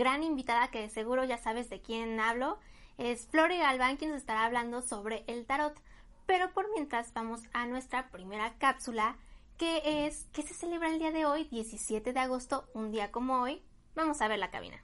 Gran 0.00 0.24
invitada 0.24 0.70
que 0.70 0.88
seguro 0.88 1.24
ya 1.24 1.36
sabes 1.36 1.68
de 1.68 1.80
quién 1.80 2.18
hablo. 2.18 2.58
Es 2.98 3.28
Flori 3.28 3.58
Galván 3.58 3.98
quien 3.98 4.10
nos 4.10 4.20
estará 4.20 4.44
hablando 4.44 4.80
sobre 4.80 5.24
el 5.26 5.46
tarot. 5.46 5.78
Pero 6.26 6.52
por 6.52 6.70
mientras 6.72 7.12
vamos 7.12 7.42
a 7.52 7.66
nuestra 7.66 8.10
primera 8.10 8.54
cápsula, 8.58 9.18
que 9.58 10.06
es 10.06 10.26
que 10.32 10.42
se 10.42 10.54
celebra 10.54 10.88
el 10.88 10.98
día 10.98 11.12
de 11.12 11.26
hoy, 11.26 11.44
17 11.44 12.12
de 12.12 12.18
agosto, 12.18 12.64
un 12.72 12.90
día 12.90 13.10
como 13.10 13.42
hoy. 13.42 13.62
Vamos 13.94 14.22
a 14.22 14.28
ver 14.28 14.38
la 14.38 14.50
cabina. 14.50 14.82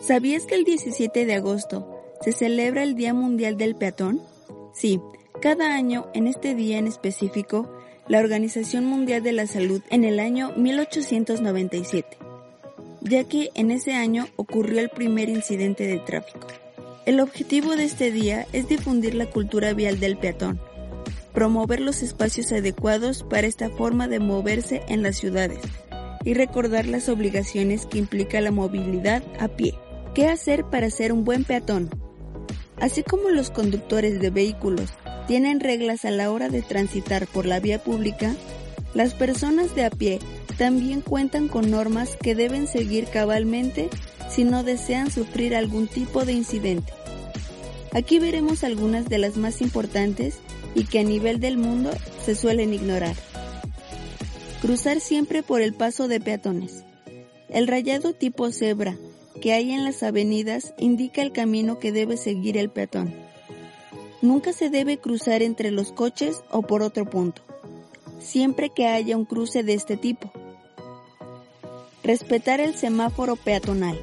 ¿Sabías 0.00 0.44
que 0.44 0.56
el 0.56 0.64
17 0.64 1.24
de 1.24 1.34
agosto 1.34 1.88
se 2.20 2.32
celebra 2.32 2.82
el 2.82 2.96
Día 2.96 3.14
Mundial 3.14 3.56
del 3.56 3.76
Peatón? 3.76 4.20
Sí, 4.72 5.00
cada 5.40 5.76
año, 5.76 6.10
en 6.14 6.26
este 6.26 6.56
día 6.56 6.78
en 6.78 6.88
específico, 6.88 7.70
la 8.08 8.18
Organización 8.18 8.86
Mundial 8.86 9.22
de 9.22 9.32
la 9.32 9.46
Salud 9.46 9.82
en 9.90 10.04
el 10.04 10.20
año 10.20 10.52
1897, 10.56 12.18
ya 13.04 13.24
que 13.24 13.50
en 13.54 13.70
ese 13.70 13.92
año 13.92 14.26
ocurrió 14.36 14.80
el 14.80 14.88
primer 14.88 15.28
incidente 15.28 15.86
de 15.86 15.98
tráfico. 15.98 16.46
El 17.06 17.20
objetivo 17.20 17.76
de 17.76 17.84
este 17.84 18.10
día 18.10 18.46
es 18.52 18.66
difundir 18.66 19.14
la 19.14 19.26
cultura 19.26 19.74
vial 19.74 20.00
del 20.00 20.16
peatón, 20.16 20.58
promover 21.34 21.80
los 21.80 22.02
espacios 22.02 22.50
adecuados 22.50 23.22
para 23.22 23.46
esta 23.46 23.68
forma 23.68 24.08
de 24.08 24.20
moverse 24.20 24.82
en 24.88 25.02
las 25.02 25.16
ciudades 25.16 25.58
y 26.24 26.32
recordar 26.32 26.86
las 26.86 27.10
obligaciones 27.10 27.84
que 27.84 27.98
implica 27.98 28.40
la 28.40 28.50
movilidad 28.50 29.22
a 29.38 29.48
pie. 29.48 29.74
¿Qué 30.14 30.28
hacer 30.28 30.64
para 30.64 30.88
ser 30.88 31.12
un 31.12 31.24
buen 31.24 31.44
peatón? 31.44 31.90
Así 32.80 33.02
como 33.02 33.28
los 33.28 33.50
conductores 33.50 34.20
de 34.20 34.30
vehículos 34.30 34.90
tienen 35.26 35.60
reglas 35.60 36.04
a 36.04 36.10
la 36.10 36.30
hora 36.30 36.48
de 36.48 36.62
transitar 36.62 37.26
por 37.26 37.44
la 37.44 37.60
vía 37.60 37.82
pública, 37.82 38.34
las 38.94 39.14
personas 39.14 39.74
de 39.74 39.84
a 39.84 39.90
pie 39.90 40.20
también 40.56 41.00
cuentan 41.00 41.48
con 41.48 41.70
normas 41.70 42.16
que 42.16 42.34
deben 42.34 42.66
seguir 42.66 43.06
cabalmente 43.06 43.88
si 44.30 44.44
no 44.44 44.62
desean 44.62 45.10
sufrir 45.10 45.54
algún 45.54 45.88
tipo 45.88 46.24
de 46.24 46.32
incidente. 46.32 46.92
Aquí 47.92 48.18
veremos 48.18 48.64
algunas 48.64 49.08
de 49.08 49.18
las 49.18 49.36
más 49.36 49.60
importantes 49.60 50.38
y 50.74 50.84
que 50.84 51.00
a 51.00 51.04
nivel 51.04 51.40
del 51.40 51.56
mundo 51.56 51.90
se 52.24 52.34
suelen 52.34 52.74
ignorar. 52.74 53.14
Cruzar 54.60 55.00
siempre 55.00 55.42
por 55.42 55.60
el 55.60 55.74
paso 55.74 56.08
de 56.08 56.20
peatones. 56.20 56.84
El 57.48 57.68
rayado 57.68 58.12
tipo 58.12 58.50
cebra 58.50 58.96
que 59.40 59.52
hay 59.52 59.72
en 59.72 59.84
las 59.84 60.02
avenidas 60.02 60.74
indica 60.78 61.22
el 61.22 61.32
camino 61.32 61.78
que 61.78 61.92
debe 61.92 62.16
seguir 62.16 62.56
el 62.56 62.70
peatón. 62.70 63.14
Nunca 64.22 64.52
se 64.52 64.70
debe 64.70 64.98
cruzar 64.98 65.42
entre 65.42 65.70
los 65.70 65.92
coches 65.92 66.42
o 66.50 66.62
por 66.62 66.82
otro 66.82 67.04
punto, 67.08 67.42
siempre 68.18 68.70
que 68.70 68.86
haya 68.86 69.16
un 69.16 69.24
cruce 69.24 69.62
de 69.62 69.74
este 69.74 69.96
tipo. 69.96 70.30
Respetar 72.02 72.60
el 72.60 72.74
semáforo 72.74 73.36
peatonal. 73.36 73.98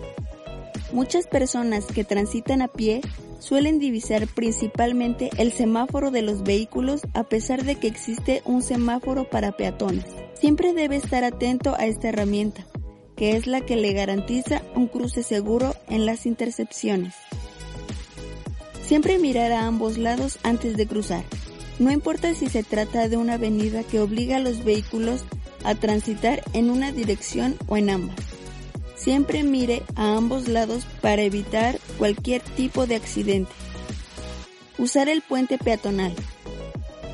Muchas 0.92 1.28
personas 1.28 1.86
que 1.86 2.04
transitan 2.04 2.62
a 2.62 2.68
pie 2.68 3.02
suelen 3.40 3.80
divisar 3.80 4.28
principalmente 4.28 5.30
el 5.38 5.52
semáforo 5.52 6.12
de 6.12 6.22
los 6.22 6.44
vehículos 6.44 7.02
a 7.14 7.24
pesar 7.24 7.64
de 7.64 7.76
que 7.76 7.88
existe 7.88 8.42
un 8.46 8.62
semáforo 8.62 9.30
para 9.30 9.52
peatones. 9.52 10.06
Siempre 10.34 10.74
debe 10.74 10.96
estar 10.96 11.24
atento 11.24 11.76
a 11.76 11.86
esta 11.86 12.10
herramienta, 12.10 12.66
que 13.16 13.36
es 13.36 13.48
la 13.48 13.62
que 13.62 13.76
le 13.76 13.94
garantiza 13.94 14.62
un 14.76 14.88
cruce 14.88 15.24
seguro 15.24 15.76
en 15.88 16.06
las 16.06 16.26
intercepciones. 16.26 17.16
Siempre 18.84 19.20
mirar 19.20 19.52
a 19.52 19.68
ambos 19.68 19.98
lados 19.98 20.38
antes 20.44 20.76
de 20.76 20.88
cruzar. 20.88 21.24
No 21.82 21.90
importa 21.90 22.36
si 22.36 22.46
se 22.46 22.62
trata 22.62 23.10
de 23.10 23.18
una 23.18 23.34
avenida 23.34 23.82
que 23.82 24.00
obliga 24.00 24.36
a 24.36 24.40
los 24.40 24.64
vehículos 24.64 25.26
a 25.64 25.74
transitar 25.74 26.44
en 26.54 26.70
una 26.70 26.92
dirección 26.92 27.56
o 27.66 27.76
en 27.76 27.90
ambas. 27.90 28.18
Siempre 28.96 29.42
mire 29.42 29.82
a 29.96 30.16
ambos 30.16 30.48
lados 30.48 30.86
para 31.02 31.24
evitar 31.24 31.80
cualquier 31.98 32.44
tipo 32.44 32.86
de 32.86 32.98
accidente. 32.98 33.52
Usar 34.78 35.10
el 35.10 35.24
puente 35.24 35.58
peatonal. 35.58 36.14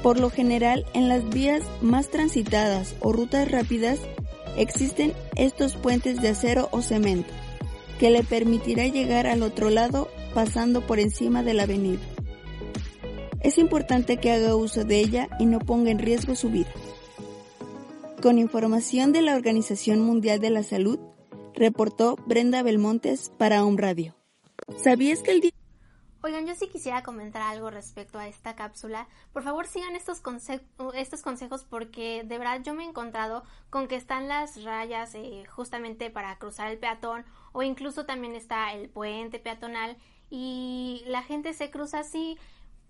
Por 0.04 0.20
lo 0.20 0.30
general, 0.30 0.86
en 0.94 1.08
las 1.08 1.30
vías 1.30 1.64
más 1.80 2.10
transitadas 2.10 2.94
o 3.00 3.14
rutas 3.14 3.50
rápidas 3.50 4.00
existen 4.58 5.14
estos 5.38 5.78
puentes 5.78 6.22
de 6.22 6.28
acero 6.28 6.68
o 6.74 6.82
cemento, 6.82 7.34
que 8.02 8.10
le 8.10 8.22
permitirá 8.22 8.86
llegar 8.86 9.28
al 9.28 9.44
otro 9.44 9.70
lado 9.70 10.10
pasando 10.34 10.86
por 10.86 11.00
encima 11.00 11.42
de 11.42 11.54
la 11.54 11.64
avenida. 11.64 12.02
Es 13.48 13.58
importante 13.58 14.18
que 14.18 14.34
haga 14.34 14.58
uso 14.58 14.84
de 14.84 15.00
ella 15.00 15.30
y 15.40 15.46
no 15.46 15.60
ponga 15.60 15.90
en 15.90 16.00
riesgo 16.00 16.36
su 16.36 16.50
vida. 16.50 16.70
Con 18.22 18.40
información 18.40 19.14
de 19.14 19.22
la 19.22 19.38
Organización 19.38 20.02
Mundial 20.02 20.42
de 20.42 20.50
la 20.50 20.64
Salud, 20.64 21.00
reportó 21.54 22.18
Brenda 22.26 22.62
Belmontes 22.62 23.32
para 23.38 23.64
un 23.64 23.78
Radio. 23.78 24.18
¿Sabías 24.84 25.22
que 25.24 25.32
el 25.32 25.40
día 25.40 25.52
Oigan, 26.24 26.46
yo 26.46 26.56
sí 26.56 26.68
quisiera 26.68 27.04
comentar 27.04 27.42
algo 27.42 27.70
respecto 27.70 28.20
a 28.20 28.28
esta 28.28 28.58
cápsula. 28.58 29.08
Por 29.32 29.44
favor, 29.44 29.66
sigan 29.66 29.96
estos, 29.96 30.22
estos 30.96 31.22
consejos 31.22 31.64
porque 31.64 32.26
de 32.26 32.38
verdad 32.38 32.62
yo 32.66 32.74
me 32.74 32.84
he 32.84 32.90
encontrado 32.90 33.46
con 33.70 33.88
que 33.88 33.96
están 33.96 34.28
las 34.28 34.62
rayas 34.66 35.16
eh, 35.16 35.46
justamente 35.48 36.10
para 36.10 36.38
cruzar 36.38 36.70
el 36.70 36.80
peatón 36.80 37.24
o 37.54 37.64
incluso 37.64 38.06
también 38.06 38.36
está 38.36 38.74
el 38.74 38.90
puente 38.90 39.40
peatonal 39.40 39.96
y 40.30 41.04
la 41.08 41.24
gente 41.24 41.54
se 41.54 41.72
cruza 41.72 42.00
así 42.00 42.38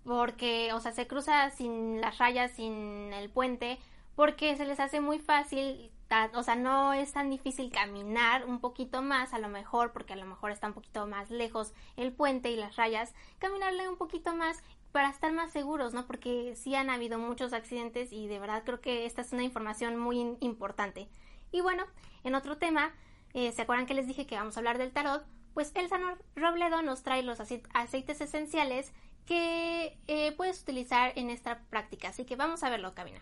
porque, 0.08 0.72
o 0.72 0.80
sea, 0.80 0.90
se 0.90 1.06
cruza 1.06 1.50
sin 1.50 2.00
las 2.00 2.18
rayas, 2.18 2.50
sin 2.52 3.12
el 3.12 3.30
puente, 3.30 3.78
porque 4.16 4.56
se 4.56 4.64
les 4.64 4.80
hace 4.80 5.00
muy 5.00 5.20
fácil 5.20 5.92
o 6.34 6.42
sea, 6.42 6.56
no 6.56 6.94
es 6.94 7.12
tan 7.12 7.28
difícil 7.28 7.70
caminar 7.70 8.46
un 8.46 8.60
poquito 8.60 9.02
más, 9.02 9.34
a 9.34 9.38
lo 9.38 9.48
mejor, 9.48 9.92
porque 9.92 10.14
a 10.14 10.16
lo 10.16 10.24
mejor 10.24 10.50
está 10.50 10.66
un 10.66 10.72
poquito 10.72 11.06
más 11.06 11.30
lejos 11.30 11.74
el 11.96 12.12
puente 12.12 12.50
y 12.50 12.56
las 12.56 12.76
rayas, 12.76 13.14
caminarle 13.38 13.88
un 13.88 13.96
poquito 13.96 14.34
más 14.34 14.62
para 14.90 15.10
estar 15.10 15.32
más 15.32 15.52
seguros, 15.52 15.92
¿no? 15.92 16.06
Porque 16.06 16.54
sí 16.56 16.74
han 16.74 16.88
habido 16.88 17.18
muchos 17.18 17.52
accidentes 17.52 18.10
y 18.10 18.26
de 18.26 18.38
verdad 18.38 18.62
creo 18.64 18.80
que 18.80 19.04
esta 19.04 19.20
es 19.20 19.32
una 19.32 19.42
información 19.42 19.98
muy 19.98 20.36
importante. 20.40 21.08
Y 21.52 21.60
bueno, 21.60 21.84
en 22.24 22.34
otro 22.34 22.56
tema, 22.56 22.94
eh, 23.34 23.52
¿se 23.52 23.62
acuerdan 23.62 23.86
que 23.86 23.94
les 23.94 24.06
dije 24.06 24.26
que 24.26 24.36
vamos 24.36 24.56
a 24.56 24.60
hablar 24.60 24.78
del 24.78 24.92
tarot? 24.92 25.26
Pues 25.52 25.72
el 25.74 25.90
San 25.90 26.02
Robledo 26.36 26.80
nos 26.80 27.02
trae 27.02 27.22
los 27.22 27.38
aceites 27.40 28.20
esenciales 28.20 28.92
que 29.28 29.98
eh, 30.06 30.32
puedes 30.38 30.62
utilizar 30.62 31.12
en 31.16 31.28
esta 31.28 31.58
práctica. 31.68 32.08
Así 32.08 32.24
que 32.24 32.34
vamos 32.34 32.64
a 32.64 32.70
verlo, 32.70 32.94
Cabina. 32.94 33.18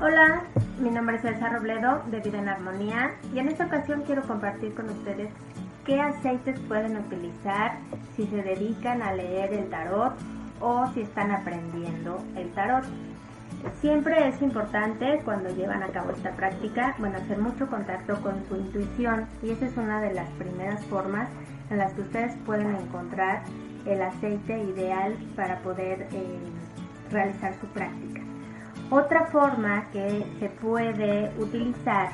Hola, 0.00 0.44
mi 0.78 0.90
nombre 0.90 1.16
es 1.16 1.24
Elsa 1.24 1.48
Robledo 1.48 2.04
de 2.06 2.20
Vida 2.20 2.38
en 2.38 2.48
Armonía 2.48 3.16
y 3.34 3.40
en 3.40 3.48
esta 3.48 3.66
ocasión 3.66 4.04
quiero 4.06 4.22
compartir 4.22 4.72
con 4.74 4.88
ustedes 4.88 5.28
qué 5.84 6.00
aceites 6.00 6.60
pueden 6.68 6.96
utilizar 6.98 7.78
si 8.14 8.28
se 8.28 8.42
dedican 8.42 9.02
a 9.02 9.12
leer 9.12 9.52
el 9.52 9.68
tarot 9.70 10.14
o 10.60 10.86
si 10.94 11.00
están 11.00 11.32
aprendiendo 11.32 12.22
el 12.36 12.52
tarot. 12.52 12.84
Siempre 13.80 14.28
es 14.28 14.40
importante 14.40 15.20
cuando 15.24 15.50
llevan 15.50 15.82
a 15.82 15.88
cabo 15.88 16.12
esta 16.12 16.30
práctica, 16.36 16.94
bueno, 16.98 17.16
hacer 17.16 17.38
mucho 17.38 17.66
contacto 17.66 18.22
con 18.22 18.46
su 18.46 18.54
intuición 18.54 19.26
y 19.42 19.50
esa 19.50 19.66
es 19.66 19.76
una 19.76 20.00
de 20.00 20.14
las 20.14 20.28
primeras 20.34 20.84
formas 20.84 21.28
en 21.70 21.78
las 21.78 21.92
que 21.92 22.02
ustedes 22.02 22.34
pueden 22.46 22.74
encontrar 22.74 23.42
el 23.86 24.02
aceite 24.02 24.58
ideal 24.58 25.16
para 25.36 25.58
poder 25.60 26.08
eh, 26.12 26.38
realizar 27.10 27.54
su 27.60 27.66
práctica. 27.68 28.20
Otra 28.90 29.26
forma 29.26 29.86
que 29.92 30.24
se 30.38 30.48
puede 30.48 31.30
utilizar 31.38 32.08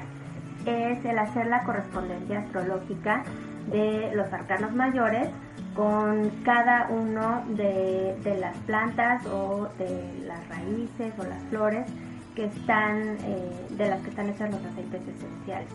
es 0.66 1.04
el 1.04 1.18
hacer 1.18 1.46
la 1.46 1.62
correspondencia 1.62 2.40
astrológica 2.40 3.22
de 3.70 4.12
los 4.14 4.32
arcanos 4.32 4.74
mayores 4.74 5.28
con 5.74 6.30
cada 6.44 6.88
uno 6.88 7.44
de, 7.48 8.36
las 8.40 8.56
plantas 8.58 9.24
o 9.26 9.68
de 9.78 10.24
las 10.26 10.48
raíces 10.48 11.12
o 11.18 11.24
las 11.24 11.42
flores 11.44 11.86
que 12.34 12.46
están 12.46 13.16
eh, 13.20 13.66
de 13.70 13.88
las 13.88 14.00
que 14.02 14.10
están 14.10 14.28
hechas 14.28 14.50
los 14.50 14.64
aceites 14.64 15.02
esenciales. 15.02 15.68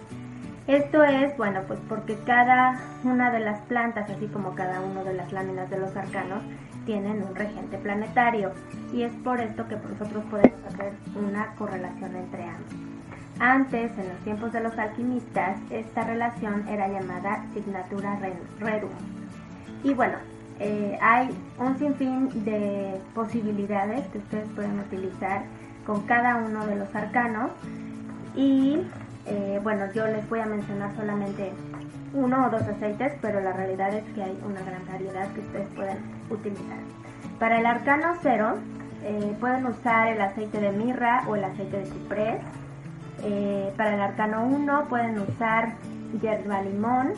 Esto 0.70 1.04
es, 1.04 1.36
bueno, 1.36 1.62
pues 1.66 1.80
porque 1.90 2.16
cada 2.28 2.80
una 3.04 3.32
de 3.32 3.40
las 3.40 3.60
plantas, 3.62 4.08
así 4.08 4.28
como 4.28 4.54
cada 4.54 4.82
una 4.82 5.04
de 5.04 5.16
las 5.16 5.32
láminas 5.32 5.68
de 5.72 5.80
los 5.80 5.96
arcanos, 5.96 6.44
tienen 6.86 7.24
un 7.24 7.34
regente 7.34 7.80
planetario 7.80 8.52
y 8.94 9.02
es 9.02 9.12
por 9.24 9.42
esto 9.42 9.68
que 9.68 9.78
nosotros 9.78 10.24
podemos 10.26 10.64
hacer 10.68 10.94
una 11.16 11.56
correlación 11.56 12.16
entre 12.16 12.44
ambos. 12.44 12.72
Antes, 13.40 13.98
en 13.98 14.10
los 14.10 14.20
tiempos 14.20 14.54
de 14.54 14.60
los 14.60 14.78
alquimistas, 14.78 15.58
esta 15.72 16.04
relación 16.04 16.68
era 16.68 16.88
llamada 16.88 17.44
signatura 17.56 18.20
rerum. 18.60 18.92
Y 19.84 19.96
bueno, 19.96 20.18
eh, 20.60 21.00
hay 21.02 21.36
un 21.58 21.80
sinfín 21.80 22.46
de 22.46 23.02
posibilidades 23.16 24.06
que 24.10 24.20
ustedes 24.20 24.48
pueden 24.50 24.80
utilizar 24.82 25.42
con 25.88 26.04
cada 26.04 26.36
uno 26.36 26.68
de 26.68 26.76
los 26.76 26.94
arcanos 26.94 27.50
y 28.36 28.84
eh, 29.30 29.60
bueno, 29.62 29.92
yo 29.94 30.08
les 30.08 30.28
voy 30.28 30.40
a 30.40 30.46
mencionar 30.46 30.96
solamente 30.96 31.52
uno 32.14 32.48
o 32.48 32.50
dos 32.50 32.64
aceites, 32.64 33.14
pero 33.22 33.40
la 33.42 33.54
realidad 33.54 33.94
es 33.94 34.04
que 34.16 34.24
hay 34.24 34.40
una 34.44 34.62
gran 34.62 34.84
variedad 34.88 35.32
que 35.34 35.42
ustedes 35.42 35.68
pueden 35.76 35.98
utilizar. 36.30 36.80
Para 37.38 37.60
el 37.60 37.66
arcano 37.68 38.16
cero, 38.24 38.56
eh, 39.04 39.36
pueden 39.40 39.68
usar 39.68 40.08
el 40.08 40.20
aceite 40.20 40.60
de 40.60 40.72
mirra 40.72 41.24
o 41.28 41.36
el 41.36 41.44
aceite 41.44 41.78
de 41.78 41.86
ciprés. 41.86 42.42
Eh, 43.24 43.72
para 43.78 43.94
el 43.96 44.02
arcano 44.02 44.46
1 44.46 44.86
pueden 44.88 45.20
usar 45.20 45.74
hierba 46.22 46.62
limón 46.62 47.14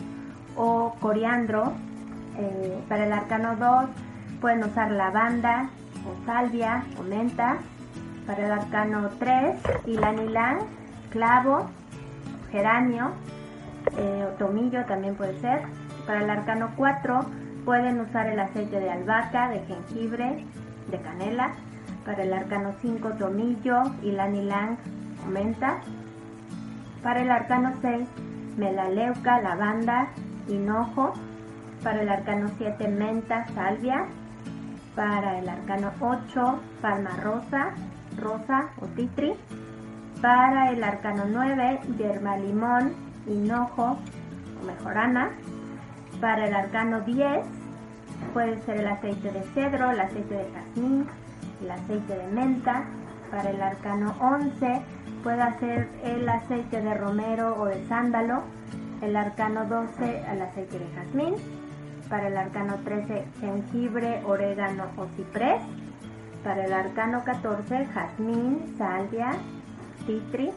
o 0.55 0.95
coriandro. 0.99 1.73
Para 2.89 3.05
el 3.05 3.13
arcano 3.13 3.55
2 3.55 3.89
pueden 4.41 4.63
usar 4.63 4.91
lavanda 4.91 5.69
o 6.07 6.25
salvia 6.25 6.83
o 6.99 7.03
menta. 7.03 7.57
Para 8.25 8.45
el 8.45 8.51
arcano 8.51 9.09
3, 9.19 9.55
ilanilán, 9.85 10.59
clavo, 11.11 11.69
geranio, 12.51 13.11
eh, 13.97 14.27
tomillo 14.37 14.85
también 14.85 15.15
puede 15.15 15.39
ser. 15.39 15.61
Para 16.05 16.23
el 16.23 16.29
arcano 16.29 16.71
4 16.75 17.25
pueden 17.65 17.99
usar 17.99 18.27
el 18.27 18.39
aceite 18.39 18.79
de 18.79 18.89
albahaca, 18.89 19.49
de 19.49 19.59
jengibre, 19.61 20.45
de 20.89 21.01
canela. 21.01 21.51
Para 22.05 22.23
el 22.23 22.33
arcano 22.33 22.73
5 22.81 23.09
tomillo, 23.19 23.83
ylang 24.01 24.35
ylang 24.35 24.77
o 25.25 25.29
menta. 25.29 25.79
Para 27.03 27.21
el 27.21 27.31
arcano 27.31 27.73
6 27.81 28.07
melaleuca, 28.57 29.41
lavanda, 29.41 30.07
hinojo. 30.47 31.13
Para 31.83 32.01
el 32.01 32.09
arcano 32.09 32.49
7 32.57 32.87
menta, 32.87 33.47
salvia. 33.53 34.05
Para 34.95 35.39
el 35.39 35.47
arcano 35.47 35.91
8 35.99 36.59
palma 36.81 37.11
rosa, 37.23 37.71
rosa 38.19 38.69
o 38.81 38.87
titri. 38.87 39.33
Para 40.21 40.69
el 40.69 40.83
arcano 40.83 41.23
9 41.27 41.79
yerba 41.97 42.37
limón, 42.37 42.93
hinojo 43.25 43.97
o 44.61 44.65
mejorana. 44.65 45.31
Para 46.19 46.47
el 46.47 46.53
arcano 46.53 47.01
10 47.01 47.43
puede 48.31 48.61
ser 48.61 48.81
el 48.81 48.87
aceite 48.87 49.31
de 49.31 49.41
cedro, 49.55 49.89
el 49.89 49.99
aceite 49.99 50.35
de 50.35 50.51
jazmín, 50.51 51.07
el 51.63 51.71
aceite 51.71 52.15
de 52.15 52.27
menta. 52.27 52.83
Para 53.31 53.49
el 53.49 53.59
arcano 53.63 54.13
11 54.19 54.81
puede 55.23 55.59
ser 55.59 55.89
el 56.03 56.29
aceite 56.29 56.81
de 56.81 56.93
romero 56.93 57.59
o 57.59 57.65
de 57.65 57.83
sándalo. 57.87 58.43
El 59.01 59.15
arcano 59.15 59.65
12 59.65 60.23
el 60.31 60.41
aceite 60.43 60.77
de 60.77 60.87
jazmín. 60.93 61.33
Para 62.09 62.27
el 62.27 62.37
arcano 62.37 62.75
13 62.83 63.25
jengibre, 63.39 64.21
orégano 64.23 64.83
o 64.97 65.07
ciprés. 65.15 65.63
Para 66.43 66.65
el 66.65 66.73
arcano 66.73 67.23
14 67.23 67.87
jazmín, 67.87 68.75
salvia, 68.77 69.31
citri. 70.05 70.51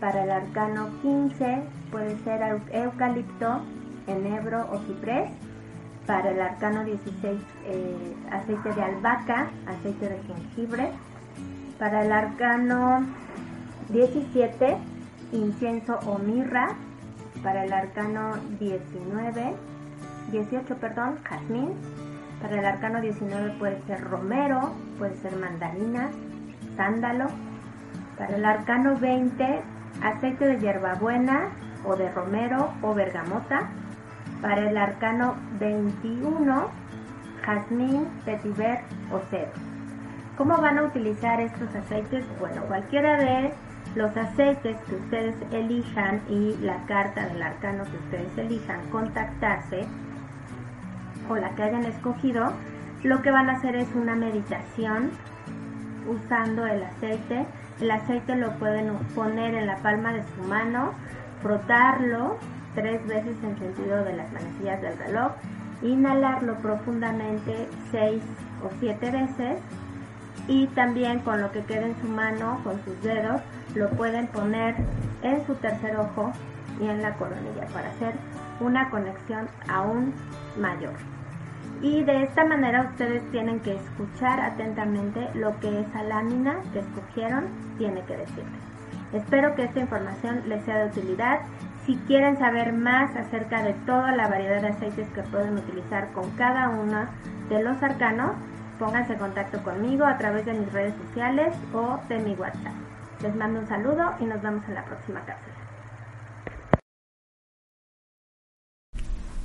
Para 0.00 0.24
el 0.24 0.30
arcano 0.30 0.88
15 1.02 1.62
puede 1.90 2.16
ser 2.20 2.40
eucalipto, 2.72 3.60
enebro 4.06 4.66
o 4.72 4.78
ciprés. 4.86 5.30
Para 6.06 6.30
el 6.30 6.40
arcano 6.40 6.84
16, 6.84 7.40
eh, 7.66 8.16
aceite 8.32 8.72
de 8.72 8.82
albahaca, 8.82 9.50
aceite 9.66 10.08
de 10.08 10.22
jengibre. 10.22 10.90
Para 11.78 12.04
el 12.04 12.12
arcano 12.12 13.06
17, 13.90 14.76
incienso 15.32 15.98
o 16.06 16.18
mirra. 16.18 16.68
Para 17.42 17.64
el 17.64 17.72
arcano 17.72 18.32
19, 18.58 19.54
18, 20.32 20.76
perdón, 20.76 21.18
jazmín. 21.24 21.74
Para 22.40 22.58
el 22.58 22.64
arcano 22.64 23.00
19 23.00 23.50
puede 23.58 23.82
ser 23.82 24.00
romero, 24.00 24.72
puede 24.98 25.14
ser 25.16 25.36
mandarina, 25.36 26.08
sándalo. 26.76 27.26
Para 28.20 28.36
el 28.36 28.44
arcano 28.44 28.98
20, 28.98 29.62
aceite 30.02 30.44
de 30.44 30.58
hierbabuena 30.58 31.48
o 31.86 31.96
de 31.96 32.10
romero 32.10 32.70
o 32.82 32.92
bergamota. 32.92 33.70
Para 34.42 34.68
el 34.68 34.76
arcano 34.76 35.36
21, 35.58 36.68
jazmín, 37.42 38.08
vetiver 38.26 38.80
o 39.10 39.20
cedro. 39.30 39.52
¿Cómo 40.36 40.58
van 40.58 40.76
a 40.76 40.82
utilizar 40.82 41.40
estos 41.40 41.74
aceites? 41.74 42.26
Bueno, 42.38 42.60
cualquiera 42.64 43.16
de 43.16 43.54
los 43.94 44.14
aceites 44.14 44.76
que 44.86 44.96
ustedes 44.96 45.36
elijan 45.50 46.20
y 46.28 46.58
la 46.60 46.76
carta 46.84 47.24
del 47.24 47.42
arcano 47.42 47.84
que 47.84 47.96
ustedes 47.96 48.36
elijan 48.36 48.86
contactarse 48.90 49.86
o 51.26 51.36
la 51.36 51.48
que 51.54 51.62
hayan 51.62 51.84
escogido, 51.84 52.52
lo 53.02 53.22
que 53.22 53.30
van 53.30 53.48
a 53.48 53.54
hacer 53.54 53.76
es 53.76 53.88
una 53.94 54.14
meditación 54.14 55.10
usando 56.06 56.66
el 56.66 56.82
aceite 56.82 57.46
El 57.80 57.90
aceite 57.90 58.36
lo 58.36 58.52
pueden 58.58 58.94
poner 59.14 59.54
en 59.54 59.66
la 59.66 59.76
palma 59.76 60.12
de 60.12 60.22
su 60.22 60.42
mano, 60.42 60.92
frotarlo 61.42 62.36
tres 62.74 63.04
veces 63.06 63.36
en 63.42 63.58
sentido 63.58 64.04
de 64.04 64.16
las 64.16 64.30
manecillas 64.32 64.80
del 64.82 64.98
reloj, 64.98 65.32
inhalarlo 65.82 66.56
profundamente 66.58 67.68
seis 67.90 68.22
o 68.62 68.70
siete 68.80 69.10
veces 69.10 69.58
y 70.46 70.66
también 70.68 71.20
con 71.20 71.40
lo 71.40 71.50
que 71.52 71.62
quede 71.64 71.86
en 71.86 72.00
su 72.00 72.08
mano, 72.08 72.60
con 72.64 72.82
sus 72.84 73.00
dedos, 73.02 73.40
lo 73.74 73.88
pueden 73.90 74.26
poner 74.26 74.76
en 75.22 75.46
su 75.46 75.54
tercer 75.54 75.96
ojo 75.96 76.32
y 76.80 76.86
en 76.86 77.02
la 77.02 77.14
coronilla 77.14 77.66
para 77.72 77.90
hacer 77.90 78.14
una 78.60 78.90
conexión 78.90 79.48
aún 79.68 80.12
mayor. 80.58 80.94
Y 81.82 82.02
de 82.04 82.24
esta 82.24 82.44
manera 82.44 82.90
ustedes 82.90 83.22
tienen 83.30 83.60
que 83.60 83.74
escuchar 83.74 84.40
atentamente 84.40 85.28
lo 85.34 85.58
que 85.60 85.80
esa 85.80 86.02
lámina 86.02 86.56
que 86.72 86.80
escogieron 86.80 87.46
tiene 87.78 88.02
que 88.02 88.18
decirles. 88.18 88.60
Espero 89.12 89.54
que 89.54 89.64
esta 89.64 89.80
información 89.80 90.42
les 90.46 90.62
sea 90.64 90.78
de 90.78 90.90
utilidad. 90.90 91.40
Si 91.86 91.96
quieren 92.06 92.38
saber 92.38 92.72
más 92.72 93.16
acerca 93.16 93.62
de 93.62 93.72
toda 93.86 94.12
la 94.12 94.28
variedad 94.28 94.60
de 94.60 94.68
aceites 94.68 95.08
que 95.10 95.22
pueden 95.22 95.54
utilizar 95.54 96.12
con 96.12 96.30
cada 96.32 96.68
uno 96.68 97.06
de 97.48 97.62
los 97.62 97.82
arcanos, 97.82 98.32
pónganse 98.78 99.14
en 99.14 99.18
contacto 99.18 99.62
conmigo 99.62 100.04
a 100.04 100.18
través 100.18 100.44
de 100.44 100.52
mis 100.52 100.72
redes 100.72 100.94
sociales 101.06 101.54
o 101.72 101.98
de 102.08 102.18
mi 102.18 102.34
WhatsApp. 102.34 102.74
Les 103.22 103.34
mando 103.34 103.60
un 103.60 103.66
saludo 103.66 104.14
y 104.20 104.24
nos 104.24 104.40
vemos 104.42 104.62
en 104.68 104.74
la 104.74 104.84
próxima 104.84 105.20
cápsula. 105.20 105.59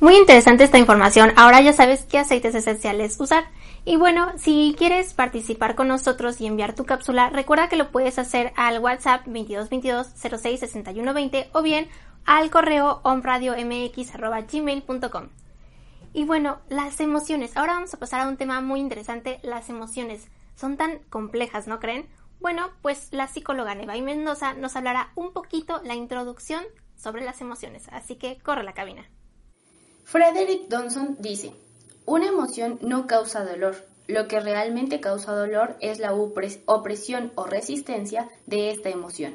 Muy 0.02 0.18
interesante 0.18 0.66
esta 0.66 0.78
información. 0.78 1.32
Ahora 1.38 1.62
ya 1.62 1.72
sabes 1.74 2.04
qué 2.04 2.20
aceites 2.20 2.54
esenciales 2.54 3.18
usar. 3.20 3.46
Y 3.86 3.96
bueno, 3.96 4.34
si 4.38 4.76
quieres 4.78 5.14
participar 5.14 5.76
con 5.76 5.88
nosotros 5.88 6.42
y 6.42 6.48
enviar 6.48 6.76
tu 6.76 6.86
cápsula, 6.86 7.30
recuerda 7.30 7.70
que 7.70 7.78
lo 7.78 7.92
puedes 7.92 8.20
hacer 8.20 8.52
al 8.56 8.80
WhatsApp 8.80 9.26
2222 9.26 10.08
06 10.42 10.62
o 11.54 11.62
bien 11.62 11.88
al 12.26 12.50
correo 12.50 13.00
omradiomx.gmail.com. 13.04 15.30
Y 16.14 16.26
bueno, 16.26 16.58
las 16.70 17.00
emociones. 17.00 17.56
Ahora 17.56 17.74
vamos 17.74 17.94
a 17.94 18.00
pasar 18.00 18.22
a 18.22 18.28
un 18.28 18.38
tema 18.38 18.62
muy 18.62 18.80
interesante, 18.80 19.40
las 19.44 19.70
emociones. 19.70 20.28
Son 20.56 20.78
tan 20.78 20.98
complejas, 21.10 21.68
¿no 21.68 21.80
creen? 21.80 22.08
Bueno, 22.40 22.72
pues 22.82 23.10
la 23.12 23.28
psicóloga 23.28 23.76
Neva 23.76 23.96
y 23.96 24.02
Mendoza 24.02 24.54
nos 24.54 24.76
hablará 24.76 25.12
un 25.16 25.32
poquito 25.32 25.80
la 25.84 25.94
introducción 25.96 26.64
sobre 26.96 27.24
las 27.24 27.42
emociones, 27.42 27.88
así 27.92 28.16
que 28.16 28.40
corre 28.40 28.64
la 28.64 28.74
cabina. 28.74 29.06
Frederick 30.06 30.70
Donson 30.70 31.18
dice, 31.20 31.52
una 32.06 32.28
emoción 32.28 32.78
no 32.82 33.08
causa 33.08 33.44
dolor, 33.44 33.76
lo 34.08 34.28
que 34.28 34.40
realmente 34.40 35.00
causa 35.00 35.34
dolor 35.34 35.78
es 35.80 35.98
la 35.98 36.14
opresión 36.14 37.32
o 37.34 37.46
resistencia 37.46 38.30
de 38.46 38.70
esta 38.70 38.90
emoción. 38.90 39.34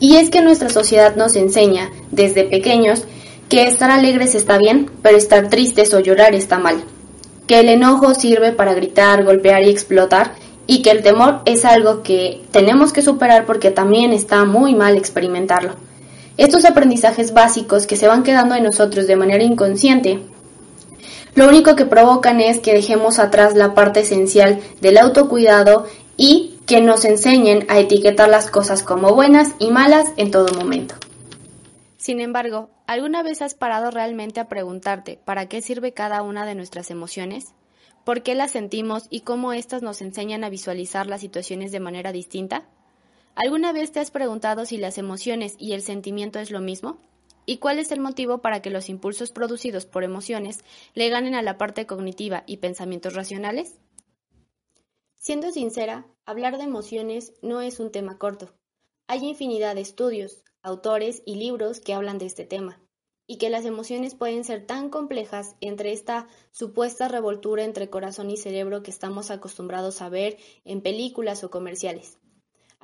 Y 0.00 0.16
es 0.16 0.30
que 0.30 0.40
nuestra 0.40 0.70
sociedad 0.70 1.16
nos 1.16 1.36
enseña, 1.36 1.90
desde 2.12 2.44
pequeños, 2.44 3.04
que 3.50 3.66
estar 3.66 3.90
alegres 3.90 4.34
está 4.34 4.56
bien, 4.56 4.90
pero 5.02 5.18
estar 5.18 5.50
tristes 5.50 5.92
o 5.92 6.00
llorar 6.00 6.34
está 6.34 6.58
mal. 6.58 6.82
Que 7.46 7.60
el 7.60 7.68
enojo 7.68 8.14
sirve 8.14 8.52
para 8.52 8.72
gritar, 8.72 9.22
golpear 9.22 9.64
y 9.64 9.70
explotar, 9.70 10.32
y 10.66 10.80
que 10.80 10.92
el 10.92 11.02
temor 11.02 11.42
es 11.44 11.66
algo 11.66 12.02
que 12.02 12.42
tenemos 12.52 12.94
que 12.94 13.02
superar 13.02 13.44
porque 13.44 13.70
también 13.70 14.14
está 14.14 14.46
muy 14.46 14.74
mal 14.74 14.96
experimentarlo. 14.96 15.74
Estos 16.36 16.64
aprendizajes 16.64 17.32
básicos 17.32 17.86
que 17.86 17.96
se 17.96 18.08
van 18.08 18.22
quedando 18.22 18.54
en 18.54 18.64
nosotros 18.64 19.06
de 19.06 19.16
manera 19.16 19.42
inconsciente, 19.42 20.20
lo 21.34 21.48
único 21.48 21.76
que 21.76 21.84
provocan 21.84 22.40
es 22.40 22.60
que 22.60 22.72
dejemos 22.72 23.18
atrás 23.18 23.54
la 23.54 23.74
parte 23.74 24.00
esencial 24.00 24.60
del 24.80 24.98
autocuidado 24.98 25.86
y 26.16 26.58
que 26.66 26.80
nos 26.80 27.04
enseñen 27.04 27.66
a 27.68 27.78
etiquetar 27.78 28.28
las 28.28 28.50
cosas 28.50 28.82
como 28.82 29.14
buenas 29.14 29.52
y 29.58 29.70
malas 29.70 30.06
en 30.16 30.30
todo 30.30 30.52
momento. 30.54 30.94
Sin 31.98 32.20
embargo, 32.20 32.70
¿alguna 32.86 33.22
vez 33.22 33.42
has 33.42 33.54
parado 33.54 33.90
realmente 33.90 34.40
a 34.40 34.48
preguntarte 34.48 35.18
para 35.24 35.46
qué 35.46 35.60
sirve 35.60 35.92
cada 35.92 36.22
una 36.22 36.46
de 36.46 36.54
nuestras 36.54 36.90
emociones? 36.90 37.52
¿Por 38.04 38.22
qué 38.22 38.34
las 38.34 38.52
sentimos 38.52 39.06
y 39.10 39.20
cómo 39.20 39.52
éstas 39.52 39.82
nos 39.82 40.00
enseñan 40.00 40.44
a 40.44 40.48
visualizar 40.48 41.06
las 41.06 41.20
situaciones 41.20 41.72
de 41.72 41.80
manera 41.80 42.12
distinta? 42.12 42.64
¿Alguna 43.36 43.74
vez 43.74 43.92
te 43.92 44.00
has 44.00 44.10
preguntado 44.10 44.64
si 44.64 44.78
las 44.78 44.96
emociones 44.96 45.56
y 45.58 45.74
el 45.74 45.82
sentimiento 45.82 46.38
es 46.38 46.50
lo 46.50 46.62
mismo? 46.62 46.96
¿Y 47.44 47.58
cuál 47.58 47.78
es 47.78 47.92
el 47.92 48.00
motivo 48.00 48.38
para 48.38 48.62
que 48.62 48.70
los 48.70 48.88
impulsos 48.88 49.30
producidos 49.30 49.84
por 49.84 50.04
emociones 50.04 50.64
le 50.94 51.10
ganen 51.10 51.34
a 51.34 51.42
la 51.42 51.58
parte 51.58 51.84
cognitiva 51.84 52.44
y 52.46 52.56
pensamientos 52.56 53.12
racionales? 53.12 53.78
Siendo 55.18 55.52
sincera, 55.52 56.06
hablar 56.24 56.56
de 56.56 56.64
emociones 56.64 57.34
no 57.42 57.60
es 57.60 57.78
un 57.78 57.92
tema 57.92 58.16
corto. 58.16 58.54
Hay 59.06 59.22
infinidad 59.22 59.74
de 59.74 59.82
estudios, 59.82 60.42
autores 60.62 61.22
y 61.26 61.34
libros 61.34 61.80
que 61.80 61.92
hablan 61.92 62.16
de 62.16 62.24
este 62.24 62.46
tema, 62.46 62.80
y 63.26 63.36
que 63.36 63.50
las 63.50 63.66
emociones 63.66 64.14
pueden 64.14 64.44
ser 64.44 64.64
tan 64.64 64.88
complejas 64.88 65.56
entre 65.60 65.92
esta 65.92 66.26
supuesta 66.52 67.06
revoltura 67.06 67.64
entre 67.64 67.90
corazón 67.90 68.30
y 68.30 68.38
cerebro 68.38 68.82
que 68.82 68.90
estamos 68.90 69.30
acostumbrados 69.30 70.00
a 70.00 70.08
ver 70.08 70.38
en 70.64 70.80
películas 70.80 71.44
o 71.44 71.50
comerciales. 71.50 72.18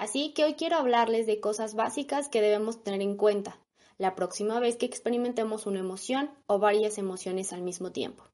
Así 0.03 0.33
que 0.33 0.43
hoy 0.43 0.55
quiero 0.55 0.79
hablarles 0.79 1.27
de 1.29 1.39
cosas 1.39 1.77
básicas 1.77 2.29
que 2.29 2.41
debemos 2.41 2.83
tener 2.83 3.01
en 3.03 3.17
cuenta 3.17 3.61
la 3.99 4.17
próxima 4.17 4.59
vez 4.59 4.75
que 4.75 4.85
experimentemos 4.85 5.65
una 5.65 5.79
emoción 5.79 6.29
o 6.49 6.59
varias 6.59 6.99
emociones 6.99 7.53
al 7.53 7.63
mismo 7.63 7.93
tiempo. 7.93 8.25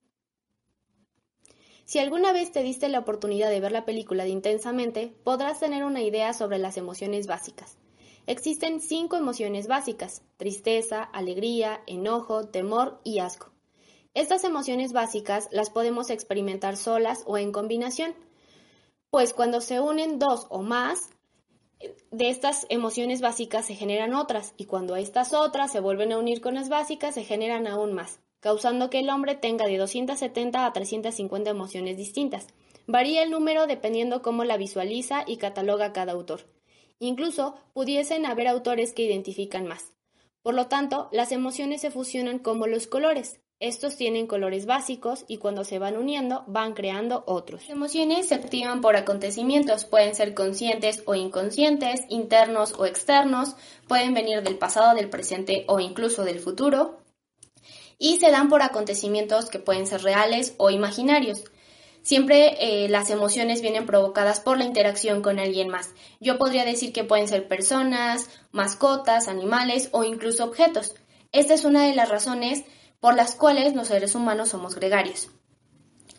Si 1.84 1.98
alguna 1.98 2.32
vez 2.32 2.52
te 2.52 2.62
diste 2.62 2.88
la 2.88 3.00
oportunidad 3.00 3.50
de 3.50 3.60
ver 3.60 3.72
la 3.72 3.84
película 3.84 4.24
de 4.24 4.30
Intensamente, 4.30 5.14
podrás 5.24 5.60
tener 5.60 5.84
una 5.84 6.00
idea 6.00 6.32
sobre 6.32 6.56
las 6.56 6.78
emociones 6.78 7.26
básicas. 7.26 7.76
Existen 8.26 8.80
cinco 8.80 9.16
emociones 9.16 9.66
básicas, 9.66 10.22
tristeza, 10.38 11.02
alegría, 11.02 11.82
enojo, 11.86 12.48
temor 12.48 12.98
y 13.04 13.18
asco. 13.18 13.52
Estas 14.14 14.42
emociones 14.44 14.94
básicas 14.94 15.50
las 15.52 15.68
podemos 15.68 16.08
experimentar 16.08 16.78
solas 16.78 17.24
o 17.26 17.36
en 17.36 17.52
combinación, 17.52 18.14
pues 19.10 19.34
cuando 19.34 19.60
se 19.60 19.80
unen 19.80 20.18
dos 20.18 20.46
o 20.48 20.62
más, 20.62 21.10
de 22.10 22.28
estas 22.28 22.66
emociones 22.70 23.20
básicas 23.20 23.66
se 23.66 23.74
generan 23.74 24.14
otras 24.14 24.54
y 24.56 24.64
cuando 24.64 24.96
estas 24.96 25.32
otras 25.32 25.70
se 25.70 25.80
vuelven 25.80 26.12
a 26.12 26.18
unir 26.18 26.40
con 26.40 26.54
las 26.54 26.68
básicas 26.68 27.14
se 27.14 27.24
generan 27.24 27.66
aún 27.66 27.92
más, 27.92 28.20
causando 28.40 28.90
que 28.90 28.98
el 29.00 29.10
hombre 29.10 29.34
tenga 29.34 29.66
de 29.66 29.78
270 29.78 30.66
a 30.66 30.72
350 30.72 31.50
emociones 31.50 31.96
distintas. 31.96 32.48
Varía 32.86 33.22
el 33.22 33.30
número 33.30 33.66
dependiendo 33.66 34.22
cómo 34.22 34.44
la 34.44 34.56
visualiza 34.56 35.24
y 35.26 35.36
cataloga 35.36 35.92
cada 35.92 36.12
autor. 36.12 36.46
Incluso 36.98 37.54
pudiesen 37.74 38.26
haber 38.26 38.48
autores 38.48 38.92
que 38.92 39.04
identifican 39.04 39.66
más. 39.66 39.92
Por 40.42 40.54
lo 40.54 40.66
tanto, 40.66 41.08
las 41.12 41.30
emociones 41.30 41.82
se 41.82 41.90
fusionan 41.90 42.38
como 42.38 42.66
los 42.66 42.86
colores. 42.86 43.40
Estos 43.60 43.96
tienen 43.96 44.28
colores 44.28 44.66
básicos 44.66 45.24
y 45.26 45.38
cuando 45.38 45.64
se 45.64 45.80
van 45.80 45.96
uniendo 45.96 46.44
van 46.46 46.74
creando 46.74 47.24
otros. 47.26 47.62
Las 47.62 47.70
emociones 47.70 48.28
se 48.28 48.36
activan 48.36 48.80
por 48.80 48.94
acontecimientos, 48.94 49.84
pueden 49.84 50.14
ser 50.14 50.32
conscientes 50.32 51.02
o 51.06 51.16
inconscientes, 51.16 52.02
internos 52.08 52.72
o 52.78 52.86
externos, 52.86 53.56
pueden 53.88 54.14
venir 54.14 54.44
del 54.44 54.58
pasado, 54.58 54.94
del 54.94 55.10
presente 55.10 55.64
o 55.66 55.80
incluso 55.80 56.24
del 56.24 56.38
futuro. 56.38 57.00
Y 57.98 58.18
se 58.18 58.30
dan 58.30 58.48
por 58.48 58.62
acontecimientos 58.62 59.50
que 59.50 59.58
pueden 59.58 59.88
ser 59.88 60.02
reales 60.02 60.54
o 60.58 60.70
imaginarios. 60.70 61.42
Siempre 62.02 62.84
eh, 62.84 62.88
las 62.88 63.10
emociones 63.10 63.60
vienen 63.60 63.86
provocadas 63.86 64.38
por 64.38 64.56
la 64.56 64.66
interacción 64.66 65.20
con 65.20 65.40
alguien 65.40 65.68
más. 65.68 65.94
Yo 66.20 66.38
podría 66.38 66.64
decir 66.64 66.92
que 66.92 67.02
pueden 67.02 67.26
ser 67.26 67.48
personas, 67.48 68.30
mascotas, 68.52 69.26
animales 69.26 69.88
o 69.90 70.04
incluso 70.04 70.44
objetos. 70.44 70.94
Esta 71.32 71.54
es 71.54 71.64
una 71.64 71.84
de 71.84 71.96
las 71.96 72.08
razones 72.08 72.64
por 73.00 73.14
las 73.14 73.34
cuales 73.34 73.74
los 73.74 73.88
seres 73.88 74.14
humanos 74.14 74.50
somos 74.50 74.74
gregarios. 74.74 75.28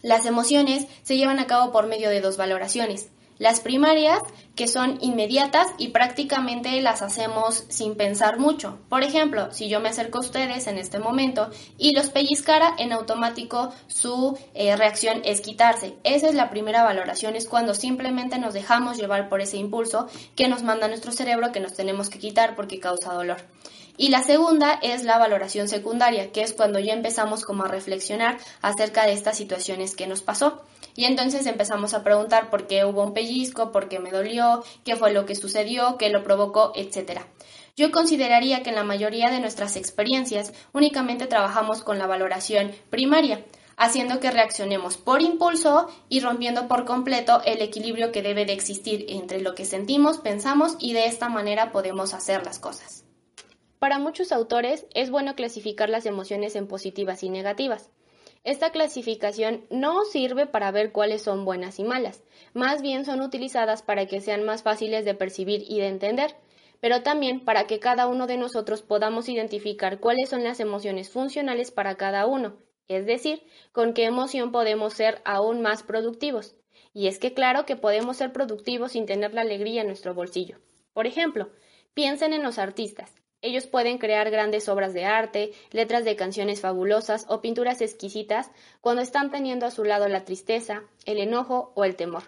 Las 0.01 0.25
emociones 0.25 0.87
se 1.03 1.17
llevan 1.17 1.39
a 1.39 1.47
cabo 1.47 1.71
por 1.71 1.87
medio 1.87 2.09
de 2.09 2.21
dos 2.21 2.37
valoraciones. 2.37 3.09
Las 3.39 3.61
primarias, 3.61 4.19
que 4.53 4.67
son 4.67 4.97
inmediatas 4.99 5.67
y 5.77 5.89
prácticamente 5.89 6.81
las 6.81 7.01
hacemos 7.01 7.63
sin 7.69 7.95
pensar 7.95 8.37
mucho. 8.37 8.79
Por 8.89 9.03
ejemplo, 9.03 9.53
si 9.53 9.69
yo 9.69 9.79
me 9.79 9.87
acerco 9.87 10.17
a 10.17 10.21
ustedes 10.21 10.67
en 10.67 10.77
este 10.77 10.99
momento 10.99 11.49
y 11.77 11.93
los 11.93 12.09
pellizcara, 12.09 12.75
en 12.77 12.91
automático 12.91 13.71
su 13.87 14.37
eh, 14.53 14.75
reacción 14.75 15.21
es 15.23 15.39
quitarse. 15.39 15.95
Esa 16.03 16.27
es 16.27 16.35
la 16.35 16.49
primera 16.49 16.83
valoración, 16.83 17.37
es 17.37 17.47
cuando 17.47 17.73
simplemente 17.73 18.39
nos 18.39 18.53
dejamos 18.53 18.97
llevar 18.97 19.29
por 19.29 19.39
ese 19.39 19.55
impulso 19.55 20.07
que 20.35 20.49
nos 20.49 20.63
manda 20.63 20.89
nuestro 20.89 21.13
cerebro 21.13 21.53
que 21.53 21.61
nos 21.61 21.73
tenemos 21.73 22.09
que 22.09 22.19
quitar 22.19 22.57
porque 22.57 22.81
causa 22.81 23.13
dolor. 23.13 23.37
Y 24.01 24.11
la 24.11 24.23
segunda 24.23 24.79
es 24.81 25.03
la 25.03 25.17
valoración 25.17 25.67
secundaria, 25.67 26.31
que 26.31 26.41
es 26.41 26.53
cuando 26.53 26.79
ya 26.79 26.93
empezamos 26.93 27.43
como 27.43 27.65
a 27.65 27.67
reflexionar 27.67 28.37
acerca 28.61 29.05
de 29.05 29.11
estas 29.11 29.35
situaciones 29.35 29.93
que 29.93 30.07
nos 30.07 30.21
pasó. 30.21 30.61
Y 30.95 31.03
entonces 31.03 31.45
empezamos 31.45 31.93
a 31.93 32.01
preguntar 32.01 32.49
por 32.49 32.65
qué 32.65 32.85
hubo 32.85 33.03
un 33.03 33.13
pellizco, 33.13 33.73
por 33.73 33.89
qué 33.89 33.99
me 33.99 34.11
dolió, 34.11 34.63
qué 34.85 34.95
fue 34.95 35.11
lo 35.11 35.25
que 35.25 35.35
sucedió, 35.35 35.97
qué 35.97 36.09
lo 36.11 36.23
provocó, 36.23 36.71
etc. 36.75 37.23
Yo 37.75 37.91
consideraría 37.91 38.63
que 38.63 38.69
en 38.69 38.77
la 38.77 38.85
mayoría 38.85 39.31
de 39.31 39.41
nuestras 39.41 39.75
experiencias 39.75 40.53
únicamente 40.71 41.27
trabajamos 41.27 41.83
con 41.83 41.99
la 41.99 42.07
valoración 42.07 42.71
primaria. 42.89 43.43
haciendo 43.81 44.19
que 44.19 44.31
reaccionemos 44.31 44.97
por 44.97 45.21
impulso 45.21 45.87
y 46.09 46.19
rompiendo 46.19 46.67
por 46.67 46.83
completo 46.83 47.41
el 47.45 47.61
equilibrio 47.61 48.11
que 48.11 48.21
debe 48.21 48.45
de 48.45 48.51
existir 48.51 49.05
entre 49.07 49.39
lo 49.39 49.55
que 49.55 49.63
sentimos, 49.63 50.17
pensamos 50.17 50.75
y 50.79 50.91
de 50.91 51.05
esta 51.05 51.29
manera 51.29 51.71
podemos 51.71 52.13
hacer 52.13 52.45
las 52.45 52.59
cosas. 52.59 52.98
Para 53.79 53.97
muchos 53.97 54.31
autores 54.31 54.85
es 54.93 55.09
bueno 55.09 55.35
clasificar 55.35 55.89
las 55.89 56.05
emociones 56.05 56.55
en 56.55 56.67
positivas 56.67 57.23
y 57.23 57.29
negativas. 57.29 57.89
Esta 58.43 58.71
clasificación 58.71 59.65
no 59.69 60.05
sirve 60.05 60.45
para 60.45 60.71
ver 60.71 60.91
cuáles 60.91 61.23
son 61.23 61.43
buenas 61.43 61.79
y 61.79 61.83
malas, 61.83 62.23
más 62.53 62.81
bien 62.81 63.03
son 63.03 63.21
utilizadas 63.21 63.81
para 63.81 64.05
que 64.05 64.21
sean 64.21 64.43
más 64.43 64.63
fáciles 64.63 65.03
de 65.03 65.15
percibir 65.15 65.63
y 65.67 65.79
de 65.79 65.87
entender, 65.87 66.35
pero 66.79 67.03
también 67.03 67.43
para 67.43 67.67
que 67.67 67.79
cada 67.79 68.07
uno 68.07 68.27
de 68.27 68.37
nosotros 68.37 68.81
podamos 68.81 69.27
identificar 69.27 69.99
cuáles 69.99 70.29
son 70.29 70.43
las 70.43 70.59
emociones 70.59 71.09
funcionales 71.09 71.71
para 71.71 71.95
cada 71.95 72.27
uno 72.27 72.57
es 72.89 73.05
decir, 73.05 73.43
con 73.71 73.93
qué 73.93 74.05
emoción 74.05 74.51
podemos 74.51 74.93
ser 74.93 75.21
aún 75.23 75.61
más 75.61 75.83
productivos. 75.83 76.55
Y 76.91 77.07
es 77.07 77.19
que 77.19 77.35
claro 77.35 77.65
que 77.65 77.75
podemos 77.75 78.17
ser 78.17 78.33
productivos 78.33 78.93
sin 78.93 79.05
tener 79.05 79.33
la 79.33 79.41
alegría 79.41 79.81
en 79.81 79.87
nuestro 79.87 80.15
bolsillo. 80.15 80.57
Por 80.91 81.05
ejemplo, 81.05 81.51
piensen 81.93 82.33
en 82.33 82.41
los 82.41 82.57
artistas. 82.57 83.13
Ellos 83.41 83.67
pueden 83.67 83.97
crear 83.97 84.29
grandes 84.31 84.67
obras 84.67 84.93
de 84.93 85.05
arte, 85.05 85.51
letras 85.71 86.05
de 86.05 86.15
canciones 86.15 86.61
fabulosas 86.61 87.25
o 87.29 87.41
pinturas 87.41 87.81
exquisitas 87.81 88.51
cuando 88.81 89.01
están 89.01 89.31
teniendo 89.31 89.65
a 89.65 89.71
su 89.71 89.83
lado 89.83 90.07
la 90.07 90.25
tristeza, 90.25 90.83
el 91.05 91.19
enojo 91.19 91.71
o 91.75 91.85
el 91.85 91.95
temor. 91.95 92.23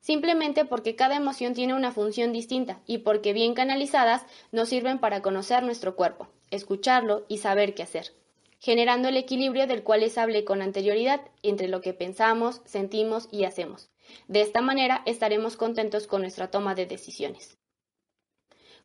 Simplemente 0.00 0.64
porque 0.64 0.96
cada 0.96 1.16
emoción 1.16 1.54
tiene 1.54 1.74
una 1.74 1.92
función 1.92 2.32
distinta 2.32 2.80
y 2.86 2.98
porque 2.98 3.32
bien 3.32 3.54
canalizadas 3.54 4.24
nos 4.52 4.68
sirven 4.68 4.98
para 4.98 5.22
conocer 5.22 5.62
nuestro 5.62 5.96
cuerpo, 5.96 6.28
escucharlo 6.50 7.24
y 7.28 7.38
saber 7.38 7.74
qué 7.74 7.82
hacer 7.82 8.12
generando 8.60 9.08
el 9.08 9.16
equilibrio 9.16 9.66
del 9.66 9.82
cual 9.82 10.00
les 10.00 10.18
hablé 10.18 10.44
con 10.44 10.62
anterioridad 10.62 11.22
entre 11.42 11.66
lo 11.66 11.80
que 11.80 11.94
pensamos, 11.94 12.60
sentimos 12.66 13.26
y 13.32 13.44
hacemos. 13.44 13.90
De 14.28 14.42
esta 14.42 14.60
manera 14.60 15.02
estaremos 15.06 15.56
contentos 15.56 16.06
con 16.06 16.20
nuestra 16.20 16.50
toma 16.50 16.74
de 16.74 16.86
decisiones. 16.86 17.58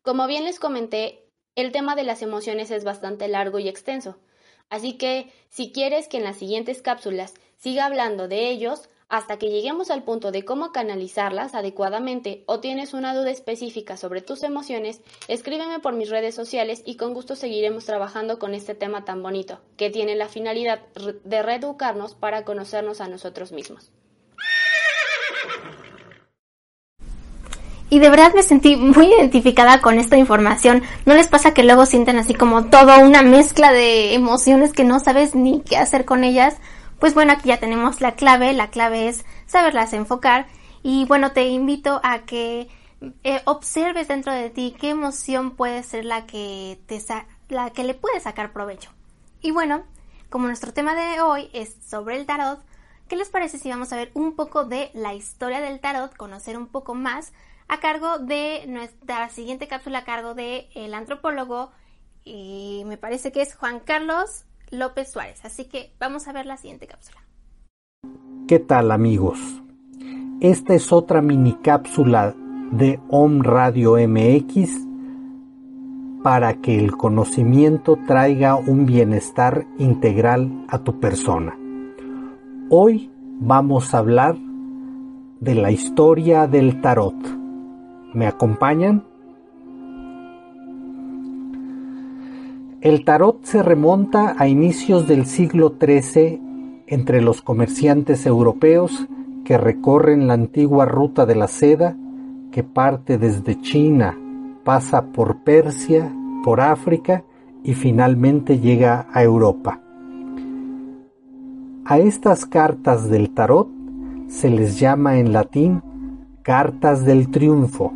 Como 0.02 0.26
bien 0.26 0.44
les 0.44 0.58
comenté, 0.58 1.25
el 1.56 1.72
tema 1.72 1.96
de 1.96 2.04
las 2.04 2.22
emociones 2.22 2.70
es 2.70 2.84
bastante 2.84 3.26
largo 3.26 3.58
y 3.58 3.68
extenso, 3.68 4.16
así 4.70 4.92
que 4.92 5.32
si 5.48 5.72
quieres 5.72 6.06
que 6.06 6.18
en 6.18 6.24
las 6.24 6.36
siguientes 6.36 6.82
cápsulas 6.82 7.34
siga 7.56 7.86
hablando 7.86 8.28
de 8.28 8.50
ellos, 8.50 8.88
hasta 9.08 9.38
que 9.38 9.50
lleguemos 9.50 9.90
al 9.90 10.02
punto 10.02 10.32
de 10.32 10.44
cómo 10.44 10.72
canalizarlas 10.72 11.54
adecuadamente 11.54 12.42
o 12.46 12.60
tienes 12.60 12.92
una 12.92 13.14
duda 13.14 13.30
específica 13.30 13.96
sobre 13.96 14.20
tus 14.20 14.42
emociones, 14.42 15.00
escríbeme 15.28 15.78
por 15.78 15.94
mis 15.94 16.10
redes 16.10 16.34
sociales 16.34 16.82
y 16.84 16.96
con 16.96 17.14
gusto 17.14 17.36
seguiremos 17.36 17.84
trabajando 17.84 18.38
con 18.38 18.54
este 18.54 18.74
tema 18.74 19.04
tan 19.04 19.22
bonito, 19.22 19.60
que 19.76 19.90
tiene 19.90 20.16
la 20.16 20.28
finalidad 20.28 20.82
de 21.24 21.42
reeducarnos 21.42 22.14
para 22.14 22.44
conocernos 22.44 23.00
a 23.00 23.08
nosotros 23.08 23.52
mismos. 23.52 23.92
Y 27.88 28.00
de 28.00 28.10
verdad 28.10 28.32
me 28.34 28.42
sentí 28.42 28.74
muy 28.74 29.06
identificada 29.06 29.80
con 29.80 29.98
esta 29.98 30.16
información. 30.16 30.82
¿No 31.04 31.14
les 31.14 31.28
pasa 31.28 31.54
que 31.54 31.62
luego 31.62 31.86
sienten 31.86 32.18
así 32.18 32.34
como 32.34 32.64
todo 32.64 32.98
una 32.98 33.22
mezcla 33.22 33.72
de 33.72 34.14
emociones 34.14 34.72
que 34.72 34.84
no 34.84 34.98
sabes 34.98 35.34
ni 35.34 35.60
qué 35.60 35.76
hacer 35.76 36.04
con 36.04 36.24
ellas? 36.24 36.56
Pues 36.98 37.14
bueno, 37.14 37.32
aquí 37.32 37.48
ya 37.48 37.60
tenemos 37.60 38.00
la 38.00 38.16
clave, 38.16 38.52
la 38.54 38.70
clave 38.70 39.08
es 39.08 39.24
saberlas 39.46 39.92
enfocar 39.92 40.46
y 40.82 41.04
bueno, 41.04 41.32
te 41.32 41.46
invito 41.46 42.00
a 42.02 42.20
que 42.20 42.68
eh, 43.22 43.42
observes 43.44 44.08
dentro 44.08 44.32
de 44.32 44.50
ti 44.50 44.74
qué 44.78 44.90
emoción 44.90 45.52
puede 45.52 45.82
ser 45.82 46.04
la 46.04 46.26
que 46.26 46.80
te 46.86 47.00
la 47.48 47.70
que 47.70 47.84
le 47.84 47.94
puedes 47.94 48.24
sacar 48.24 48.52
provecho. 48.52 48.90
Y 49.42 49.50
bueno, 49.50 49.84
como 50.30 50.46
nuestro 50.46 50.72
tema 50.72 50.94
de 50.94 51.20
hoy 51.20 51.50
es 51.52 51.76
sobre 51.86 52.16
el 52.16 52.26
tarot, 52.26 52.60
¿qué 53.08 53.16
les 53.16 53.28
parece 53.28 53.58
si 53.58 53.68
vamos 53.68 53.92
a 53.92 53.96
ver 53.96 54.10
un 54.14 54.34
poco 54.34 54.64
de 54.64 54.90
la 54.94 55.14
historia 55.14 55.60
del 55.60 55.80
tarot, 55.80 56.16
conocer 56.16 56.56
un 56.56 56.66
poco 56.66 56.94
más 56.94 57.32
a 57.68 57.80
cargo 57.80 58.18
de 58.18 58.64
nuestra 58.68 59.28
siguiente 59.28 59.68
cápsula 59.68 60.00
a 60.00 60.04
cargo 60.04 60.34
de 60.34 60.68
el 60.74 60.94
antropólogo 60.94 61.70
y 62.24 62.82
me 62.86 62.96
parece 62.96 63.32
que 63.32 63.42
es 63.42 63.54
Juan 63.54 63.80
Carlos 63.80 64.44
López 64.70 65.12
Suárez. 65.12 65.44
Así 65.44 65.64
que 65.64 65.92
vamos 65.98 66.28
a 66.28 66.32
ver 66.32 66.46
la 66.46 66.56
siguiente 66.56 66.86
cápsula. 66.86 67.20
¿Qué 68.48 68.58
tal 68.58 68.90
amigos? 68.92 69.38
Esta 70.40 70.74
es 70.74 70.92
otra 70.92 71.22
mini 71.22 71.54
cápsula 71.54 72.34
de 72.72 73.00
Om 73.08 73.42
Radio 73.42 73.96
MX 73.96 74.86
para 76.22 76.60
que 76.60 76.78
el 76.78 76.96
conocimiento 76.96 77.98
traiga 78.06 78.56
un 78.56 78.84
bienestar 78.84 79.66
integral 79.78 80.64
a 80.68 80.80
tu 80.80 80.98
persona. 80.98 81.56
Hoy 82.68 83.10
vamos 83.38 83.94
a 83.94 83.98
hablar 83.98 84.36
de 85.40 85.54
la 85.54 85.70
historia 85.70 86.46
del 86.46 86.80
tarot. 86.80 87.14
¿Me 88.16 88.26
acompañan? 88.26 89.04
El 92.80 93.04
tarot 93.04 93.44
se 93.44 93.62
remonta 93.62 94.36
a 94.38 94.48
inicios 94.48 95.06
del 95.06 95.26
siglo 95.26 95.74
XIII 95.78 96.40
entre 96.86 97.20
los 97.20 97.42
comerciantes 97.42 98.24
europeos 98.24 99.06
que 99.44 99.58
recorren 99.58 100.28
la 100.28 100.32
antigua 100.32 100.86
ruta 100.86 101.26
de 101.26 101.34
la 101.34 101.46
seda 101.46 101.94
que 102.52 102.64
parte 102.64 103.18
desde 103.18 103.60
China, 103.60 104.18
pasa 104.64 105.12
por 105.12 105.44
Persia, 105.44 106.10
por 106.42 106.62
África 106.62 107.22
y 107.64 107.74
finalmente 107.74 108.60
llega 108.60 109.08
a 109.12 109.22
Europa. 109.22 109.82
A 111.84 111.98
estas 111.98 112.46
cartas 112.46 113.10
del 113.10 113.34
tarot 113.34 113.68
se 114.28 114.48
les 114.48 114.80
llama 114.80 115.18
en 115.18 115.34
latín 115.34 115.82
cartas 116.42 117.04
del 117.04 117.30
triunfo. 117.30 117.92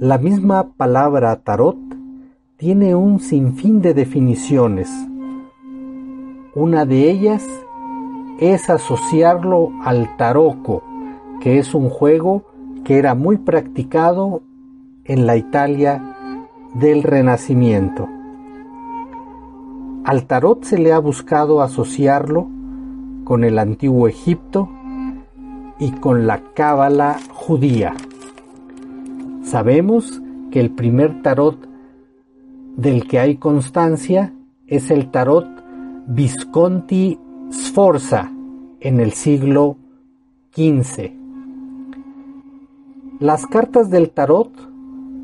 La 0.00 0.16
misma 0.16 0.72
palabra 0.78 1.36
tarot 1.44 1.76
tiene 2.56 2.94
un 2.94 3.20
sinfín 3.20 3.82
de 3.82 3.92
definiciones. 3.92 4.88
Una 6.54 6.86
de 6.86 7.10
ellas 7.10 7.46
es 8.38 8.70
asociarlo 8.70 9.72
al 9.84 10.16
taroco, 10.16 10.82
que 11.42 11.58
es 11.58 11.74
un 11.74 11.90
juego 11.90 12.44
que 12.82 12.96
era 12.96 13.14
muy 13.14 13.36
practicado 13.36 14.40
en 15.04 15.26
la 15.26 15.36
Italia 15.36 16.16
del 16.72 17.02
Renacimiento. 17.02 18.08
Al 20.06 20.24
tarot 20.24 20.64
se 20.64 20.78
le 20.78 20.94
ha 20.94 20.98
buscado 20.98 21.60
asociarlo 21.60 22.48
con 23.24 23.44
el 23.44 23.58
antiguo 23.58 24.08
Egipto 24.08 24.70
y 25.78 25.90
con 25.90 26.26
la 26.26 26.40
cábala 26.54 27.18
judía. 27.34 27.92
Sabemos 29.50 30.22
que 30.52 30.60
el 30.60 30.70
primer 30.70 31.22
tarot 31.22 31.58
del 32.76 33.08
que 33.08 33.18
hay 33.18 33.34
constancia 33.34 34.32
es 34.68 34.92
el 34.92 35.10
tarot 35.10 35.44
Visconti 36.06 37.18
Sforza 37.50 38.30
en 38.78 39.00
el 39.00 39.10
siglo 39.10 39.76
XV. 40.54 41.10
Las 43.18 43.44
cartas 43.48 43.90
del 43.90 44.10
tarot 44.10 44.52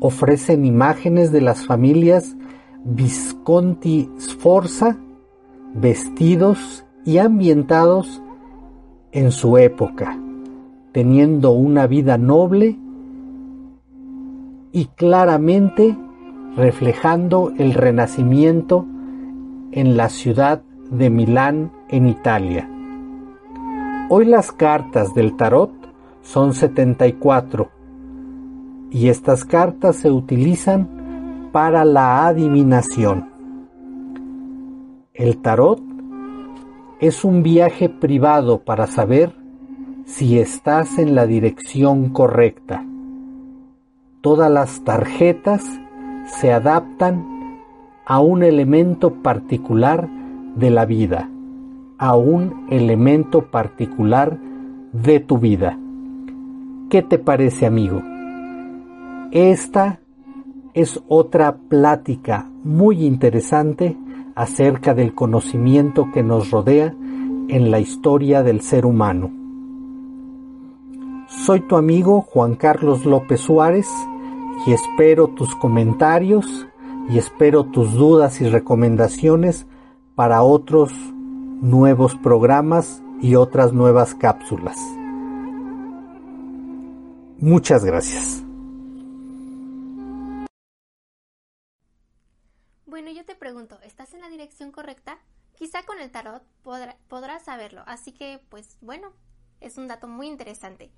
ofrecen 0.01 0.65
imágenes 0.65 1.31
de 1.31 1.39
las 1.39 1.65
familias 1.65 2.35
Visconti 2.83 4.09
Sforza 4.19 4.97
vestidos 5.73 6.83
y 7.05 7.19
ambientados 7.19 8.21
en 9.13 9.31
su 9.31 9.57
época, 9.57 10.19
teniendo 10.91 11.51
una 11.51 11.87
vida 11.87 12.17
noble 12.17 12.77
y 14.71 14.85
claramente 14.85 15.97
reflejando 16.55 17.53
el 17.57 17.73
renacimiento 17.73 18.85
en 19.71 19.97
la 19.97 20.09
ciudad 20.09 20.63
de 20.89 21.09
Milán, 21.09 21.71
en 21.89 22.07
Italia. 22.07 22.69
Hoy 24.09 24.25
las 24.25 24.51
cartas 24.51 25.13
del 25.13 25.35
tarot 25.35 25.71
son 26.21 26.53
74 26.53 27.69
y 28.89 29.09
estas 29.09 29.45
cartas 29.45 29.97
se 29.97 30.09
utilizan 30.09 31.49
para 31.51 31.83
la 31.85 32.25
adivinación. 32.25 33.29
El 35.13 35.37
tarot 35.41 35.81
es 36.99 37.23
un 37.23 37.43
viaje 37.43 37.89
privado 37.89 38.63
para 38.63 38.87
saber 38.87 39.35
si 40.05 40.39
estás 40.39 40.97
en 40.97 41.15
la 41.15 41.27
dirección 41.27 42.09
correcta. 42.09 42.85
Todas 44.27 44.51
las 44.51 44.81
tarjetas 44.81 45.63
se 46.25 46.51
adaptan 46.51 47.25
a 48.05 48.19
un 48.19 48.43
elemento 48.43 49.13
particular 49.23 50.09
de 50.53 50.69
la 50.69 50.83
vida, 50.83 51.29
a 51.97 52.17
un 52.17 52.65
elemento 52.69 53.43
particular 53.43 54.37
de 54.91 55.21
tu 55.21 55.37
vida. 55.37 55.79
¿Qué 56.89 57.03
te 57.03 57.19
parece, 57.19 57.67
amigo? 57.67 58.01
Esta 59.31 60.01
es 60.73 61.01
otra 61.07 61.55
plática 61.55 62.49
muy 62.65 63.05
interesante 63.05 63.95
acerca 64.35 64.93
del 64.93 65.15
conocimiento 65.15 66.09
que 66.13 66.21
nos 66.21 66.51
rodea 66.51 66.93
en 67.47 67.71
la 67.71 67.79
historia 67.79 68.43
del 68.43 68.59
ser 68.59 68.85
humano. 68.85 69.31
Soy 71.29 71.61
tu 71.61 71.77
amigo 71.77 72.19
Juan 72.23 72.55
Carlos 72.55 73.05
López 73.05 73.39
Suárez 73.39 73.87
y 74.65 74.73
espero 74.73 75.27
tus 75.27 75.55
comentarios 75.55 76.67
y 77.09 77.17
espero 77.17 77.65
tus 77.65 77.93
dudas 77.93 78.41
y 78.41 78.49
recomendaciones 78.49 79.65
para 80.15 80.41
otros 80.41 80.91
nuevos 81.61 82.15
programas 82.15 83.01
y 83.21 83.35
otras 83.35 83.73
nuevas 83.73 84.15
cápsulas. 84.15 84.77
Muchas 87.39 87.85
gracias. 87.85 88.43
Bueno, 92.85 93.11
yo 93.11 93.23
te 93.25 93.35
pregunto, 93.35 93.77
¿estás 93.83 94.13
en 94.13 94.21
la 94.21 94.29
dirección 94.29 94.71
correcta? 94.71 95.19
Quizá 95.55 95.83
con 95.83 95.99
el 95.99 96.11
tarot 96.11 96.43
podrás 97.07 97.43
saberlo, 97.43 97.83
así 97.85 98.11
que 98.11 98.41
pues 98.49 98.77
bueno, 98.81 99.13
es 99.59 99.77
un 99.77 99.87
dato 99.87 100.07
muy 100.07 100.27
interesante. 100.27 100.91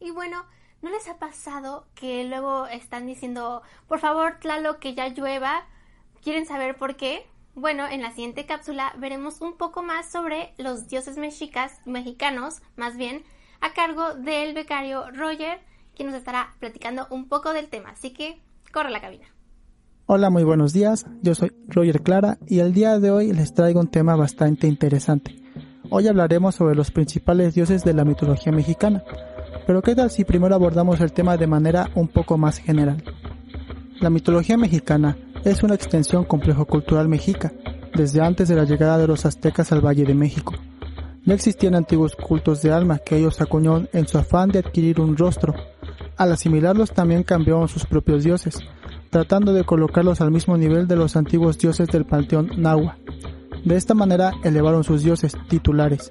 Y 0.00 0.10
bueno, 0.10 0.44
¿no 0.82 0.90
les 0.90 1.08
ha 1.08 1.18
pasado 1.18 1.86
que 1.94 2.24
luego 2.24 2.66
están 2.66 3.06
diciendo, 3.06 3.62
por 3.86 3.98
favor, 3.98 4.38
Tlalo, 4.40 4.78
que 4.78 4.94
ya 4.94 5.08
llueva? 5.08 5.66
¿Quieren 6.22 6.46
saber 6.46 6.76
por 6.76 6.96
qué? 6.96 7.26
Bueno, 7.54 7.88
en 7.88 8.02
la 8.02 8.12
siguiente 8.12 8.46
cápsula 8.46 8.92
veremos 8.98 9.40
un 9.40 9.56
poco 9.56 9.82
más 9.82 10.10
sobre 10.10 10.52
los 10.58 10.88
dioses 10.88 11.16
mexicas, 11.16 11.80
mexicanos, 11.84 12.62
más 12.76 12.96
bien, 12.96 13.24
a 13.60 13.72
cargo 13.72 14.14
del 14.14 14.54
becario 14.54 15.10
Roger, 15.10 15.58
quien 15.96 16.08
nos 16.08 16.16
estará 16.16 16.54
platicando 16.60 17.06
un 17.10 17.28
poco 17.28 17.52
del 17.52 17.68
tema. 17.68 17.90
Así 17.90 18.12
que, 18.12 18.40
corre 18.72 18.90
la 18.90 19.00
cabina. 19.00 19.26
Hola, 20.06 20.30
muy 20.30 20.44
buenos 20.44 20.72
días. 20.72 21.04
Yo 21.20 21.34
soy 21.34 21.52
Roger 21.66 22.02
Clara 22.02 22.38
y 22.46 22.60
el 22.60 22.72
día 22.72 22.98
de 22.98 23.10
hoy 23.10 23.32
les 23.32 23.52
traigo 23.52 23.80
un 23.80 23.88
tema 23.88 24.16
bastante 24.16 24.66
interesante. 24.66 25.34
Hoy 25.90 26.06
hablaremos 26.06 26.54
sobre 26.54 26.74
los 26.74 26.90
principales 26.90 27.54
dioses 27.54 27.82
de 27.82 27.92
la 27.92 28.04
mitología 28.04 28.52
mexicana. 28.52 29.02
Pero 29.68 29.82
¿qué 29.82 29.94
tal 29.94 30.10
si 30.10 30.24
primero 30.24 30.54
abordamos 30.54 30.98
el 31.02 31.12
tema 31.12 31.36
de 31.36 31.46
manera 31.46 31.90
un 31.94 32.08
poco 32.08 32.38
más 32.38 32.56
general? 32.56 33.02
La 34.00 34.08
mitología 34.08 34.56
mexicana 34.56 35.18
es 35.44 35.62
una 35.62 35.74
extensión 35.74 36.24
complejo 36.24 36.64
cultural 36.64 37.06
mexica, 37.06 37.52
desde 37.94 38.22
antes 38.22 38.48
de 38.48 38.56
la 38.56 38.64
llegada 38.64 38.96
de 38.96 39.06
los 39.06 39.26
aztecas 39.26 39.70
al 39.70 39.84
Valle 39.84 40.04
de 40.04 40.14
México. 40.14 40.54
No 41.26 41.34
existían 41.34 41.74
antiguos 41.74 42.16
cultos 42.16 42.62
de 42.62 42.72
alma 42.72 42.96
que 42.96 43.18
ellos 43.18 43.42
acuñaron 43.42 43.90
en 43.92 44.08
su 44.08 44.16
afán 44.16 44.48
de 44.48 44.60
adquirir 44.60 45.02
un 45.02 45.18
rostro. 45.18 45.54
Al 46.16 46.32
asimilarlos 46.32 46.92
también 46.92 47.22
cambiaron 47.22 47.68
sus 47.68 47.84
propios 47.84 48.24
dioses, 48.24 48.58
tratando 49.10 49.52
de 49.52 49.64
colocarlos 49.64 50.22
al 50.22 50.30
mismo 50.30 50.56
nivel 50.56 50.88
de 50.88 50.96
los 50.96 51.14
antiguos 51.14 51.58
dioses 51.58 51.88
del 51.88 52.06
panteón 52.06 52.52
Nahua. 52.56 52.96
De 53.64 53.76
esta 53.76 53.94
manera 53.94 54.32
elevaron 54.44 54.84
sus 54.84 55.02
dioses 55.02 55.36
titulares, 55.48 56.10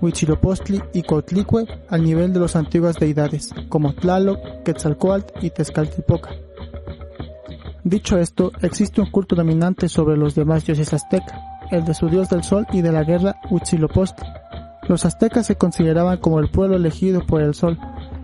Huitzilopochtli 0.00 0.82
y 0.92 1.02
Cotlicue, 1.02 1.66
al 1.88 2.02
nivel 2.02 2.32
de 2.32 2.40
las 2.40 2.56
antiguas 2.56 2.96
deidades, 2.96 3.54
como 3.68 3.94
Tlaloc, 3.94 4.38
Quetzalcoatl 4.64 5.44
y 5.44 5.50
Tezcatlipoca. 5.50 6.30
Dicho 7.84 8.18
esto, 8.18 8.50
existe 8.62 9.00
un 9.00 9.10
culto 9.10 9.36
dominante 9.36 9.88
sobre 9.88 10.16
los 10.16 10.34
demás 10.34 10.66
dioses 10.66 10.92
aztecas, 10.92 11.38
el 11.70 11.84
de 11.84 11.94
su 11.94 12.08
dios 12.08 12.28
del 12.28 12.42
sol 12.42 12.66
y 12.72 12.82
de 12.82 12.92
la 12.92 13.04
guerra 13.04 13.36
Huitzilopochtli. 13.50 14.26
Los 14.88 15.04
aztecas 15.04 15.46
se 15.46 15.56
consideraban 15.56 16.18
como 16.18 16.40
el 16.40 16.50
pueblo 16.50 16.76
elegido 16.76 17.24
por 17.26 17.42
el 17.42 17.54
sol, 17.54 17.78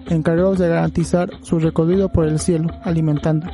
encargados 0.09 0.59
de 0.59 0.69
garantizar 0.69 1.31
su 1.43 1.59
recorrido 1.59 2.11
por 2.11 2.27
el 2.27 2.39
cielo, 2.39 2.69
alimentando. 2.83 3.47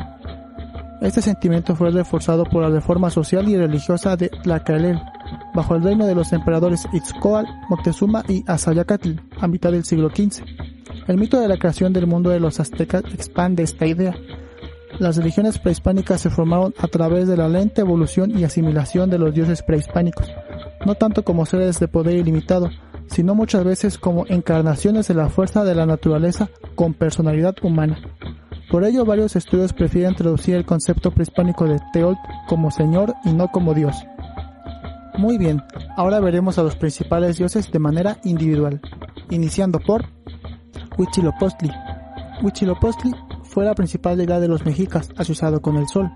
Este 1.01 1.23
sentimiento 1.23 1.77
fue 1.77 1.91
reforzado 1.91 2.45
por 2.45 2.63
la 2.63 2.71
reforma 2.71 3.11
social 3.11 3.49
y 3.49 3.57
religiosa 3.57 4.17
de 4.17 4.29
Tlacaelel, 4.29 5.01
bajo 5.55 5.77
el 5.77 5.83
reino 5.83 6.07
de 6.07 6.15
los 6.15 6.33
emperadores 6.33 6.87
Itzcoal, 6.93 7.47
Moctezuma 7.69 8.25
y 8.29 8.45
Azayacatl, 8.47 9.13
a 9.41 9.47
mitad 9.47 9.73
del 9.73 9.85
siglo 9.85 10.11
XV. 10.11 10.43
El 11.07 11.19
mito 11.19 11.41
de 11.41 11.49
la 11.49 11.57
creación 11.57 11.93
del 11.93 12.07
mundo 12.07 12.31
de 12.31 12.41
los 12.41 12.61
aztecas 12.61 13.05
expande 13.15 13.63
esta 13.63 13.87
idea, 13.87 14.15
las 14.99 15.17
religiones 15.17 15.59
prehispánicas 15.59 16.21
se 16.21 16.31
formaron 16.31 16.75
a 16.79 16.89
través 16.89 17.29
de 17.29 17.37
la 17.37 17.49
lenta 17.49 17.83
evolución 17.83 18.37
y 18.37 18.43
asimilación 18.43 19.11
de 19.11 19.19
los 19.19 19.33
dioses 19.33 19.63
prehispánicos, 19.63 20.27
no 20.85 20.97
tanto 20.97 21.23
como 21.23 21.47
seres 21.47 21.79
de 21.79 21.87
poder 21.87 22.17
ilimitado, 22.17 22.69
sino 23.07 23.37
muchas 23.37 23.63
veces 23.63 23.97
como 23.97 24.27
encarnaciones 24.27 25.07
de 25.07 25.15
la 25.15 25.29
fuerza 25.29 25.63
de 25.63 25.77
la 25.77 25.87
naturaleza 25.87 26.49
con 26.75 26.95
personalidad 26.95 27.55
humana. 27.63 28.01
Por 28.71 28.85
ello, 28.85 29.05
varios 29.07 29.35
estudios 29.35 29.73
prefieren 29.73 30.15
traducir 30.15 30.55
el 30.55 30.67
concepto 30.67 31.11
prehispánico 31.11 31.65
de 31.65 31.81
Teolt 31.93 32.19
como 32.47 32.71
señor 32.71 33.15
y 33.25 33.33
no 33.33 33.49
como 33.49 33.73
dios. 33.73 33.97
Muy 35.17 35.39
bien, 35.39 35.63
ahora 35.97 36.21
veremos 36.21 36.59
a 36.59 36.63
los 36.63 36.77
principales 36.77 37.39
dioses 37.39 37.73
de 37.73 37.79
manera 37.79 38.19
individual, 38.25 38.81
iniciando 39.31 39.81
por 39.81 40.05
Huitzilopochtli. 40.97 41.73
Huitzilopochtli 42.43 43.13
fue 43.43 43.65
la 43.65 43.75
principal 43.75 44.17
deidad 44.17 44.41
de 44.41 44.49
los 44.49 44.65
mexicas, 44.65 45.09
asociado 45.17 45.63
con 45.63 45.77
el 45.77 45.89
sol. 45.89 46.13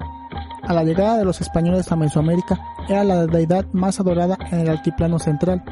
A 0.62 0.74
la 0.74 0.84
llegada 0.84 1.18
de 1.18 1.24
los 1.24 1.40
españoles 1.40 1.90
a 1.90 1.96
Mesoamérica, 1.96 2.60
era 2.88 3.02
la 3.02 3.26
deidad 3.26 3.64
más 3.72 3.98
adorada 3.98 4.38
en 4.50 4.60
el 4.60 4.68
altiplano 4.68 5.18
central, 5.18 5.64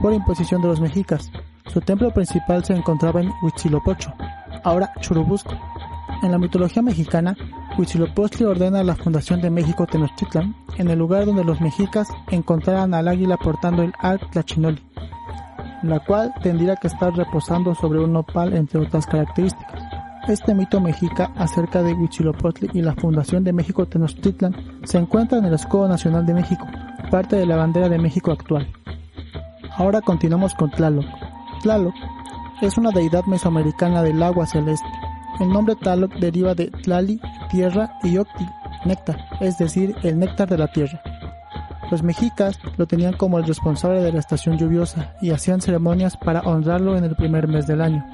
por 0.00 0.14
imposición 0.14 0.62
de 0.62 0.68
los 0.68 0.80
mexicas. 0.80 1.30
Su 1.66 1.80
templo 1.80 2.12
principal 2.12 2.64
se 2.64 2.72
encontraba 2.72 3.20
en 3.20 3.30
Huitzilopocho, 3.42 4.14
ahora 4.64 4.92
Churubusco. 5.00 5.54
En 6.22 6.32
la 6.32 6.38
mitología 6.38 6.82
mexicana, 6.82 7.36
Huitzilopochtli 7.78 8.44
ordena 8.44 8.84
la 8.84 8.94
fundación 8.94 9.40
de 9.40 9.50
México 9.50 9.86
Tenochtitlan, 9.86 10.54
en 10.76 10.90
el 10.90 10.98
lugar 10.98 11.24
donde 11.24 11.44
los 11.44 11.60
mexicas 11.60 12.08
encontraran 12.30 12.92
al 12.92 13.08
águila 13.08 13.36
portando 13.36 13.82
el 13.82 13.92
Al 14.00 14.20
Tlachinoli, 14.30 14.82
la 15.82 16.00
cual 16.00 16.34
tendría 16.42 16.76
que 16.76 16.88
estar 16.88 17.14
reposando 17.14 17.74
sobre 17.74 18.00
un 18.00 18.12
nopal 18.12 18.52
entre 18.54 18.80
otras 18.80 19.06
características. 19.06 19.82
Este 20.28 20.54
mito 20.54 20.80
mexica 20.80 21.32
acerca 21.36 21.82
de 21.82 21.94
Huitzilopochtli 21.94 22.68
y 22.74 22.82
la 22.82 22.94
fundación 22.94 23.42
de 23.42 23.54
México 23.54 23.86
Tenochtitlan 23.86 24.54
se 24.84 24.98
encuentra 24.98 25.38
en 25.38 25.46
el 25.46 25.54
escudo 25.54 25.88
nacional 25.88 26.26
de 26.26 26.34
México, 26.34 26.66
parte 27.10 27.36
de 27.36 27.46
la 27.46 27.56
bandera 27.56 27.88
de 27.88 27.98
México 27.98 28.30
actual. 28.30 28.68
Ahora 29.76 30.02
continuamos 30.02 30.54
con 30.54 30.70
Tlaloc. 30.70 31.06
Tlaloc 31.62 31.94
es 32.60 32.76
una 32.76 32.90
deidad 32.90 33.24
mesoamericana 33.24 34.02
del 34.02 34.22
agua 34.22 34.46
celeste. 34.46 34.86
El 35.40 35.48
nombre 35.48 35.74
Tlaloc 35.74 36.12
deriva 36.16 36.54
de 36.54 36.66
Tlali, 36.66 37.18
tierra, 37.50 37.98
y 38.02 38.18
Octi, 38.18 38.46
néctar, 38.84 39.18
es 39.40 39.56
decir, 39.56 39.96
el 40.02 40.18
néctar 40.18 40.48
de 40.48 40.58
la 40.58 40.68
tierra. 40.68 41.00
Los 41.90 42.02
mexicas 42.02 42.58
lo 42.76 42.86
tenían 42.86 43.14
como 43.14 43.38
el 43.38 43.46
responsable 43.46 44.02
de 44.02 44.12
la 44.12 44.20
estación 44.20 44.58
lluviosa 44.58 45.14
y 45.22 45.30
hacían 45.30 45.62
ceremonias 45.62 46.16
para 46.16 46.42
honrarlo 46.42 46.96
en 46.96 47.04
el 47.04 47.16
primer 47.16 47.48
mes 47.48 47.66
del 47.66 47.80
año. 47.80 48.04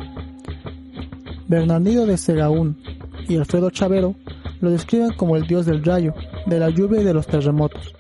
Bernardino 1.49 2.07
de 2.07 2.17
Segaún 2.17 2.81
y 3.29 3.37
Alfredo 3.37 3.71
Chavero 3.71 4.15
lo 4.61 4.71
describen 4.71 5.13
como 5.13 5.37
el 5.37 5.47
dios 5.47 5.67
del 5.67 5.85
rayo, 5.85 6.15
de 6.47 6.61
la 6.61 6.71
lluvia 6.71 7.01
y 7.01 7.05
de 7.05 7.13
los 7.13 7.27
terremotos. 7.27 7.93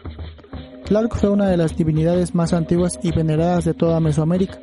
Tlaloc 0.86 1.16
fue 1.16 1.30
una 1.30 1.48
de 1.48 1.56
las 1.56 1.76
divinidades 1.76 2.34
más 2.34 2.52
antiguas 2.52 2.98
y 3.02 3.10
veneradas 3.10 3.64
de 3.64 3.74
toda 3.74 3.98
Mesoamérica. 3.98 4.58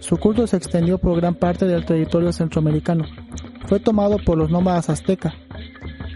Su 0.00 0.18
culto 0.18 0.46
se 0.46 0.58
extendió 0.58 0.98
por 0.98 1.16
gran 1.16 1.34
parte 1.34 1.66
del 1.66 1.86
territorio 1.86 2.30
centroamericano. 2.30 3.04
Fue 3.66 3.80
tomado 3.80 4.18
por 4.18 4.36
los 4.36 4.50
nómadas 4.50 4.90
aztecas, 4.90 5.32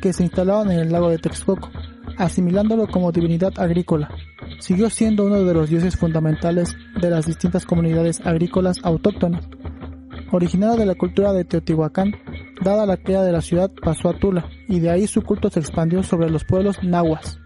que 0.03 0.13
se 0.13 0.25
instalaron 0.25 0.71
en 0.71 0.81
el 0.81 0.93
lago 0.93 1.09
de 1.09 1.17
Texcoco, 1.17 1.71
asimilándolo 2.19 2.87
como 2.87 3.13
divinidad 3.13 3.55
agrícola. 3.59 4.11
Siguió 4.59 4.91
siendo 4.91 5.25
uno 5.25 5.43
de 5.43 5.55
los 5.55 5.71
dioses 5.71 5.97
fundamentales 5.97 6.77
de 7.01 7.09
las 7.09 7.25
distintas 7.25 7.65
comunidades 7.65 8.21
agrícolas 8.27 8.79
autóctonas, 8.83 9.49
Originario 10.33 10.77
de 10.77 10.87
la 10.87 10.97
cultura 10.97 11.33
de 11.33 11.45
Teotihuacán, 11.45 12.13
dada 12.63 12.85
la 12.85 12.97
caída 12.97 13.23
de 13.23 13.31
la 13.31 13.41
ciudad 13.41 13.71
pasó 13.83 14.09
a 14.09 14.19
Tula 14.19 14.49
y 14.67 14.81
de 14.81 14.91
ahí 14.91 15.07
su 15.07 15.23
culto 15.23 15.49
se 15.51 15.61
expandió 15.61 16.03
sobre 16.03 16.29
los 16.31 16.45
pueblos 16.45 16.83
nahuas. 16.83 17.39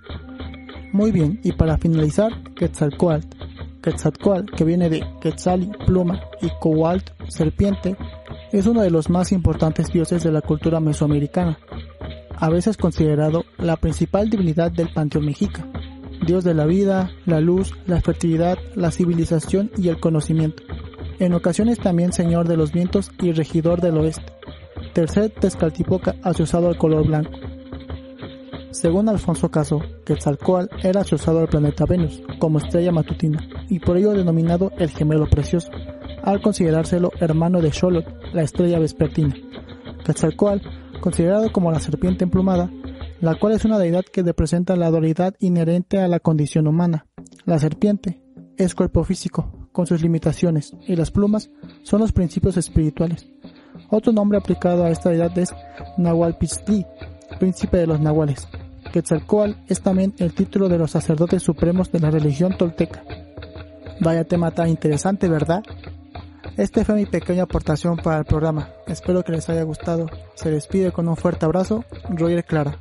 Muy 0.93 1.13
bien, 1.13 1.41
y 1.43 1.53
para 1.53 1.79
finalizar, 1.79 2.33
Quetzalcoatl. 2.55 3.27
Quetzalcoatl, 3.83 4.53
que 4.55 4.65
viene 4.65 4.91
de 4.91 5.05
Quetzali, 5.21 5.71
pluma, 5.87 6.21
y 6.43 6.49
Coalt, 6.61 7.11
serpiente, 7.29 7.97
es 8.53 8.67
uno 8.67 8.83
de 8.83 8.91
los 8.91 9.09
más 9.09 9.33
importantes 9.33 9.93
dioses 9.93 10.23
de 10.23 10.33
la 10.33 10.43
cultura 10.43 10.81
mesoamericana, 10.81 11.59
a 12.37 12.49
veces 12.51 12.77
considerado 12.77 13.45
la 13.59 13.77
principal 13.77 14.29
divinidad 14.29 14.73
del 14.73 14.93
panteón 14.93 15.27
mexica, 15.27 15.67
dios 16.27 16.45
de 16.45 16.55
la 16.55 16.67
vida, 16.67 17.11
la 17.27 17.41
luz, 17.41 17.73
la 17.87 18.01
fertilidad, 18.01 18.59
la 18.75 18.91
civilización 18.91 19.71
y 19.77 19.89
el 19.89 20.01
conocimiento 20.01 20.63
en 21.21 21.35
ocasiones 21.35 21.79
también 21.79 22.13
señor 22.13 22.49
de 22.49 22.57
los 22.57 22.73
vientos 22.73 23.13
y 23.21 23.33
regidor 23.33 23.81
del 23.81 23.99
oeste. 23.99 24.25
Tercer 24.95 25.31
Tezcatlipoca 25.31 26.17
asociado 26.23 26.69
al 26.69 26.79
color 26.79 27.07
blanco. 27.07 27.31
Según 28.73 29.09
Alfonso 29.09 29.51
Caso, 29.51 29.81
Quetzalcoatl 30.05 30.87
era 30.87 31.01
asociado 31.01 31.41
al 31.41 31.49
planeta 31.49 31.87
Venus 31.87 32.23
como 32.39 32.59
estrella 32.59 32.93
matutina 32.93 33.41
y 33.69 33.81
por 33.81 33.97
ello 33.97 34.13
denominado 34.13 34.71
el 34.79 34.91
gemelo 34.91 35.29
precioso, 35.29 35.71
al 36.23 36.41
considerárselo 36.41 37.11
hermano 37.19 37.61
de 37.61 37.73
Xolotl, 37.73 38.09
la 38.33 38.43
estrella 38.43 38.79
vespertina. 38.79 39.35
Quetzalcoatl, 40.05 40.67
considerado 41.01 41.51
como 41.53 41.73
la 41.73 41.81
serpiente 41.81 42.25
emplumada, 42.25 42.71
la 43.21 43.35
cual 43.35 43.55
es 43.55 43.65
una 43.65 43.79
deidad 43.79 44.05
que 44.05 44.23
representa 44.23 44.77
la 44.77 44.91
dualidad 44.91 45.35
inherente 45.41 45.99
a 45.99 46.09
la 46.09 46.21
condición 46.21 46.69
humana. 46.69 47.07
La 47.45 47.59
serpiente 47.59 48.23
es 48.57 48.75
cuerpo 48.77 49.03
físico, 49.03 49.69
con 49.73 49.87
sus 49.87 50.01
limitaciones, 50.01 50.75
y 50.87 50.95
las 50.95 51.11
plumas 51.11 51.51
son 51.83 52.01
los 52.01 52.13
principios 52.13 52.57
espirituales. 52.57 53.29
Otro 53.91 54.13
nombre 54.13 54.39
aplicado 54.39 54.85
a 54.85 54.91
esta 54.91 55.11
deidad 55.11 55.37
es 55.39 55.53
príncipe 57.39 57.77
de 57.79 57.87
los 57.87 58.01
nahuales. 58.01 58.49
Quetzalcoatl 58.93 59.53
es 59.69 59.81
también 59.81 60.15
el 60.19 60.33
título 60.33 60.69
de 60.69 60.79
los 60.79 60.91
sacerdotes 60.91 61.43
supremos 61.43 61.93
de 61.93 62.01
la 62.01 62.11
religión 62.11 62.57
tolteca. 62.57 63.05
Vaya 64.01 64.25
tema 64.25 64.51
tan 64.51 64.69
interesante, 64.69 65.29
¿verdad? 65.29 65.63
Esta 66.57 66.85
fue 66.85 66.95
mi 66.95 67.07
pequeña 67.07 67.45
aportación 67.45 67.97
para 67.97 68.19
el 68.19 68.25
programa. 68.25 68.71
Espero 68.87 69.23
que 69.23 69.33
les 69.33 69.49
haya 69.49 69.63
gustado. 69.63 70.07
Se 70.35 70.51
despide 70.51 70.93
con 70.93 71.09
un 71.09 71.17
fuerte 71.17 71.45
abrazo, 71.45 71.85
Roger 72.09 72.45
Clara. 72.45 72.79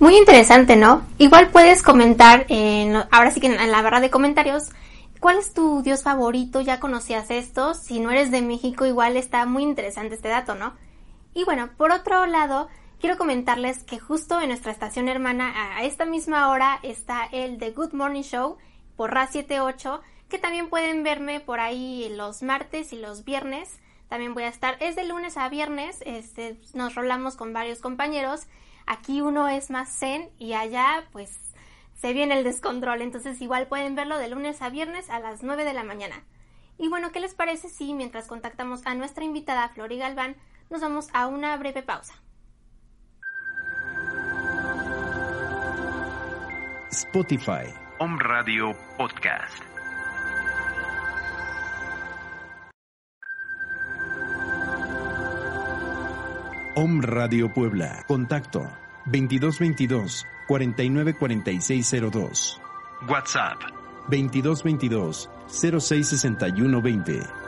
Muy 0.00 0.16
interesante, 0.16 0.76
¿no? 0.76 1.02
Igual 1.18 1.48
puedes 1.48 1.82
comentar, 1.82 2.46
en, 2.48 2.94
ahora 3.10 3.30
sí 3.32 3.40
que 3.40 3.48
en 3.48 3.70
la 3.70 3.82
barra 3.82 4.00
de 4.00 4.10
comentarios, 4.10 4.70
¿cuál 5.18 5.38
es 5.38 5.52
tu 5.52 5.82
dios 5.82 6.04
favorito? 6.04 6.60
¿Ya 6.60 6.78
conocías 6.78 7.30
esto? 7.30 7.74
Si 7.74 7.98
no 7.98 8.12
eres 8.12 8.30
de 8.30 8.40
México, 8.40 8.86
igual 8.86 9.16
está 9.16 9.44
muy 9.44 9.64
interesante 9.64 10.14
este 10.14 10.28
dato, 10.28 10.54
¿no? 10.54 10.74
Y 11.38 11.44
bueno, 11.44 11.70
por 11.76 11.92
otro 11.92 12.26
lado, 12.26 12.66
quiero 12.98 13.16
comentarles 13.16 13.84
que 13.84 14.00
justo 14.00 14.40
en 14.40 14.48
nuestra 14.48 14.72
estación 14.72 15.06
hermana, 15.06 15.76
a 15.76 15.84
esta 15.84 16.04
misma 16.04 16.50
hora, 16.50 16.80
está 16.82 17.26
el 17.30 17.58
The 17.58 17.70
Good 17.70 17.92
Morning 17.92 18.22
Show 18.22 18.56
por 18.96 19.14
RA78, 19.14 20.00
que 20.28 20.38
también 20.40 20.68
pueden 20.68 21.04
verme 21.04 21.38
por 21.38 21.60
ahí 21.60 22.12
los 22.16 22.42
martes 22.42 22.92
y 22.92 22.96
los 22.98 23.24
viernes. 23.24 23.78
También 24.08 24.34
voy 24.34 24.42
a 24.42 24.48
estar, 24.48 24.78
es 24.80 24.96
de 24.96 25.04
lunes 25.04 25.36
a 25.36 25.48
viernes, 25.48 26.02
este, 26.06 26.58
nos 26.74 26.96
rolamos 26.96 27.36
con 27.36 27.52
varios 27.52 27.78
compañeros 27.78 28.48
Aquí 28.84 29.20
uno 29.20 29.46
es 29.46 29.70
más 29.70 29.96
zen 29.96 30.30
y 30.38 30.54
allá 30.54 31.04
pues 31.12 31.38
se 31.94 32.14
viene 32.14 32.36
el 32.36 32.42
descontrol. 32.42 33.00
Entonces 33.00 33.40
igual 33.40 33.68
pueden 33.68 33.94
verlo 33.94 34.18
de 34.18 34.28
lunes 34.28 34.60
a 34.60 34.70
viernes 34.70 35.08
a 35.08 35.20
las 35.20 35.44
9 35.44 35.64
de 35.64 35.74
la 35.74 35.84
mañana. 35.84 36.24
Y 36.78 36.88
bueno, 36.88 37.12
¿qué 37.12 37.20
les 37.20 37.34
parece 37.34 37.68
si 37.68 37.94
mientras 37.94 38.26
contactamos 38.26 38.84
a 38.86 38.94
nuestra 38.94 39.24
invitada 39.24 39.68
Flori 39.68 39.98
Galván 39.98 40.36
nos 40.70 40.80
vamos 40.80 41.08
a 41.12 41.26
una 41.26 41.56
breve 41.56 41.82
pausa? 41.82 42.14
Spotify. 46.90 47.72
Home 48.00 48.18
Radio 48.20 48.74
Podcast. 48.96 49.62
Om 56.74 57.02
Radio 57.02 57.52
Puebla. 57.52 58.04
Contacto 58.06 58.70
2222 59.06 60.24
494602. 60.48 62.60
WhatsApp 63.08 63.60
2222 64.08 65.28
066120. 65.48 67.47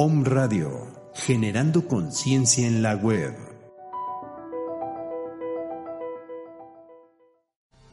Om 0.00 0.22
Radio, 0.24 0.86
generando 1.12 1.88
conciencia 1.88 2.68
en 2.68 2.82
la 2.82 2.94
web. 2.94 3.47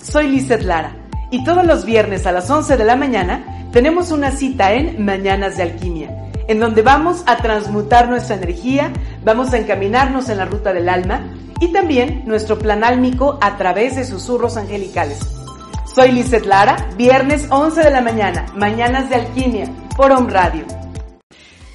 Soy 0.00 0.28
Lizeth 0.28 0.62
Lara 0.62 0.94
y 1.32 1.42
todos 1.42 1.66
los 1.66 1.84
viernes 1.84 2.24
a 2.24 2.32
las 2.32 2.48
11 2.48 2.76
de 2.76 2.84
la 2.84 2.94
mañana 2.94 3.68
tenemos 3.72 4.12
una 4.12 4.30
cita 4.30 4.72
en 4.72 5.04
Mañanas 5.04 5.56
de 5.56 5.64
Alquimia, 5.64 6.30
en 6.46 6.60
donde 6.60 6.82
vamos 6.82 7.24
a 7.26 7.38
transmutar 7.38 8.08
nuestra 8.08 8.36
energía, 8.36 8.92
vamos 9.24 9.52
a 9.52 9.58
encaminarnos 9.58 10.28
en 10.28 10.38
la 10.38 10.44
ruta 10.44 10.72
del 10.72 10.88
alma 10.88 11.34
y 11.60 11.72
también 11.72 12.22
nuestro 12.26 12.60
plan 12.60 12.84
álmico 12.84 13.38
a 13.40 13.56
través 13.56 13.96
de 13.96 14.04
susurros 14.04 14.56
angelicales. 14.56 15.18
Soy 15.92 16.12
Lizeth 16.12 16.46
Lara, 16.46 16.76
viernes 16.96 17.48
11 17.50 17.82
de 17.82 17.90
la 17.90 18.00
mañana, 18.00 18.46
Mañanas 18.54 19.10
de 19.10 19.16
Alquimia, 19.16 19.68
por 19.96 20.12
Home 20.12 20.30
Radio. 20.30 20.77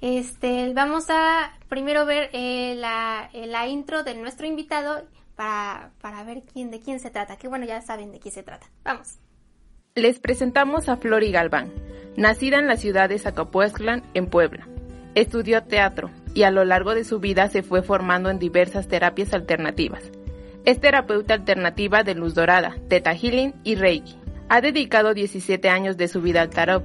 este, 0.00 0.72
vamos 0.74 1.06
a 1.08 1.52
primero 1.68 2.06
ver 2.06 2.30
eh, 2.32 2.74
la, 2.76 3.30
eh, 3.32 3.68
intro 3.68 4.04
de 4.04 4.14
nuestro 4.14 4.46
invitado 4.46 5.04
para, 5.34 5.92
para 6.00 6.22
ver 6.24 6.42
quién, 6.52 6.70
de 6.70 6.80
quién 6.80 7.00
se 7.00 7.10
trata. 7.10 7.36
Que 7.36 7.48
bueno, 7.48 7.66
ya 7.66 7.80
saben 7.80 8.12
de 8.12 8.20
quién 8.20 8.34
se 8.34 8.42
trata. 8.42 8.66
Vamos. 8.84 9.18
Les 9.94 10.18
presentamos 10.18 10.88
a 10.88 10.96
Flori 10.96 11.30
Galván, 11.30 11.72
nacida 12.16 12.58
en 12.58 12.66
la 12.66 12.76
ciudad 12.76 13.08
de 13.08 13.18
Zacapuesclan, 13.18 14.02
en 14.14 14.26
Puebla. 14.26 14.66
Estudió 15.14 15.62
teatro 15.62 16.10
y 16.34 16.42
a 16.42 16.50
lo 16.50 16.64
largo 16.64 16.96
de 16.96 17.04
su 17.04 17.20
vida 17.20 17.48
se 17.48 17.62
fue 17.62 17.82
formando 17.82 18.28
en 18.28 18.40
diversas 18.40 18.88
terapias 18.88 19.32
alternativas. 19.32 20.02
Es 20.64 20.80
terapeuta 20.80 21.34
alternativa 21.34 22.02
de 22.02 22.14
luz 22.16 22.34
dorada, 22.34 22.74
Teta 22.88 23.14
Healing 23.14 23.54
y 23.62 23.76
Reiki. 23.76 24.16
Ha 24.48 24.60
dedicado 24.60 25.14
17 25.14 25.68
años 25.68 25.96
de 25.96 26.08
su 26.08 26.20
vida 26.20 26.42
al 26.42 26.50
tarot, 26.50 26.82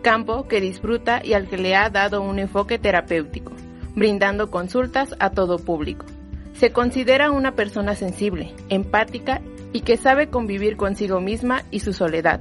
campo 0.00 0.48
que 0.48 0.60
disfruta 0.60 1.20
y 1.24 1.34
al 1.34 1.48
que 1.48 1.58
le 1.58 1.76
ha 1.76 1.90
dado 1.90 2.22
un 2.22 2.38
enfoque 2.38 2.78
terapéutico, 2.78 3.52
brindando 3.94 4.50
consultas 4.50 5.14
a 5.18 5.30
todo 5.30 5.58
público. 5.58 6.06
Se 6.54 6.72
considera 6.72 7.30
una 7.30 7.54
persona 7.54 7.94
sensible, 7.94 8.54
empática 8.68 9.40
y 9.72 9.80
que 9.80 9.96
sabe 9.96 10.28
convivir 10.28 10.76
consigo 10.76 11.20
misma 11.20 11.62
y 11.70 11.80
su 11.80 11.92
soledad. 11.92 12.40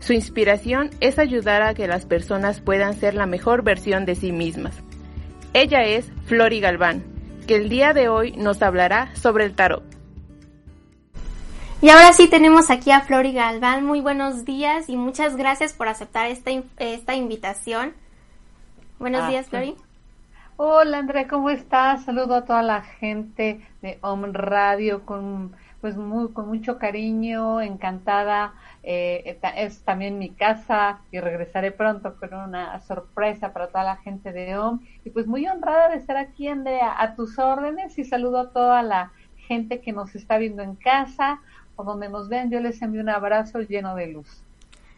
Su 0.00 0.12
inspiración 0.12 0.90
es 1.00 1.18
ayudar 1.18 1.62
a 1.62 1.74
que 1.74 1.86
las 1.86 2.04
personas 2.04 2.60
puedan 2.60 2.94
ser 2.94 3.14
la 3.14 3.26
mejor 3.26 3.62
versión 3.62 4.04
de 4.04 4.14
sí 4.14 4.32
mismas. 4.32 4.74
Ella 5.54 5.84
es 5.84 6.10
Flori 6.26 6.60
Galván, 6.60 7.04
que 7.46 7.56
el 7.56 7.68
día 7.68 7.92
de 7.92 8.08
hoy 8.08 8.32
nos 8.32 8.60
hablará 8.62 9.14
sobre 9.14 9.44
el 9.44 9.54
tarot. 9.54 9.93
Y 11.84 11.90
ahora 11.90 12.14
sí 12.14 12.30
tenemos 12.30 12.70
aquí 12.70 12.90
a 12.90 13.02
Flori 13.02 13.34
Galván. 13.34 13.84
Muy 13.84 14.00
buenos 14.00 14.46
días 14.46 14.88
y 14.88 14.96
muchas 14.96 15.36
gracias 15.36 15.74
por 15.74 15.86
aceptar 15.86 16.30
esta, 16.30 16.50
esta 16.78 17.14
invitación. 17.14 17.92
Buenos 18.98 19.24
ah, 19.24 19.28
días, 19.28 19.50
Flori. 19.50 19.74
Hola, 20.56 21.00
Andrea, 21.00 21.28
¿cómo 21.28 21.50
estás? 21.50 22.06
Saludo 22.06 22.36
a 22.36 22.44
toda 22.46 22.62
la 22.62 22.80
gente 22.80 23.60
de 23.82 23.98
Home 24.00 24.30
Radio 24.32 25.04
con 25.04 25.52
pues 25.82 25.94
muy, 25.98 26.32
con 26.32 26.48
mucho 26.48 26.78
cariño, 26.78 27.60
encantada. 27.60 28.54
Eh, 28.82 29.38
es 29.54 29.82
también 29.82 30.18
mi 30.18 30.30
casa 30.30 31.00
y 31.12 31.20
regresaré 31.20 31.70
pronto 31.70 32.16
con 32.16 32.32
una 32.32 32.80
sorpresa 32.80 33.52
para 33.52 33.66
toda 33.66 33.84
la 33.84 33.96
gente 33.96 34.32
de 34.32 34.56
OM. 34.56 34.80
Y 35.04 35.10
pues 35.10 35.26
muy 35.26 35.46
honrada 35.46 35.90
de 35.90 35.96
estar 35.96 36.16
aquí, 36.16 36.48
Andrea, 36.48 36.94
a 36.96 37.14
tus 37.14 37.38
órdenes 37.38 37.98
y 37.98 38.04
saludo 38.04 38.38
a 38.38 38.50
toda 38.52 38.82
la 38.82 39.12
gente 39.36 39.82
que 39.82 39.92
nos 39.92 40.14
está 40.14 40.38
viendo 40.38 40.62
en 40.62 40.76
casa 40.76 41.42
o 41.76 41.84
donde 41.84 42.08
nos 42.08 42.28
ven. 42.28 42.50
Yo 42.50 42.60
les 42.60 42.80
envío 42.82 43.00
un 43.00 43.08
abrazo 43.08 43.60
lleno 43.60 43.94
de 43.94 44.08
luz. 44.08 44.42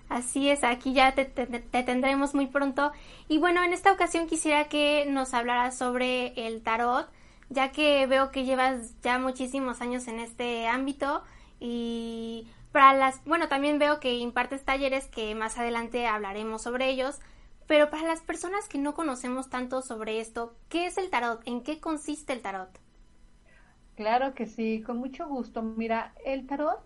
Así 0.08 0.48
es, 0.50 0.62
aquí 0.62 0.92
ya 0.92 1.14
te, 1.14 1.24
te, 1.24 1.82
tendremos 1.82 2.34
muy 2.34 2.46
pronto. 2.46 2.92
Y 3.28 3.38
bueno, 3.38 3.64
en 3.64 3.72
esta 3.72 3.92
ocasión 3.92 4.28
quisiera 4.28 4.64
que 4.64 5.04
nos 5.08 5.34
hablaras 5.34 5.76
sobre 5.76 6.46
el 6.46 6.62
tarot 6.62 7.08
ya 7.48 7.72
que 7.72 8.06
veo 8.06 8.30
que 8.30 8.44
llevas 8.44 9.00
ya 9.02 9.18
muchísimos 9.18 9.80
años 9.80 10.08
en 10.08 10.20
este 10.20 10.66
ámbito 10.66 11.22
y 11.60 12.48
para 12.72 12.92
las, 12.94 13.24
bueno, 13.24 13.48
también 13.48 13.78
veo 13.78 14.00
que 14.00 14.14
impartes 14.14 14.64
talleres 14.64 15.06
que 15.06 15.34
más 15.34 15.56
adelante 15.58 16.06
hablaremos 16.06 16.62
sobre 16.62 16.90
ellos, 16.90 17.20
pero 17.66 17.90
para 17.90 18.06
las 18.06 18.20
personas 18.20 18.68
que 18.68 18.78
no 18.78 18.94
conocemos 18.94 19.48
tanto 19.48 19.80
sobre 19.82 20.20
esto, 20.20 20.54
¿qué 20.68 20.86
es 20.86 20.98
el 20.98 21.08
tarot? 21.08 21.40
¿En 21.46 21.62
qué 21.62 21.80
consiste 21.80 22.32
el 22.32 22.42
tarot? 22.42 22.68
Claro 23.96 24.34
que 24.34 24.46
sí, 24.46 24.82
con 24.84 24.98
mucho 24.98 25.26
gusto. 25.26 25.62
Mira, 25.62 26.14
el 26.24 26.46
tarot 26.46 26.80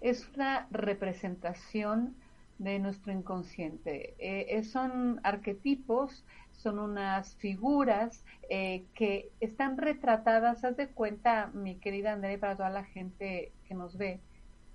es 0.00 0.28
una 0.34 0.68
representación 0.70 2.16
de 2.58 2.78
nuestro 2.78 3.12
inconsciente. 3.12 4.14
Eh, 4.18 4.62
son 4.64 5.20
arquetipos 5.24 6.24
son 6.52 6.78
unas 6.78 7.34
figuras 7.36 8.24
eh, 8.48 8.86
que 8.94 9.32
están 9.40 9.76
retratadas, 9.76 10.64
haz 10.64 10.76
de 10.76 10.88
cuenta, 10.94 11.50
mi 11.52 11.80
querida 11.80 12.12
Andrea, 12.12 12.38
para 12.38 12.56
toda 12.56 12.70
la 12.70 12.84
gente 12.84 13.52
que 13.64 13.74
nos 13.74 13.96
ve, 13.98 14.22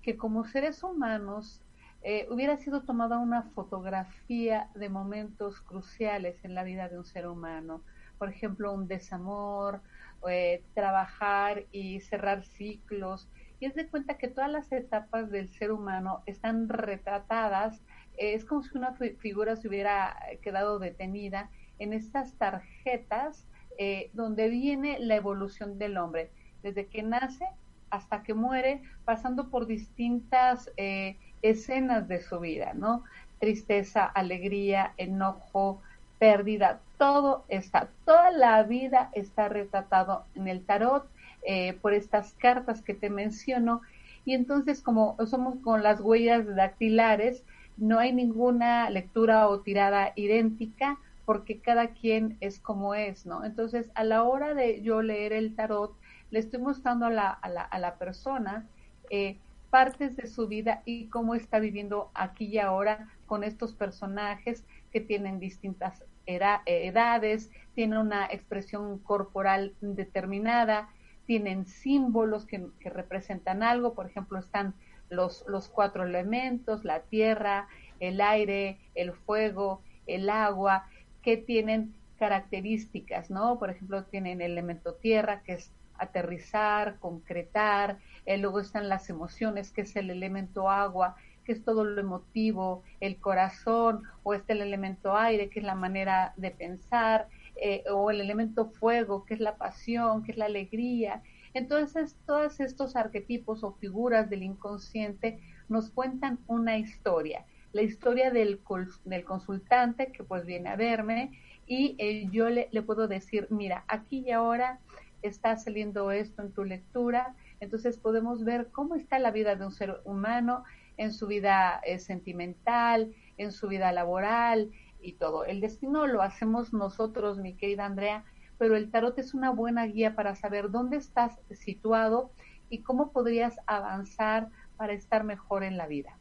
que 0.01 0.17
como 0.17 0.45
seres 0.45 0.83
humanos 0.83 1.61
eh, 2.01 2.27
hubiera 2.29 2.57
sido 2.57 2.83
tomada 2.83 3.17
una 3.19 3.43
fotografía 3.43 4.69
de 4.75 4.89
momentos 4.89 5.61
cruciales 5.61 6.43
en 6.43 6.55
la 6.55 6.63
vida 6.63 6.89
de 6.89 6.97
un 6.97 7.05
ser 7.05 7.27
humano. 7.27 7.83
Por 8.17 8.29
ejemplo, 8.29 8.73
un 8.73 8.87
desamor, 8.87 9.81
eh, 10.27 10.63
trabajar 10.73 11.65
y 11.71 11.99
cerrar 12.01 12.43
ciclos. 12.43 13.29
Y 13.59 13.65
es 13.65 13.75
de 13.75 13.87
cuenta 13.87 14.17
que 14.17 14.27
todas 14.27 14.49
las 14.49 14.71
etapas 14.71 15.29
del 15.29 15.49
ser 15.49 15.71
humano 15.71 16.23
están 16.25 16.69
retratadas. 16.69 17.81
es 18.17 18.45
como 18.45 18.63
si 18.63 18.77
una 18.77 18.93
figura 18.93 19.55
se 19.55 19.67
hubiera 19.67 20.17
quedado 20.41 20.79
detenida 20.79 21.49
en 21.79 21.93
estas 21.93 22.33
tarjetas 22.33 23.47
eh, 23.81 24.09
donde 24.11 24.49
viene 24.49 24.99
la 24.99 25.15
evolución 25.15 25.79
del 25.79 25.97
hombre, 25.97 26.31
desde 26.61 26.87
que 26.87 27.01
nace 27.01 27.45
hasta 27.89 28.23
que 28.23 28.33
muere, 28.33 28.81
pasando 29.05 29.49
por 29.49 29.67
distintas 29.67 30.69
eh, 30.75 31.15
escenas 31.41 32.09
de 32.09 32.21
su 32.21 32.41
vida, 32.41 32.73
¿no? 32.73 33.05
Tristeza, 33.39 34.03
alegría, 34.05 34.93
enojo, 34.97 35.81
pérdida, 36.19 36.81
todo 36.97 37.45
está, 37.47 37.89
toda 38.05 38.31
la 38.31 38.61
vida 38.63 39.09
está 39.13 39.49
retratado 39.49 40.25
en 40.35 40.47
el 40.47 40.65
tarot 40.65 41.09
eh, 41.43 41.73
por 41.81 41.93
estas 41.93 42.33
cartas 42.33 42.81
que 42.81 42.93
te 42.93 43.09
menciono. 43.09 43.81
Y 44.25 44.33
entonces, 44.33 44.81
como 44.81 45.17
somos 45.25 45.55
con 45.63 45.81
las 45.81 46.01
huellas 46.01 46.45
dactilares, 46.55 47.43
no 47.77 47.97
hay 47.99 48.11
ninguna 48.11 48.89
lectura 48.89 49.47
o 49.47 49.61
tirada 49.61 50.11
idéntica, 50.15 50.97
porque 51.25 51.59
cada 51.59 51.87
quien 51.87 52.37
es 52.41 52.59
como 52.59 52.95
es, 52.95 53.25
¿no? 53.25 53.45
Entonces, 53.45 53.89
a 53.95 54.03
la 54.03 54.23
hora 54.23 54.53
de 54.53 54.81
yo 54.81 55.01
leer 55.01 55.31
el 55.31 55.55
tarot, 55.55 55.95
le 56.31 56.39
estoy 56.39 56.59
mostrando 56.59 57.05
a 57.05 57.09
la, 57.09 57.29
a 57.29 57.49
la, 57.49 57.61
a 57.61 57.79
la 57.79 57.95
persona 57.95 58.67
eh, 59.09 59.37
partes 59.69 60.15
de 60.17 60.27
su 60.27 60.47
vida 60.47 60.81
y 60.85 61.05
cómo 61.07 61.35
está 61.35 61.59
viviendo 61.59 62.09
aquí 62.13 62.45
y 62.45 62.59
ahora 62.59 63.07
con 63.29 63.43
estos 63.43 63.75
personajes 63.75 64.65
que 64.91 64.99
tienen 64.99 65.39
distintas 65.39 66.03
edades, 66.25 67.51
tienen 67.75 67.99
una 67.99 68.25
expresión 68.25 68.97
corporal 68.97 69.75
determinada, 69.81 70.89
tienen 71.27 71.67
símbolos 71.67 72.47
que, 72.47 72.65
representan 72.85 73.61
algo, 73.61 73.93
por 73.93 74.07
ejemplo, 74.07 74.39
están 74.39 74.73
los, 75.11 75.45
los 75.47 75.69
cuatro 75.69 76.03
elementos, 76.03 76.83
la 76.83 77.01
tierra, 77.01 77.67
el 77.99 78.19
aire, 78.19 78.79
el 78.95 79.13
fuego, 79.13 79.83
el 80.07 80.27
agua, 80.31 80.87
que 81.21 81.37
tienen 81.37 81.93
características, 82.17 83.29
¿no? 83.29 83.59
Por 83.59 83.69
ejemplo, 83.69 84.05
tienen 84.05 84.41
el 84.41 84.53
elemento 84.53 84.95
tierra, 84.95 85.43
que 85.43 85.53
es 85.53 85.71
aterrizar, 85.99 86.97
concretar, 86.97 87.99
eh, 88.25 88.39
luego 88.39 88.59
están 88.59 88.89
las 88.89 89.07
emociones, 89.11 89.71
que 89.71 89.81
es 89.81 89.95
el 89.95 90.09
elemento 90.09 90.67
agua, 90.69 91.15
que 91.49 91.53
es 91.53 91.63
todo 91.63 91.83
lo 91.83 91.99
emotivo, 91.99 92.83
el 92.99 93.17
corazón, 93.17 94.03
o 94.21 94.35
está 94.35 94.53
el 94.53 94.61
elemento 94.61 95.17
aire, 95.17 95.49
que 95.49 95.61
es 95.61 95.65
la 95.65 95.73
manera 95.73 96.31
de 96.37 96.51
pensar, 96.51 97.27
eh, 97.55 97.83
o 97.91 98.11
el 98.11 98.21
elemento 98.21 98.69
fuego, 98.69 99.25
que 99.25 99.33
es 99.33 99.39
la 99.39 99.55
pasión, 99.55 100.21
que 100.21 100.33
es 100.33 100.37
la 100.37 100.45
alegría. 100.45 101.23
Entonces, 101.55 102.15
todos 102.27 102.59
estos 102.59 102.95
arquetipos 102.95 103.63
o 103.63 103.71
figuras 103.71 104.29
del 104.29 104.43
inconsciente 104.43 105.39
nos 105.69 105.89
cuentan 105.89 106.37
una 106.45 106.77
historia 106.77 107.45
la 107.71 107.81
historia 107.83 108.31
del, 108.31 108.59
del 109.05 109.23
consultante 109.23 110.11
que 110.11 110.23
pues 110.23 110.45
viene 110.45 110.69
a 110.69 110.75
verme 110.75 111.31
y 111.67 111.95
eh, 111.99 112.27
yo 112.31 112.49
le, 112.49 112.67
puedo 112.81 113.07
decir, 113.07 113.47
mira, 113.51 113.83
aquí 113.87 114.23
y 114.25 114.31
ahora 114.31 114.79
está 115.21 115.55
saliendo 115.57 116.11
esto 116.11 116.41
en 116.41 116.51
tu 116.51 116.63
lectura, 116.63 117.35
entonces 117.59 117.97
podemos 117.97 118.43
ver 118.43 118.69
cómo 118.71 118.95
está 118.95 119.19
la 119.19 119.31
vida 119.31 119.55
de 119.55 119.65
un 119.65 119.71
ser 119.71 120.01
humano 120.05 120.63
en 120.99 121.13
su 121.13 121.27
vida 121.27 121.79
eh, 121.85 121.97
sentimental, 121.97 123.15
en 123.37 123.51
su 123.53 123.69
vida 123.69 123.91
laboral 123.93 124.69
y 125.01 125.13
todo. 125.13 125.45
El 125.45 125.61
destino 125.61 126.05
lo 126.07 126.21
hacemos 126.21 126.73
nosotros, 126.73 127.37
mi 127.37 127.53
querida 127.53 127.85
Andrea, 127.85 128.25
pero 128.57 128.75
el 128.75 128.91
tarot 128.91 129.17
es 129.17 129.33
una 129.33 129.49
buena 129.49 129.85
guía 129.85 130.13
para 130.13 130.35
saber 130.35 130.69
dónde 130.69 130.97
estás 130.97 131.39
situado 131.51 132.31
y 132.69 132.79
cómo 132.79 133.11
podrías 133.11 133.57
avanzar 133.65 134.49
para 134.75 134.91
estar 134.91 135.23
mejor 135.23 135.63
en 135.63 135.77
la 135.77 135.87
vida. 135.87 136.17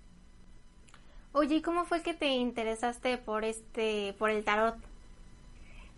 Oye, 1.33 1.57
¿y 1.57 1.62
cómo 1.62 1.85
fue 1.85 2.03
que 2.03 2.14
te 2.14 2.29
interesaste 2.29 3.19
por 3.19 3.45
este, 3.45 4.14
por 4.17 4.31
el 4.31 4.45
tarot? 4.45 4.77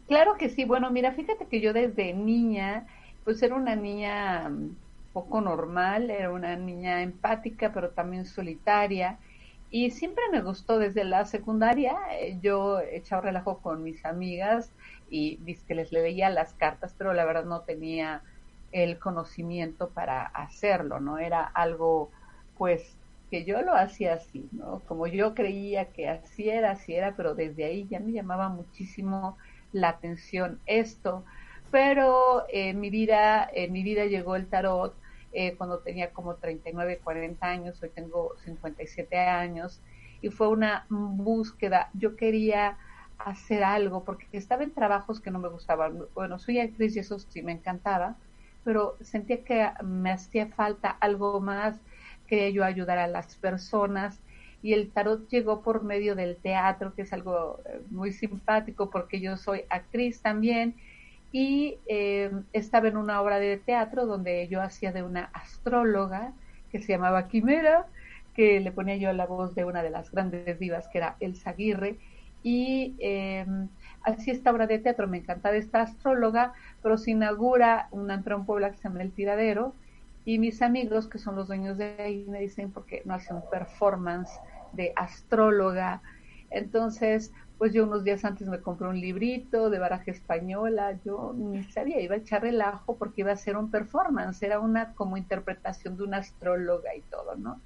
Claro 0.09 0.37
que 0.38 0.49
sí. 0.49 0.64
Bueno, 0.64 0.90
mira, 0.90 1.12
fíjate 1.12 1.47
que 1.47 1.61
yo 1.61 1.75
desde 1.75 2.14
niña, 2.14 2.87
pues 3.25 3.43
era 3.43 3.55
una 3.55 3.77
niña 3.77 4.49
mm, 4.49 4.75
poco 5.12 5.40
normal, 5.40 6.11
era 6.11 6.31
una 6.31 6.57
niña 6.57 7.03
empática, 7.03 7.73
pero 7.73 7.90
también 7.90 8.27
solitaria. 8.27 9.18
Y 9.70 9.90
siempre 9.90 10.25
me 10.32 10.43
gustó 10.43 10.78
desde 10.78 11.05
la 11.05 11.24
secundaria. 11.24 11.97
Eh, 12.12 12.39
yo 12.43 12.80
echaba 12.80 13.22
relajo 13.22 13.59
con 13.59 13.82
mis 13.82 14.05
amigas 14.05 14.72
y 15.09 15.39
que 15.66 15.74
les 15.74 15.93
leía 15.93 16.30
las 16.30 16.55
cartas, 16.55 16.95
pero 16.97 17.12
la 17.12 17.24
verdad 17.24 17.45
no 17.45 17.61
tenía 17.62 18.22
el 18.72 18.99
conocimiento 18.99 19.89
para 19.91 20.22
hacerlo, 20.26 21.01
¿no? 21.01 21.18
Era 21.18 21.43
algo, 21.45 22.11
pues, 22.57 22.97
que 23.30 23.45
yo 23.45 23.62
lo 23.62 23.74
hacía 23.74 24.14
así, 24.14 24.49
¿no? 24.53 24.80
Como 24.87 25.07
yo 25.07 25.35
creía 25.35 25.87
que 25.87 26.09
así 26.09 26.49
era, 26.49 26.72
así 26.72 26.95
era, 26.95 27.14
pero 27.16 27.35
desde 27.35 27.64
ahí 27.64 27.87
ya 27.89 28.01
me 28.01 28.12
llamaba 28.12 28.49
muchísimo 28.49 29.37
la 29.72 29.91
atención 29.91 30.61
esto. 30.66 31.24
Pero 31.70 32.45
en 32.49 32.80
mi 32.80 32.91
vida, 32.91 33.49
en 33.53 33.72
mi 33.72 33.82
vida 33.85 34.07
llegó 34.07 34.35
el 34.37 34.49
tarot 34.49 34.95
eh, 35.33 35.55
cuando 35.57 35.78
tenía 35.78 36.11
como 36.12 36.35
39, 36.37 37.01
40 37.03 37.47
años, 37.47 37.83
hoy 37.83 37.91
tengo 37.91 38.35
57 38.45 39.16
años, 39.18 39.81
y 40.20 40.31
fue 40.31 40.49
una 40.49 40.87
búsqueda. 40.89 41.91
Yo 41.95 42.16
quería 42.16 42.78
hacer 43.18 43.62
algo 43.64 44.05
porque 44.05 44.26
estaba 44.33 44.62
en 44.62 44.72
trabajos 44.72 45.20
que 45.20 45.31
no 45.31 45.39
me 45.39 45.49
gustaban. 45.49 46.05
Bueno, 46.14 46.39
soy 46.39 46.59
actriz 46.59 46.97
y 46.97 47.01
eso 47.01 47.18
sí 47.18 47.43
me 47.43 47.53
encantaba, 47.53 48.16
pero 48.64 48.97
sentía 49.01 49.45
que 49.45 49.70
me 49.83 50.12
hacía 50.12 50.47
falta 50.49 50.91
algo 50.91 51.41
más, 51.41 51.81
quería 52.26 52.51
yo 52.51 52.64
ayudar 52.64 52.99
a 52.99 53.07
las 53.07 53.37
personas 53.37 54.20
y 54.62 54.74
el 54.74 54.91
tarot 54.91 55.28
llegó 55.28 55.62
por 55.62 55.83
medio 55.83 56.14
del 56.14 56.37
teatro, 56.37 56.95
que 56.95 57.03
es 57.03 57.12
algo 57.12 57.61
eh, 57.64 57.81
muy 57.91 58.12
simpático 58.12 58.91
porque 58.91 59.20
yo 59.20 59.37
soy 59.37 59.64
actriz 59.70 60.20
también 60.20 60.76
y 61.33 61.78
eh, 61.87 62.31
estaba 62.53 62.89
en 62.89 62.97
una 62.97 63.20
obra 63.20 63.39
de 63.39 63.57
teatro 63.57 64.07
donde 64.07 64.49
yo 64.49 64.61
hacía 64.62 64.93
de 64.93 65.03
una 65.03 65.31
astróloga 65.33 66.33
que 66.70 66.81
se 66.81 66.93
llamaba 66.93 67.28
Quimera, 67.28 67.87
que 68.35 68.61
le 68.61 68.72
ponía 68.72 68.97
yo 68.97 69.12
la 69.12 69.26
voz 69.26 69.55
de 69.55 69.64
una 69.64 69.83
de 69.83 69.91
las 69.91 70.11
grandes 70.11 70.59
divas 70.59 70.89
que 70.89 70.99
era 70.99 71.16
Elsa 71.20 71.51
Aguirre 71.51 71.99
y 72.43 72.95
eh, 73.01 73.47
así 74.03 74.31
esta 74.31 74.51
obra 74.51 74.66
de 74.66 74.78
teatro, 74.78 75.07
me 75.07 75.18
encantaba 75.18 75.57
esta 75.57 75.83
astróloga, 75.83 76.55
pero 76.83 76.97
se 76.97 77.11
inaugura 77.11 77.89
un 77.91 78.11
antro 78.11 78.37
en 78.37 78.45
Puebla 78.47 78.70
que 78.70 78.78
se 78.78 78.85
llama 78.85 79.03
El 79.03 79.12
Tiradero 79.12 79.74
y 80.24 80.39
mis 80.39 80.62
amigos 80.62 81.07
que 81.07 81.18
son 81.18 81.37
los 81.37 81.49
dueños 81.49 81.76
de 81.76 81.97
ahí 81.99 82.24
me 82.28 82.41
dicen 82.41 82.70
porque 82.72 83.03
no 83.05 83.14
hace 83.14 83.35
un 83.35 83.43
performance 83.51 84.31
de 84.72 84.93
astróloga. 84.97 86.03
Entonces, 86.51 87.33
pues 87.61 87.75
yo 87.75 87.85
unos 87.85 88.05
días 88.05 88.25
antes 88.25 88.49
me 88.49 88.63
compré 88.63 88.89
un 88.89 88.99
librito 88.99 89.69
de 89.69 89.79
baraja 89.79 90.11
española, 90.11 90.99
yo 91.05 91.35
ni 91.37 91.63
sabía, 91.65 92.01
iba 92.01 92.15
a 92.15 92.19
echar 92.19 92.41
relajo 92.41 92.97
porque 92.97 93.21
iba 93.21 93.33
a 93.33 93.37
ser 93.37 93.59
un 93.59 93.71
performance, 93.71 94.43
era 94.43 94.59
una 94.61 94.95
como 94.95 95.19
interpretación 95.19 95.99
de 95.99 96.05
una 96.05 96.17
astróloga 96.17 96.97
y 96.97 97.03
todo, 97.03 97.37
¿no? 97.37 97.61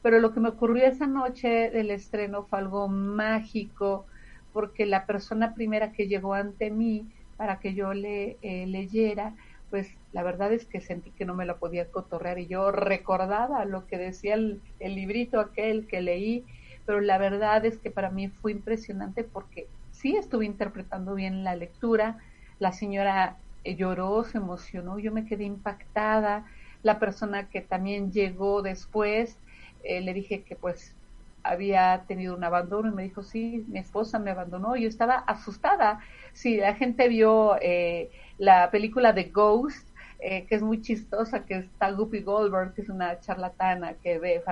Pero 0.00 0.18
lo 0.18 0.32
que 0.32 0.40
me 0.40 0.48
ocurrió 0.48 0.86
esa 0.86 1.06
noche 1.06 1.68
del 1.68 1.90
estreno 1.90 2.44
fue 2.44 2.58
algo 2.58 2.88
mágico, 2.88 4.06
porque 4.54 4.86
la 4.86 5.04
persona 5.04 5.52
primera 5.52 5.92
que 5.92 6.08
llegó 6.08 6.32
ante 6.32 6.70
mí 6.70 7.06
para 7.36 7.58
que 7.58 7.74
yo 7.74 7.92
le 7.92 8.38
eh, 8.40 8.66
leyera, 8.66 9.34
pues 9.68 9.94
la 10.12 10.22
verdad 10.22 10.54
es 10.54 10.64
que 10.64 10.80
sentí 10.80 11.10
que 11.10 11.26
no 11.26 11.34
me 11.34 11.44
la 11.44 11.58
podía 11.58 11.90
cotorrear 11.90 12.38
y 12.38 12.46
yo 12.46 12.70
recordaba 12.70 13.66
lo 13.66 13.86
que 13.86 13.98
decía 13.98 14.36
el, 14.36 14.62
librito 14.80 15.38
aquel 15.38 15.86
que 15.86 16.00
leí, 16.00 16.46
pero 16.88 17.02
la 17.02 17.18
verdad 17.18 17.66
es 17.66 17.78
que 17.80 17.92
para 17.92 18.10
mí 18.10 18.30
fue 18.30 18.52
impresionante 18.52 19.24
porque 19.24 19.72
sí 19.90 20.16
estuve 20.16 20.46
interpretando 20.46 21.14
bien 21.14 21.44
la 21.44 21.56
lectura, 21.56 22.18
la 22.58 22.72
señora 22.72 23.42
eh, 23.64 23.76
lloró, 23.76 24.24
se 24.24 24.38
emocionó, 24.38 24.98
yo 24.98 25.12
me 25.12 25.26
quedé 25.26 25.44
impactada, 25.44 26.46
la 26.82 26.98
persona 27.00 27.50
que 27.50 27.60
también 27.62 28.12
llegó 28.12 28.62
después, 28.62 29.40
eh, 29.80 30.00
le 30.02 30.14
dije 30.14 30.44
que 30.44 30.56
pues 30.56 30.96
había 31.44 32.06
tenido 32.08 32.36
un 32.36 32.44
abandono 32.44 32.90
y 32.90 32.94
me 32.94 33.02
dijo, 33.04 33.22
sí, 33.22 33.64
mi 33.68 33.78
esposa 33.80 34.18
me 34.18 34.30
abandonó. 34.32 34.76
Yo 34.76 34.88
estaba 34.88 35.16
asustada. 35.16 36.00
Sí, 36.34 36.56
la 36.58 36.74
gente 36.76 37.08
vio 37.08 37.56
eh, 37.62 38.10
la 38.38 38.70
película 38.70 39.12
de 39.12 39.24
Ghost, 39.30 39.87
eh, 40.20 40.46
que 40.46 40.56
es 40.56 40.62
muy 40.62 40.82
chistosa, 40.82 41.44
que 41.44 41.58
está 41.58 41.92
Guppy 41.92 42.22
Goldberg, 42.22 42.74
que 42.74 42.82
es 42.82 42.88
una 42.88 43.20
charlatana 43.20 43.94
que 43.94 44.18
ve, 44.18 44.42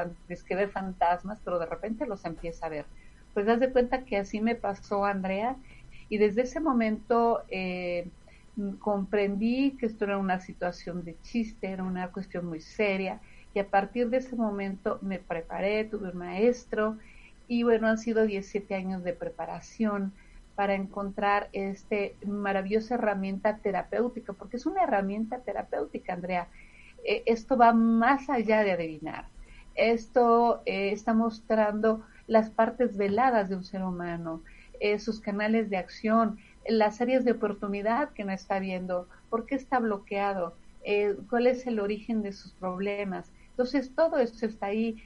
que 0.47 0.55
ve 0.55 0.69
fantasmas, 0.69 1.41
pero 1.45 1.59
de 1.59 1.67
repente 1.67 2.07
los 2.07 2.25
empieza 2.25 2.67
a 2.67 2.69
ver. 2.69 2.87
Pues 3.35 3.47
das 3.47 3.61
de 3.61 3.73
cuenta 3.73 4.05
que 4.05 4.17
así 4.17 4.41
me 4.41 4.55
pasó 4.55 5.05
Andrea 5.05 5.57
y 6.09 6.19
desde 6.19 6.43
ese 6.43 6.61
momento 6.61 7.43
eh, 7.49 8.09
comprendí 8.79 9.73
que 9.73 9.87
esto 9.87 10.05
era 10.05 10.19
una 10.19 10.41
situación 10.41 11.05
de 11.05 11.17
chiste, 11.23 11.69
era 11.69 11.83
una 11.83 12.13
cuestión 12.13 12.47
muy 12.47 12.61
seria 12.61 13.21
y 13.53 13.59
a 13.59 13.69
partir 13.69 14.09
de 14.09 14.19
ese 14.19 14.37
momento 14.37 14.99
me 15.03 15.19
preparé, 15.19 15.85
tuve 15.85 16.11
un 16.11 16.19
maestro 16.19 16.97
y 17.49 17.65
bueno, 17.65 17.89
han 17.89 17.99
sido 17.99 18.25
17 18.25 18.75
años 18.75 19.03
de 19.03 19.13
preparación 19.13 20.13
para 20.57 20.75
encontrar 20.75 21.49
este 21.53 22.17
maravillosa 22.27 22.95
herramienta 22.95 23.59
terapéutica, 23.59 24.33
porque 24.33 24.57
es 24.57 24.67
una 24.67 24.83
herramienta 24.83 25.39
terapéutica, 25.41 26.15
Andrea. 26.15 26.49
Eh, 27.05 27.23
esto 27.27 27.57
va 27.57 27.73
más 27.75 28.29
allá 28.31 28.65
de 28.65 28.73
adivinar. 28.73 29.27
Esto 29.75 30.63
eh, 30.65 30.91
está 30.93 31.13
mostrando 31.13 32.03
las 32.27 32.49
partes 32.49 32.97
veladas 32.97 33.51
de 33.51 33.57
un 33.57 33.65
ser 33.65 33.83
humano, 33.85 34.43
eh, 34.81 34.99
sus 34.99 35.21
canales 35.21 35.69
de 35.69 35.77
acción, 35.77 36.39
las 36.67 37.01
áreas 37.03 37.25
de 37.25 37.33
oportunidad 37.33 38.11
que 38.11 38.25
no 38.25 38.33
está 38.33 38.59
viendo, 38.59 39.07
por 39.29 39.45
qué 39.45 39.55
está 39.55 39.79
bloqueado, 39.79 40.55
cuál 41.31 41.49
es 41.49 41.67
el 41.67 41.81
origen 41.81 42.23
de 42.23 42.33
sus 42.33 42.53
problemas. 42.53 43.31
Entonces, 43.51 43.93
todo 43.95 44.19
esto 44.19 44.47
está 44.47 44.67
ahí 44.67 44.97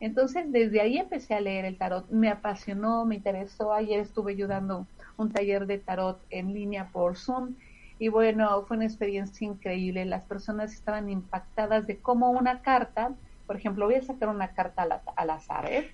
entonces, 0.00 0.50
desde 0.52 0.80
ahí 0.80 0.96
empecé 0.96 1.34
a 1.34 1.40
leer 1.40 1.64
el 1.64 1.76
tarot. 1.76 2.08
Me 2.10 2.28
apasionó, 2.28 3.04
me 3.04 3.16
interesó. 3.16 3.72
Ayer 3.72 4.00
estuve 4.00 4.32
ayudando 4.32 4.86
un 5.18 5.30
taller 5.30 5.66
de 5.66 5.78
tarot 5.78 6.18
en 6.30 6.54
línea 6.54 6.88
por 6.92 7.16
Zoom. 7.16 7.54
Y 7.98 8.08
bueno, 8.08 8.64
fue 8.66 8.76
una 8.76 8.86
experiencia 8.86 9.46
increíble. 9.46 10.04
Las 10.06 10.22
personas 10.22 10.72
estaban 10.72 11.10
impactadas 11.10 11.86
de 11.86 11.98
cómo 11.98 12.30
una 12.30 12.62
carta, 12.62 13.12
por 13.46 13.56
ejemplo, 13.56 13.86
voy 13.86 13.96
a 13.96 14.02
sacar 14.02 14.28
una 14.28 14.48
carta 14.52 14.86
al, 15.16 15.30
azar, 15.30 15.66
¿eh? 15.70 15.90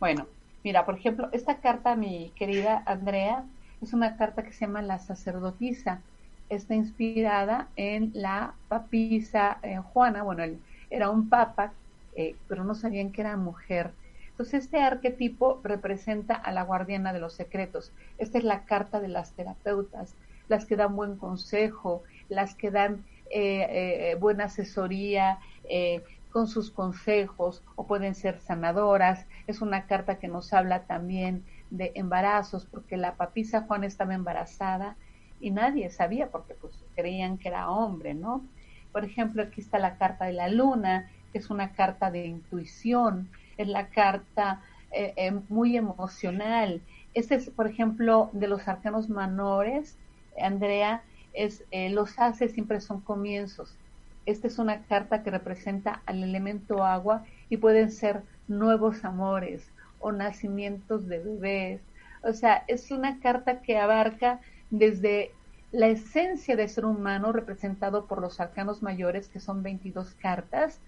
Bueno, 0.00 0.26
mira, 0.64 0.84
por 0.84 0.96
ejemplo, 0.96 1.28
esta 1.32 1.58
carta, 1.60 1.94
mi 1.94 2.32
querida 2.36 2.82
Andrea, 2.84 3.44
es 3.80 3.92
una 3.92 4.16
carta 4.16 4.42
que 4.42 4.52
se 4.52 4.66
llama 4.66 4.82
La 4.82 4.98
sacerdotisa. 4.98 6.00
Está 6.48 6.74
inspirada 6.74 7.68
en 7.76 8.10
la 8.14 8.54
papisa 8.68 9.58
eh, 9.62 9.78
Juana, 9.78 10.22
bueno, 10.22 10.42
era 10.90 11.10
un 11.10 11.28
papa, 11.28 11.72
eh, 12.16 12.36
pero 12.48 12.64
no 12.64 12.74
sabían 12.74 13.12
que 13.12 13.20
era 13.20 13.36
mujer 13.36 13.92
entonces, 14.36 14.64
este 14.64 14.82
arquetipo 14.82 15.62
representa 15.64 16.34
a 16.34 16.52
la 16.52 16.62
guardiana 16.62 17.14
de 17.14 17.20
los 17.20 17.32
secretos. 17.32 17.90
Esta 18.18 18.36
es 18.36 18.44
la 18.44 18.66
carta 18.66 19.00
de 19.00 19.08
las 19.08 19.32
terapeutas, 19.32 20.14
las 20.48 20.66
que 20.66 20.76
dan 20.76 20.94
buen 20.94 21.16
consejo, 21.16 22.02
las 22.28 22.54
que 22.54 22.70
dan 22.70 23.02
eh, 23.30 24.10
eh, 24.10 24.16
buena 24.20 24.44
asesoría 24.44 25.38
eh, 25.70 26.04
con 26.32 26.48
sus 26.48 26.70
consejos 26.70 27.62
o 27.76 27.86
pueden 27.86 28.14
ser 28.14 28.38
sanadoras. 28.40 29.24
Es 29.46 29.62
una 29.62 29.86
carta 29.86 30.18
que 30.18 30.28
nos 30.28 30.52
habla 30.52 30.82
también 30.82 31.42
de 31.70 31.92
embarazos, 31.94 32.66
porque 32.66 32.98
la 32.98 33.14
papisa 33.14 33.62
Juan 33.62 33.84
estaba 33.84 34.12
embarazada 34.12 34.96
y 35.40 35.50
nadie 35.50 35.88
sabía 35.88 36.28
porque 36.28 36.52
pues 36.52 36.74
creían 36.94 37.38
que 37.38 37.48
era 37.48 37.70
hombre, 37.70 38.12
¿no? 38.12 38.44
Por 38.92 39.02
ejemplo, 39.02 39.42
aquí 39.42 39.62
está 39.62 39.78
la 39.78 39.96
carta 39.96 40.26
de 40.26 40.34
la 40.34 40.48
luna, 40.48 41.10
que 41.32 41.38
es 41.38 41.48
una 41.48 41.72
carta 41.72 42.10
de 42.10 42.26
intuición, 42.26 43.30
es 43.56 43.68
la 43.68 43.88
carta 43.88 44.62
eh, 44.92 45.12
eh, 45.16 45.32
muy 45.48 45.76
emocional. 45.76 46.80
Este 47.14 47.34
es, 47.34 47.50
por 47.50 47.66
ejemplo, 47.66 48.30
de 48.32 48.48
los 48.48 48.68
arcanos 48.68 49.08
menores, 49.08 49.96
Andrea, 50.40 51.02
es 51.32 51.64
eh, 51.70 51.90
los 51.90 52.18
haces 52.18 52.52
siempre 52.52 52.80
son 52.80 53.00
comienzos. 53.00 53.76
Esta 54.24 54.46
es 54.46 54.58
una 54.58 54.82
carta 54.82 55.22
que 55.22 55.30
representa 55.30 56.02
al 56.06 56.22
elemento 56.22 56.84
agua 56.84 57.24
y 57.48 57.58
pueden 57.58 57.90
ser 57.90 58.22
nuevos 58.48 59.04
amores 59.04 59.70
o 60.00 60.12
nacimientos 60.12 61.06
de 61.08 61.18
bebés. 61.18 61.80
O 62.22 62.32
sea, 62.32 62.64
es 62.66 62.90
una 62.90 63.20
carta 63.20 63.60
que 63.60 63.78
abarca 63.78 64.40
desde 64.70 65.30
la 65.72 65.88
esencia 65.88 66.56
de 66.56 66.68
ser 66.68 66.84
humano 66.84 67.32
representado 67.32 68.06
por 68.06 68.20
los 68.20 68.40
arcanos 68.40 68.82
mayores, 68.82 69.28
que 69.28 69.40
son 69.40 69.62
22 69.62 70.14
cartas, 70.14 70.80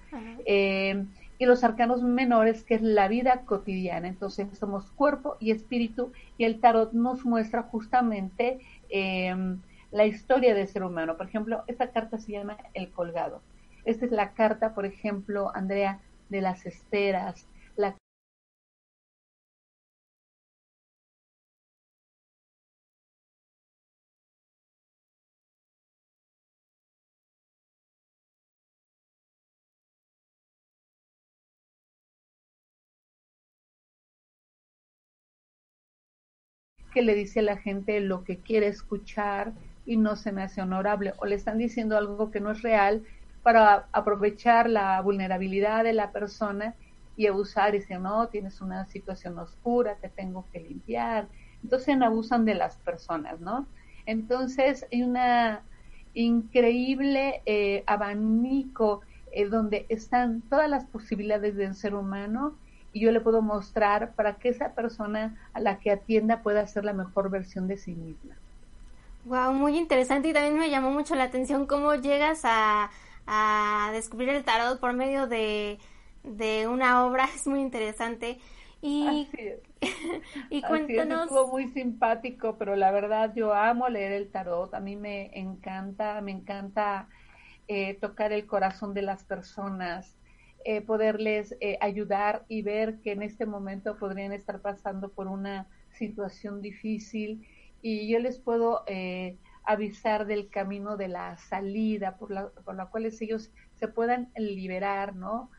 y 1.38 1.46
los 1.46 1.62
arcanos 1.64 2.02
menores, 2.02 2.64
que 2.64 2.74
es 2.74 2.82
la 2.82 3.08
vida 3.08 3.42
cotidiana. 3.44 4.08
Entonces 4.08 4.48
somos 4.58 4.90
cuerpo 4.90 5.36
y 5.40 5.52
espíritu 5.52 6.12
y 6.36 6.44
el 6.44 6.60
tarot 6.60 6.92
nos 6.92 7.24
muestra 7.24 7.62
justamente 7.62 8.58
em, 8.88 9.60
la 9.92 10.04
historia 10.04 10.54
del 10.54 10.68
ser 10.68 10.82
humano. 10.82 11.16
Por 11.16 11.26
ejemplo, 11.26 11.62
esta 11.66 11.90
carta 11.90 12.18
se 12.18 12.32
llama 12.32 12.58
El 12.74 12.90
colgado. 12.90 13.40
Esta 13.84 14.04
es 14.04 14.10
la 14.10 14.32
carta, 14.32 14.74
por 14.74 14.84
ejemplo, 14.84 15.50
Andrea, 15.54 16.00
de 16.28 16.40
las 16.40 16.66
esperas, 16.66 17.46
que 36.98 37.04
le 37.04 37.14
dice 37.14 37.38
a 37.38 37.42
la 37.44 37.56
gente 37.56 38.00
lo 38.00 38.24
que 38.24 38.38
quiere 38.38 38.66
escuchar 38.66 39.52
y 39.86 39.96
no 39.96 40.16
se 40.16 40.32
me 40.32 40.42
hace 40.42 40.62
honorable 40.62 41.14
o 41.18 41.26
le 41.26 41.36
están 41.36 41.56
diciendo 41.56 41.96
algo 41.96 42.32
que 42.32 42.40
no 42.40 42.50
es 42.50 42.60
real 42.62 43.04
para 43.44 43.86
aprovechar 43.92 44.68
la 44.68 45.00
vulnerabilidad 45.00 45.84
de 45.84 45.92
la 45.92 46.10
persona 46.10 46.74
y 47.16 47.28
abusar 47.28 47.76
y 47.76 47.78
decir, 47.78 48.00
no, 48.00 48.26
tienes 48.26 48.60
una 48.60 48.84
situación 48.86 49.38
oscura, 49.38 49.94
te 50.00 50.08
tengo 50.08 50.44
que 50.52 50.58
limpiar. 50.58 51.28
Entonces 51.62 51.96
abusan 52.02 52.44
de 52.44 52.56
las 52.56 52.78
personas, 52.78 53.38
¿no? 53.38 53.68
Entonces 54.04 54.84
hay 54.90 55.04
una 55.04 55.62
increíble 56.14 57.42
eh, 57.46 57.84
abanico 57.86 59.02
eh, 59.30 59.46
donde 59.46 59.86
están 59.88 60.40
todas 60.50 60.68
las 60.68 60.84
posibilidades 60.86 61.54
del 61.54 61.76
ser 61.76 61.94
humano 61.94 62.58
y 62.98 63.00
yo 63.00 63.12
le 63.12 63.20
puedo 63.20 63.42
mostrar 63.42 64.14
para 64.14 64.38
que 64.38 64.48
esa 64.48 64.74
persona 64.74 65.36
a 65.52 65.60
la 65.60 65.78
que 65.78 65.92
atienda 65.92 66.42
pueda 66.42 66.66
ser 66.66 66.84
la 66.84 66.92
mejor 66.92 67.30
versión 67.30 67.68
de 67.68 67.76
sí 67.76 67.94
misma. 67.94 68.34
Wow, 69.24 69.52
muy 69.52 69.78
interesante 69.78 70.28
y 70.28 70.32
también 70.32 70.58
me 70.58 70.70
llamó 70.70 70.90
mucho 70.90 71.14
la 71.14 71.24
atención 71.24 71.66
cómo 71.66 71.94
llegas 71.94 72.40
a, 72.44 72.90
a 73.26 73.90
descubrir 73.92 74.30
el 74.30 74.44
tarot 74.44 74.80
por 74.80 74.94
medio 74.94 75.28
de, 75.28 75.78
de 76.24 76.66
una 76.66 77.06
obra, 77.06 77.26
es 77.34 77.46
muy 77.46 77.60
interesante. 77.60 78.40
Y, 78.82 79.28
y 80.50 80.62
cuéntanos. 80.62 81.22
estuvo 81.24 81.48
muy 81.48 81.68
simpático, 81.68 82.56
pero 82.58 82.74
la 82.74 82.90
verdad 82.90 83.32
yo 83.34 83.54
amo 83.54 83.88
leer 83.88 84.12
el 84.12 84.30
tarot, 84.30 84.74
a 84.74 84.80
mí 84.80 84.96
me 84.96 85.30
encanta, 85.38 86.20
me 86.20 86.32
encanta 86.32 87.08
eh, 87.68 87.94
tocar 87.94 88.32
el 88.32 88.46
corazón 88.46 88.92
de 88.92 89.02
las 89.02 89.22
personas, 89.24 90.17
eh, 90.64 90.80
poderles 90.80 91.56
eh, 91.60 91.78
ayudar 91.80 92.44
y 92.48 92.62
ver 92.62 93.00
que 93.00 93.12
en 93.12 93.22
este 93.22 93.46
momento 93.46 93.96
podrían 93.96 94.32
estar 94.32 94.60
pasando 94.60 95.10
por 95.10 95.26
una 95.26 95.66
situación 95.92 96.62
difícil 96.62 97.46
y 97.80 98.08
yo 98.08 98.18
les 98.18 98.38
puedo 98.38 98.84
avisar 99.64 100.26
del 100.26 100.48
camino 100.48 100.96
de 100.96 101.08
la 101.08 101.36
salida 101.38 102.16
por 102.16 102.30
la, 102.30 102.48
por 102.48 102.74
la 102.74 102.86
cual 102.86 103.06
ellos 103.06 103.50
se 103.76 103.88
puedan 103.88 104.30
liberar, 104.36 105.14
¿no? 105.14 105.50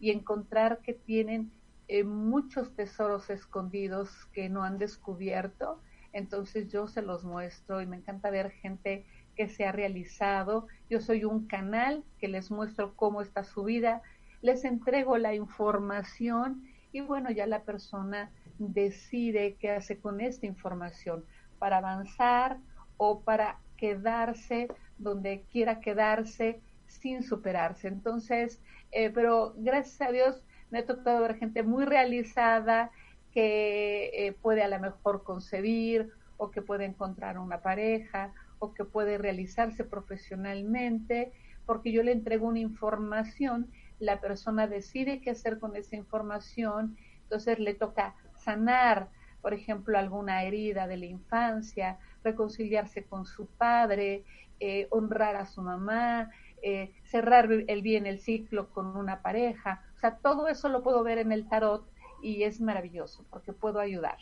y 0.00 0.10
encontrar 0.10 0.78
que 0.78 0.94
tienen 0.94 1.52
eh, 1.92 2.04
muchos 2.04 2.74
tesoros 2.76 3.30
escondidos 3.30 4.10
que 4.32 4.48
no 4.48 4.62
han 4.62 4.78
descubierto. 4.78 5.80
Entonces 6.12 6.68
yo 6.68 6.86
se 6.86 7.02
los 7.02 7.24
muestro 7.24 7.82
y 7.82 7.86
me 7.86 7.96
encanta 7.96 8.30
ver 8.30 8.50
gente 8.50 9.04
que 9.40 9.48
se 9.48 9.64
ha 9.64 9.72
realizado. 9.72 10.66
Yo 10.90 11.00
soy 11.00 11.24
un 11.24 11.46
canal 11.46 12.04
que 12.18 12.28
les 12.28 12.50
muestro 12.50 12.94
cómo 12.94 13.22
está 13.22 13.42
su 13.42 13.64
vida, 13.64 14.02
les 14.42 14.66
entrego 14.66 15.16
la 15.16 15.34
información 15.34 16.68
y 16.92 17.00
bueno, 17.00 17.30
ya 17.30 17.46
la 17.46 17.62
persona 17.62 18.30
decide 18.58 19.56
qué 19.58 19.70
hace 19.70 19.98
con 19.98 20.20
esta 20.20 20.44
información 20.44 21.24
para 21.58 21.78
avanzar 21.78 22.58
o 22.98 23.20
para 23.20 23.58
quedarse 23.78 24.68
donde 24.98 25.46
quiera 25.50 25.80
quedarse 25.80 26.60
sin 26.86 27.22
superarse. 27.22 27.88
Entonces, 27.88 28.60
eh, 28.92 29.08
pero 29.08 29.54
gracias 29.56 30.06
a 30.06 30.12
Dios 30.12 30.42
me 30.70 30.80
ha 30.80 30.84
tocado 30.84 31.22
ver 31.22 31.36
gente 31.36 31.62
muy 31.62 31.86
realizada 31.86 32.90
que 33.32 34.10
eh, 34.12 34.32
puede 34.32 34.62
a 34.62 34.68
lo 34.68 34.78
mejor 34.80 35.22
concebir 35.22 36.10
o 36.36 36.50
que 36.50 36.60
puede 36.60 36.84
encontrar 36.84 37.38
una 37.38 37.62
pareja 37.62 38.34
o 38.60 38.72
que 38.72 38.84
puede 38.84 39.18
realizarse 39.18 39.84
profesionalmente, 39.84 41.32
porque 41.66 41.90
yo 41.90 42.02
le 42.02 42.12
entrego 42.12 42.46
una 42.46 42.60
información, 42.60 43.70
la 43.98 44.20
persona 44.20 44.66
decide 44.68 45.20
qué 45.20 45.30
hacer 45.30 45.58
con 45.58 45.74
esa 45.76 45.96
información, 45.96 46.96
entonces 47.22 47.58
le 47.58 47.74
toca 47.74 48.14
sanar, 48.36 49.08
por 49.42 49.54
ejemplo, 49.54 49.98
alguna 49.98 50.44
herida 50.44 50.86
de 50.86 50.98
la 50.98 51.06
infancia, 51.06 51.98
reconciliarse 52.22 53.04
con 53.04 53.24
su 53.26 53.46
padre, 53.46 54.24
eh, 54.60 54.86
honrar 54.90 55.36
a 55.36 55.46
su 55.46 55.62
mamá, 55.62 56.30
eh, 56.62 56.92
cerrar 57.04 57.50
el 57.50 57.82
bien 57.82 58.06
el 58.06 58.20
ciclo 58.20 58.68
con 58.70 58.96
una 58.96 59.22
pareja. 59.22 59.82
O 59.96 59.98
sea, 59.98 60.16
todo 60.16 60.48
eso 60.48 60.68
lo 60.68 60.82
puedo 60.82 61.02
ver 61.02 61.18
en 61.18 61.32
el 61.32 61.48
tarot 61.48 61.88
y 62.22 62.42
es 62.42 62.60
maravilloso 62.60 63.24
porque 63.30 63.52
puedo 63.52 63.80
ayudar. 63.80 64.18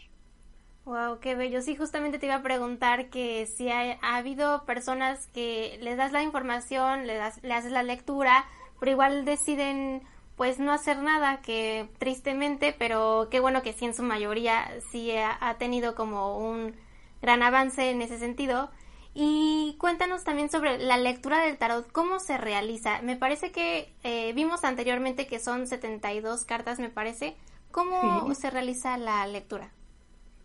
Wow, 0.89 1.21
qué 1.21 1.35
bello. 1.35 1.61
Sí, 1.61 1.77
justamente 1.77 2.19
te 2.19 2.25
iba 2.25 2.37
a 2.37 2.43
preguntar 2.43 3.11
que 3.11 3.45
si 3.45 3.69
ha, 3.69 3.99
habido 4.01 4.65
personas 4.65 5.27
que 5.35 5.79
les 5.83 5.99
das 5.99 6.13
la 6.13 6.23
información, 6.23 7.07
le, 7.07 7.15
das, 7.15 7.43
le 7.43 7.53
haces 7.53 7.73
la 7.73 7.83
lectura, 7.83 8.47
pero 8.81 8.93
igual 8.93 9.27
deciden 9.27 10.03
pues 10.37 10.59
no 10.59 10.73
hacer 10.73 10.97
nada, 11.03 11.43
que 11.43 11.91
tristemente, 11.99 12.75
pero 12.79 13.29
qué 13.31 13.39
bueno 13.39 13.61
que 13.61 13.75
sí 13.75 13.85
en 13.85 13.93
su 13.93 14.03
mayoría 14.03 14.67
sí 14.91 15.13
ha 15.15 15.57
tenido 15.59 15.95
como 15.95 16.39
un 16.39 16.75
gran 17.21 17.43
avance 17.43 17.91
en 17.91 18.01
ese 18.01 18.19
sentido. 18.19 18.71
Y 19.13 19.77
cuéntanos 19.79 20.25
también 20.25 20.49
sobre 20.49 20.79
la 20.79 20.97
lectura 20.97 21.43
del 21.43 21.59
tarot, 21.59 21.93
cómo 21.93 22.19
se 22.19 22.39
realiza. 22.39 23.03
Me 23.03 23.17
parece 23.17 23.53
que 23.53 23.93
eh, 24.05 24.33
vimos 24.33 24.65
anteriormente 24.65 25.27
que 25.27 25.39
son 25.39 25.67
72 25.67 26.47
cartas, 26.47 26.79
me 26.79 26.89
parece. 26.89 27.37
¿Cómo 27.73 28.35
se 28.35 28.49
realiza 28.49 28.97
la 28.97 29.27
lectura? 29.27 29.71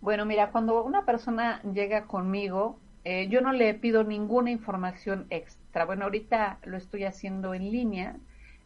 Bueno, 0.03 0.25
mira, 0.25 0.51
cuando 0.51 0.83
una 0.83 1.05
persona 1.05 1.61
llega 1.61 2.07
conmigo, 2.07 2.77
eh, 3.05 3.29
yo 3.29 3.39
no 3.39 3.53
le 3.53 3.73
pido 3.73 4.03
ninguna 4.03 4.51
información 4.51 5.27
extra. 5.29 5.85
Bueno, 5.85 6.03
ahorita 6.03 6.59
lo 6.65 6.75
estoy 6.75 7.05
haciendo 7.05 7.53
en 7.53 7.71
línea 7.71 8.17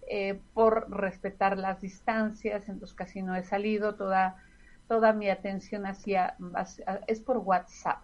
eh, 0.10 0.40
por 0.56 0.90
respetar 0.90 1.60
las 1.60 1.80
distancias, 1.80 2.68
entonces 2.68 2.98
casi 2.98 3.22
no 3.22 3.36
he 3.36 3.44
salido, 3.44 3.94
toda, 3.94 4.38
toda 4.88 5.14
mi 5.14 5.30
atención 5.30 5.86
hacia, 5.86 6.36
es 7.06 7.20
por 7.20 7.38
WhatsApp. 7.38 8.00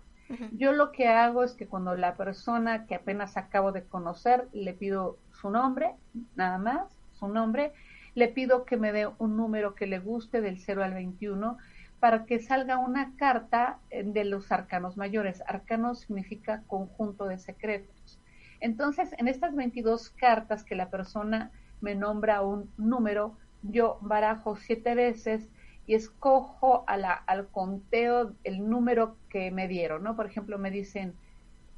Yo 0.51 0.71
lo 0.71 0.91
que 0.91 1.07
hago 1.07 1.43
es 1.43 1.53
que 1.53 1.65
cuando 1.65 1.95
la 1.95 2.15
persona 2.15 2.85
que 2.85 2.93
apenas 2.93 3.35
acabo 3.35 3.71
de 3.71 3.83
conocer, 3.83 4.47
le 4.53 4.73
pido 4.73 5.17
su 5.41 5.49
nombre, 5.49 5.95
nada 6.35 6.59
más, 6.59 6.83
su 7.13 7.27
nombre, 7.27 7.73
le 8.13 8.27
pido 8.27 8.63
que 8.63 8.77
me 8.77 8.91
dé 8.91 9.07
un 9.17 9.37
número 9.37 9.73
que 9.73 9.87
le 9.87 9.97
guste 9.97 10.39
del 10.39 10.59
0 10.59 10.83
al 10.83 10.93
21 10.93 11.57
para 12.03 12.25
que 12.25 12.39
salga 12.39 12.79
una 12.79 13.15
carta 13.15 13.79
eh, 13.89 14.03
de 14.03 14.25
los 14.25 14.51
arcanos 14.51 14.97
mayores. 14.97 15.41
Arcanos 15.47 16.01
significa 16.01 16.61
conjunto 16.67 17.27
de 17.27 17.37
secretos. 17.37 18.19
Entonces, 18.59 19.15
en 19.17 19.29
estas 19.29 19.55
22 19.55 20.09
cartas 20.09 20.65
que 20.65 20.75
la 20.75 20.89
persona 20.89 21.49
me 21.79 21.95
nombra 21.95 22.41
un 22.41 22.69
número, 22.75 23.37
yo 23.61 23.99
barajo 24.01 24.57
siete 24.57 24.95
veces 24.95 25.47
y 25.87 25.95
escojo 25.95 26.83
a 26.87 26.97
la, 26.97 27.13
al 27.13 27.47
conteo 27.47 28.33
el 28.43 28.69
número 28.69 29.15
que 29.29 29.49
me 29.51 29.69
dieron, 29.69 30.03
¿no? 30.03 30.17
Por 30.17 30.25
ejemplo, 30.25 30.57
me 30.57 30.71
dicen, 30.71 31.13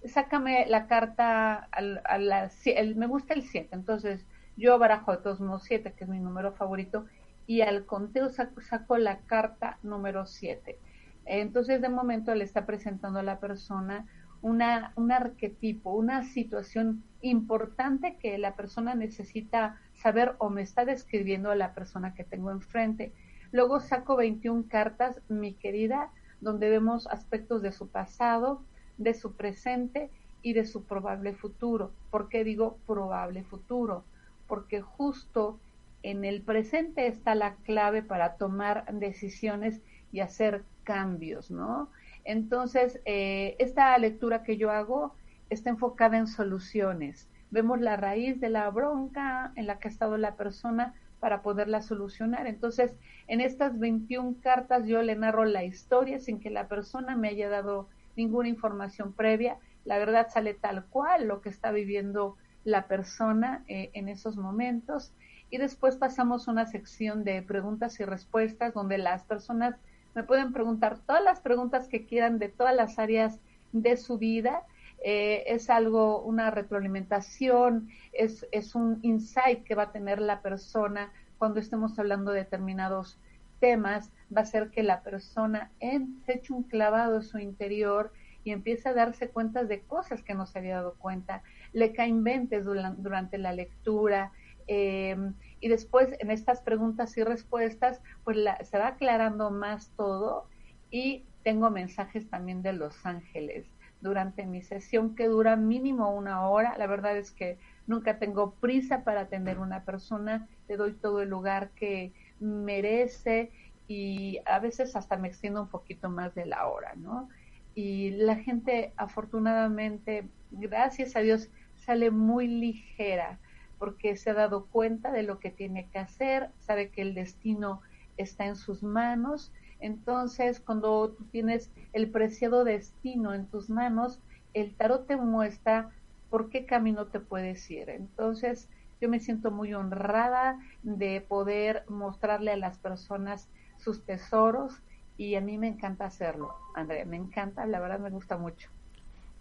sácame 0.05 0.65
la 0.67 0.87
carta, 0.87 1.69
a 1.71 2.17
la, 2.17 2.49
me 2.95 3.05
gusta 3.05 3.35
el 3.35 3.43
7, 3.43 3.69
entonces 3.73 4.25
yo 4.57 4.79
barajo 4.79 5.11
de 5.11 5.19
todos 5.19 5.39
modos 5.39 5.65
7, 5.65 5.93
que 5.95 6.03
es 6.03 6.09
mi 6.09 6.17
número 6.17 6.51
favorito, 6.53 7.05
y 7.47 7.61
al 7.61 7.85
conteo 7.85 8.29
saco, 8.29 8.97
la 8.97 9.19
carta 9.19 9.77
número 9.83 10.25
7. 10.25 10.79
Entonces, 11.25 11.81
de 11.81 11.89
momento 11.89 12.33
le 12.35 12.43
está 12.43 12.65
presentando 12.65 13.19
a 13.19 13.23
la 13.23 13.39
persona 13.39 14.05
una, 14.41 14.93
un 14.95 15.11
arquetipo, 15.11 15.93
una 15.93 16.23
situación 16.23 17.03
importante 17.21 18.17
que 18.17 18.37
la 18.37 18.55
persona 18.55 18.93
necesita 18.95 19.79
saber 19.93 20.35
o 20.37 20.49
me 20.49 20.61
está 20.61 20.85
describiendo 20.85 21.49
a 21.49 21.55
la 21.55 21.73
persona 21.73 22.13
que 22.13 22.23
tengo 22.23 22.51
enfrente. 22.51 23.13
Luego 23.51 23.79
saco 23.79 24.15
21 24.15 24.65
cartas, 24.67 25.21
mi 25.29 25.53
querida, 25.53 26.11
donde 26.41 26.69
vemos 26.69 27.07
aspectos 27.07 27.61
de 27.61 27.71
su 27.71 27.87
pasado, 27.87 28.61
de 28.97 29.13
su 29.13 29.33
presente 29.33 30.11
y 30.41 30.53
de 30.53 30.65
su 30.65 30.83
probable 30.83 31.33
futuro. 31.33 31.91
¿Por 32.11 32.29
qué 32.29 32.43
digo 32.43 32.77
probable 32.85 33.43
futuro? 33.43 34.03
Porque 34.47 34.81
justo 34.81 35.59
en 36.05 36.23
el 36.23 36.43
presente 36.43 37.07
está 37.07 37.33
la 37.33 37.55
clave 37.55 38.03
para 38.03 38.35
tomar 38.37 38.85
decisiones 38.93 39.81
y 40.11 40.19
hacer 40.19 40.63
cambios, 40.83 41.49
¿no? 41.49 41.89
Entonces, 42.25 42.99
eh, 43.05 43.55
esta 43.57 43.97
lectura 43.97 44.43
que 44.43 44.57
yo 44.57 44.69
hago 44.69 45.15
está 45.49 45.71
enfocada 45.71 46.17
en 46.17 46.27
soluciones. 46.27 47.27
Vemos 47.49 47.81
la 47.81 47.97
raíz 47.97 48.39
de 48.39 48.49
la 48.49 48.69
bronca 48.69 49.51
en 49.55 49.65
la 49.65 49.79
que 49.79 49.87
ha 49.87 49.91
estado 49.91 50.17
la 50.17 50.35
persona 50.35 50.93
para 51.19 51.41
poderla 51.41 51.81
solucionar. 51.81 52.45
Entonces, 52.45 52.93
en 53.27 53.41
estas 53.41 53.79
21 53.79 54.35
cartas 54.43 54.85
yo 54.85 55.01
le 55.01 55.15
narro 55.15 55.43
la 55.45 55.63
historia 55.63 56.19
sin 56.19 56.39
que 56.39 56.51
la 56.51 56.67
persona 56.67 57.15
me 57.15 57.29
haya 57.29 57.49
dado 57.49 57.89
ninguna 58.15 58.47
información 58.47 59.11
previa. 59.11 59.57
La 59.85 59.97
verdad 59.97 60.27
sale 60.29 60.53
tal 60.53 60.85
cual 60.85 61.27
lo 61.27 61.41
que 61.41 61.49
está 61.49 61.71
viviendo 61.71 62.37
la 62.63 62.87
persona 62.87 63.63
eh, 63.67 63.89
en 63.93 64.07
esos 64.07 64.37
momentos. 64.37 65.11
Y 65.55 65.57
después 65.57 65.95
pasamos 65.95 66.49
a 66.49 66.51
una 66.51 66.65
sección 66.65 67.23
de 67.23 67.41
preguntas 67.41 67.97
y 68.01 68.03
respuestas 68.03 68.73
donde 68.73 68.97
las 68.97 69.23
personas 69.23 69.77
me 70.13 70.23
pueden 70.23 70.51
preguntar 70.51 70.99
todas 70.99 71.23
las 71.23 71.39
preguntas 71.39 71.87
que 71.87 72.05
quieran 72.05 72.39
de 72.39 72.49
todas 72.49 72.75
las 72.75 72.99
áreas 72.99 73.39
de 73.71 73.95
su 73.95 74.17
vida. 74.17 74.63
Eh, 75.01 75.45
es 75.47 75.69
algo, 75.69 76.21
una 76.23 76.51
retroalimentación, 76.51 77.87
es, 78.11 78.45
es 78.51 78.75
un 78.75 78.99
insight 79.01 79.63
que 79.63 79.75
va 79.75 79.83
a 79.83 79.91
tener 79.93 80.19
la 80.19 80.41
persona 80.41 81.13
cuando 81.37 81.61
estemos 81.61 81.97
hablando 81.99 82.33
de 82.33 82.39
determinados 82.39 83.17
temas, 83.61 84.11
va 84.35 84.41
a 84.41 84.45
ser 84.45 84.71
que 84.71 84.83
la 84.83 85.03
persona 85.03 85.71
en, 85.79 86.21
se 86.25 86.33
eche 86.33 86.51
un 86.51 86.63
clavado 86.63 87.15
en 87.15 87.23
su 87.23 87.39
interior 87.39 88.11
y 88.43 88.51
empiece 88.51 88.89
a 88.89 88.93
darse 88.93 89.29
cuenta 89.29 89.63
de 89.63 89.79
cosas 89.79 90.21
que 90.21 90.33
no 90.33 90.47
se 90.47 90.59
había 90.59 90.75
dado 90.75 90.95
cuenta, 90.95 91.43
le 91.71 91.93
caen 91.93 92.25
ventes 92.25 92.65
durante, 92.65 93.37
la 93.37 93.53
lectura, 93.53 94.33
em, 94.67 95.33
y 95.59 95.69
después 95.69 96.09
en 96.19 96.31
estas 96.31 96.61
preguntas 96.61 97.17
y 97.17 97.23
respuestas, 97.23 98.01
pues 98.23 98.37
se 98.63 98.77
va 98.77 98.87
aclarando 98.87 99.51
más 99.51 99.89
todo 99.95 100.47
y 100.91 101.23
tengo 101.43 101.69
mensajes 101.69 102.29
también 102.29 102.61
de 102.61 102.73
los 102.73 103.05
ángeles 103.05 103.65
durante 104.01 104.45
mi 104.45 104.61
sesión 104.61 105.15
que 105.15 105.27
dura 105.27 105.55
mínimo 105.55 106.13
una 106.13 106.47
hora. 106.47 106.77
La 106.77 106.87
verdad 106.87 107.17
es 107.17 107.31
que 107.31 107.57
nunca 107.87 108.19
tengo 108.19 108.51
prisa 108.55 109.03
para 109.03 109.21
atender 109.21 109.57
a 109.57 109.61
una 109.61 109.83
persona, 109.83 110.47
le 110.67 110.77
doy 110.77 110.93
todo 110.93 111.21
el 111.21 111.29
lugar 111.29 111.69
que 111.71 112.13
merece 112.39 113.51
y 113.87 114.39
a 114.45 114.59
veces 114.59 114.95
hasta 114.95 115.17
me 115.17 115.27
extiendo 115.27 115.61
un 115.61 115.69
poquito 115.69 116.09
más 116.09 116.35
de 116.35 116.45
la 116.45 116.67
hora, 116.67 116.93
¿no? 116.95 117.29
y 117.75 118.11
la 118.11 118.37
gente 118.37 118.93
afortunadamente, 118.95 120.27
gracias 120.49 121.15
a 121.17 121.19
Dios, 121.19 121.49
sale 121.75 122.09
muy 122.09 122.47
ligera 122.47 123.37
porque 123.77 124.15
se 124.15 124.29
ha 124.29 124.33
dado 124.33 124.67
cuenta 124.67 125.11
de 125.11 125.23
lo 125.23 125.39
que 125.39 125.51
tiene 125.51 125.89
que 125.89 125.99
hacer, 125.99 126.51
sabe 126.59 126.91
que 126.91 127.01
el 127.01 127.13
destino 127.13 127.81
está 128.17 128.45
en 128.45 128.55
sus 128.55 128.83
manos. 128.83 129.53
Entonces, 129.79 130.59
cuando 130.59 131.13
tú 131.13 131.25
tienes 131.29 131.71
el 131.93 132.11
preciado 132.11 132.63
destino 132.63 133.33
en 133.33 133.49
tus 133.49 133.69
manos, 133.69 134.21
el 134.53 134.75
tarot 134.75 135.07
te 135.07 135.17
muestra 135.17 135.91
por 136.29 136.49
qué 136.49 136.65
camino 136.65 137.07
te 137.07 137.19
puedes 137.19 137.69
ir. 137.69 137.89
Entonces, 137.89 138.69
yo 139.01 139.09
me 139.09 139.19
siento 139.19 139.51
muy 139.51 139.73
honrada 139.73 140.57
de 140.81 141.21
poder 141.21 141.83
mostrarle 141.87 142.51
a 142.51 142.57
las 142.57 142.79
personas 142.79 143.49
sus 143.77 144.05
tesoros 144.05 144.81
y 145.17 145.35
a 145.35 145.41
mí 145.41 145.57
me 145.57 145.67
encanta 145.67 146.05
hacerlo, 146.05 146.53
Andrea, 146.75 147.05
me 147.05 147.17
encanta, 147.17 147.65
la 147.65 147.79
verdad 147.79 147.99
me 147.99 148.09
gusta 148.09 148.37
mucho. 148.37 148.69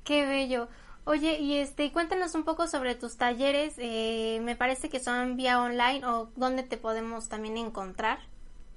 Qué 0.04 0.26
bello. 0.26 0.68
Oye, 1.06 1.38
y 1.38 1.58
este, 1.58 1.92
cuéntanos 1.92 2.34
un 2.34 2.44
poco 2.44 2.66
sobre 2.66 2.94
tus 2.94 3.18
talleres. 3.18 3.74
Eh, 3.76 4.40
me 4.42 4.56
parece 4.56 4.88
que 4.88 5.00
son 5.00 5.36
vía 5.36 5.60
online 5.60 6.04
o 6.06 6.30
dónde 6.34 6.62
te 6.62 6.78
podemos 6.78 7.28
también 7.28 7.58
encontrar. 7.58 8.20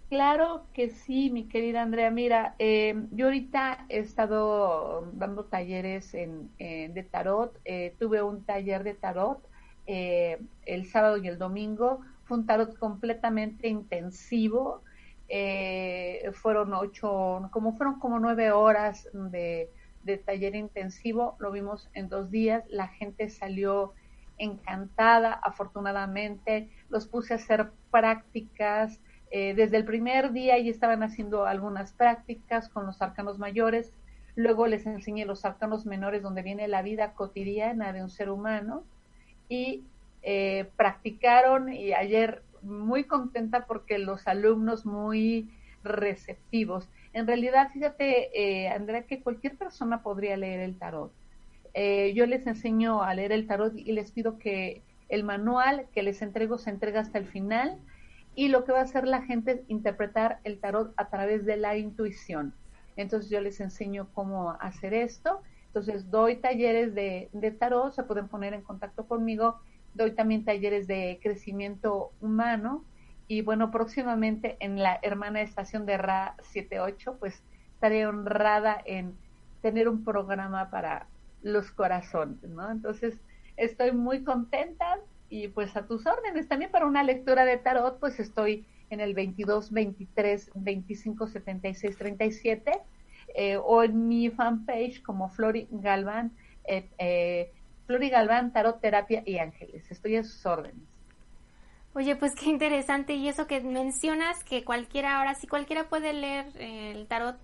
Claro 0.09 0.65
que 0.73 0.89
sí, 0.89 1.29
mi 1.29 1.47
querida 1.47 1.81
Andrea. 1.81 2.11
Mira, 2.11 2.55
eh, 2.59 2.95
yo 3.11 3.27
ahorita 3.27 3.85
he 3.87 3.99
estado 3.99 5.09
dando 5.13 5.45
talleres 5.45 6.13
en, 6.13 6.51
de 6.57 7.07
tarot. 7.09 7.57
Eh, 7.63 7.95
tuve 7.97 8.21
un 8.21 8.43
taller 8.43 8.83
de 8.83 8.93
tarot 8.93 9.39
el 9.85 10.85
sábado 10.85 11.15
y 11.17 11.29
el 11.29 11.37
domingo. 11.37 12.01
Fue 12.25 12.37
un 12.37 12.45
tarot 12.45 12.77
completamente 12.77 13.69
intensivo. 13.69 14.83
fueron 16.33 16.73
ocho, 16.73 17.47
como 17.51 17.71
fueron 17.77 17.99
como 17.99 18.19
nueve 18.19 18.51
horas 18.51 19.07
de 19.13 19.69
de 20.07 20.17
taller 20.17 20.55
intensivo, 20.55 21.35
lo 21.37 21.51
vimos 21.51 21.87
en 21.93 22.09
dos 22.09 22.31
días, 22.31 22.63
la 22.69 22.87
gente 22.87 23.29
salió 23.29 23.93
encantada, 24.39 25.33
afortunadamente, 25.33 26.69
los 26.89 27.05
puse 27.07 27.33
a 27.33 27.37
hacer 27.37 27.69
prácticas, 27.91 28.99
eh, 29.29 29.53
desde 29.55 29.77
el 29.77 29.83
primer 29.83 30.31
día 30.31 30.57
y 30.57 30.69
estaban 30.69 31.03
haciendo 31.03 31.45
algunas 31.45 31.91
prácticas 31.91 32.69
con 32.69 32.85
los 32.85 33.01
arcanos 33.01 33.39
mayores, 33.39 33.91
luego 34.35 34.67
les 34.67 34.85
enseñé 34.85 35.25
los 35.25 35.43
arcanos 35.43 35.85
menores 35.85 36.23
donde 36.23 36.43
viene 36.43 36.67
la 36.69 36.81
vida 36.81 37.13
cotidiana 37.13 37.91
de 37.91 38.01
un 38.01 38.09
ser 38.09 38.29
humano 38.29 38.85
y 39.49 39.83
eh, 40.21 40.69
practicaron 40.77 41.73
y 41.73 41.91
ayer 41.93 42.41
muy 42.61 43.03
contenta 43.03 43.65
porque 43.65 43.97
los 43.97 44.27
alumnos 44.27 44.85
muy 44.85 45.49
receptivos. 45.83 46.87
En 47.17 47.25
realidad, 47.25 47.71
fíjate, 47.73 48.29
eh, 48.39 48.67
Andrea, 48.67 49.07
que 49.07 49.23
cualquier 49.23 49.57
persona 49.57 50.03
podría 50.03 50.37
leer 50.37 50.59
el 50.59 50.77
tarot. 50.77 51.11
Eh, 51.73 52.13
yo 52.13 52.27
les 52.27 52.45
enseño 52.45 53.01
a 53.01 53.11
leer 53.15 53.31
el 53.31 53.47
tarot 53.47 53.75
y 53.75 53.91
les 53.91 54.11
pido 54.11 54.37
que 54.37 54.83
el 55.09 55.23
manual 55.23 55.87
que 55.95 56.03
les 56.03 56.21
entrego 56.21 56.59
se 56.59 56.69
entrega 56.69 56.99
hasta 56.99 57.17
el 57.17 57.25
final 57.25 57.79
y 58.35 58.49
lo 58.49 58.65
que 58.65 58.71
va 58.71 58.81
a 58.81 58.83
hacer 58.83 59.07
la 59.07 59.23
gente 59.23 59.53
es 59.53 59.61
interpretar 59.67 60.41
el 60.43 60.59
tarot 60.59 60.93
a 60.95 61.09
través 61.09 61.43
de 61.43 61.57
la 61.57 61.75
intuición. 61.75 62.53
Entonces 62.97 63.31
yo 63.31 63.41
les 63.41 63.59
enseño 63.61 64.09
cómo 64.13 64.51
hacer 64.51 64.93
esto. 64.93 65.41
Entonces 65.65 66.11
doy 66.11 66.35
talleres 66.35 66.93
de, 66.93 67.29
de 67.33 67.49
tarot, 67.49 67.93
se 67.93 68.03
pueden 68.03 68.27
poner 68.27 68.53
en 68.53 68.61
contacto 68.61 69.07
conmigo. 69.07 69.59
Doy 69.95 70.11
también 70.11 70.45
talleres 70.45 70.85
de 70.85 71.19
crecimiento 71.23 72.11
humano, 72.21 72.85
y 73.27 73.41
bueno, 73.41 73.71
próximamente 73.71 74.57
en 74.59 74.81
la 74.81 74.99
hermana 75.01 75.41
estación 75.41 75.85
de 75.85 75.97
RA 75.97 76.35
78, 76.43 77.17
pues 77.19 77.41
estaré 77.73 78.07
honrada 78.07 78.81
en 78.85 79.15
tener 79.61 79.89
un 79.89 80.03
programa 80.03 80.69
para 80.69 81.07
los 81.43 81.71
corazones, 81.71 82.49
¿no? 82.49 82.71
Entonces, 82.71 83.19
estoy 83.57 83.91
muy 83.91 84.23
contenta 84.23 84.97
y 85.29 85.49
pues 85.49 85.75
a 85.75 85.85
tus 85.85 86.05
órdenes. 86.05 86.47
También 86.47 86.71
para 86.71 86.85
una 86.85 87.03
lectura 87.03 87.45
de 87.45 87.57
tarot, 87.57 87.99
pues 87.99 88.19
estoy 88.19 88.65
en 88.89 89.01
el 89.01 89.13
22 89.13 89.71
23 89.71 90.51
25 90.55 91.27
76 91.27 91.97
37 91.97 92.71
o 93.63 93.83
en 93.83 94.07
mi 94.07 94.29
fanpage 94.29 95.01
como 95.03 95.29
Flori 95.29 95.67
Galván, 95.69 96.31
eh, 96.65 96.89
eh, 96.97 97.51
Flori 97.85 98.09
Galván, 98.09 98.51
Tarot 98.51 98.79
Terapia 98.79 99.21
y 99.25 99.37
Ángeles. 99.37 99.89
Estoy 99.91 100.15
a 100.15 100.23
sus 100.23 100.45
órdenes. 100.45 100.96
Oye, 101.97 102.15
pues 102.15 102.35
qué 102.35 102.45
interesante. 102.45 103.15
Y 103.15 103.27
eso 103.27 103.47
que 103.47 103.59
mencionas, 103.59 104.43
que 104.43 104.63
cualquiera, 104.63 105.17
ahora 105.17 105.33
sí 105.33 105.47
cualquiera 105.47 105.89
puede 105.89 106.13
leer 106.13 106.45
eh, 106.59 106.91
el 106.91 107.07
tarot. 107.07 107.37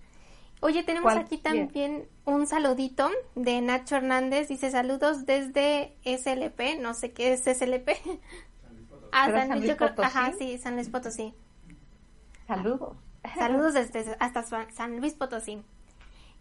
Oye, 0.60 0.84
tenemos 0.84 1.12
aquí 1.12 1.38
también 1.38 2.06
un 2.24 2.46
saludito 2.46 3.10
de 3.34 3.60
Nacho 3.60 3.96
Hernández. 3.96 4.46
Dice 4.46 4.70
saludos 4.70 5.26
desde 5.26 5.96
SLP. 6.04 6.80
No 6.80 6.94
sé 6.94 7.10
qué 7.10 7.32
es 7.32 7.40
SLP. 7.40 7.90
Ah, 9.10 9.28
San, 9.30 9.60
Luis 9.60 9.74
Potosí. 9.74 10.02
Ajá, 10.02 10.32
sí, 10.38 10.58
San 10.58 10.74
Luis 10.74 10.88
Potosí. 10.88 11.34
Saludos. 12.46 12.96
Saludos 13.36 13.74
desde 13.74 14.16
hasta 14.20 14.42
San 14.42 15.00
Luis 15.00 15.14
Potosí. 15.14 15.62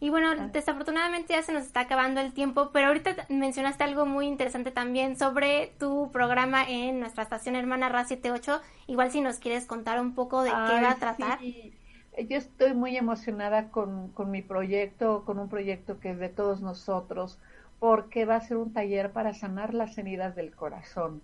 Y 0.04 0.10
bueno, 0.10 0.50
desafortunadamente 0.52 1.32
ya 1.32 1.44
se 1.44 1.54
nos 1.54 1.64
está 1.64 1.80
acabando 1.80 2.20
el 2.20 2.34
tiempo, 2.34 2.72
pero 2.74 2.88
ahorita 2.88 3.26
mencionaste 3.30 3.86
algo 3.86 4.06
muy 4.06 4.28
interesante 4.28 4.70
también 4.70 5.16
sobre 5.16 5.72
tu 5.80 6.12
programa 6.12 6.66
en 6.68 7.00
nuestra 7.00 7.24
estación 7.24 7.56
hermana 7.56 7.88
RA 7.88 8.04
78. 8.04 8.60
Igual 8.88 9.12
si 9.12 9.22
nos 9.22 9.38
quieres 9.38 9.66
contar 9.66 10.02
un 10.02 10.14
poco 10.14 10.44
de 10.44 10.50
qué 10.50 10.82
va 10.82 10.92
a 10.92 10.96
tratar. 10.96 11.40
Yo 11.42 12.38
estoy 12.38 12.74
muy 12.74 12.98
emocionada 12.98 13.70
con, 13.70 14.10
con 14.10 14.30
mi 14.30 14.42
proyecto, 14.42 15.24
con 15.24 15.40
un 15.40 15.48
proyecto 15.48 15.98
que 16.02 16.10
es 16.10 16.20
de 16.20 16.28
todos 16.28 16.60
nosotros, 16.60 17.40
porque 17.80 18.26
va 18.26 18.36
a 18.36 18.42
ser 18.42 18.58
un 18.58 18.74
taller 18.74 19.14
para 19.14 19.34
sanar 19.34 19.74
las 19.74 19.98
heridas 19.98 20.36
del 20.36 20.54
corazón. 20.54 21.22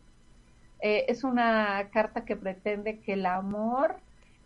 Eh, 0.80 1.04
es 1.10 1.26
una 1.26 1.90
carta 1.92 2.24
que 2.24 2.38
pretende 2.38 3.00
que 3.00 3.12
el 3.12 3.26
amor 3.26 3.98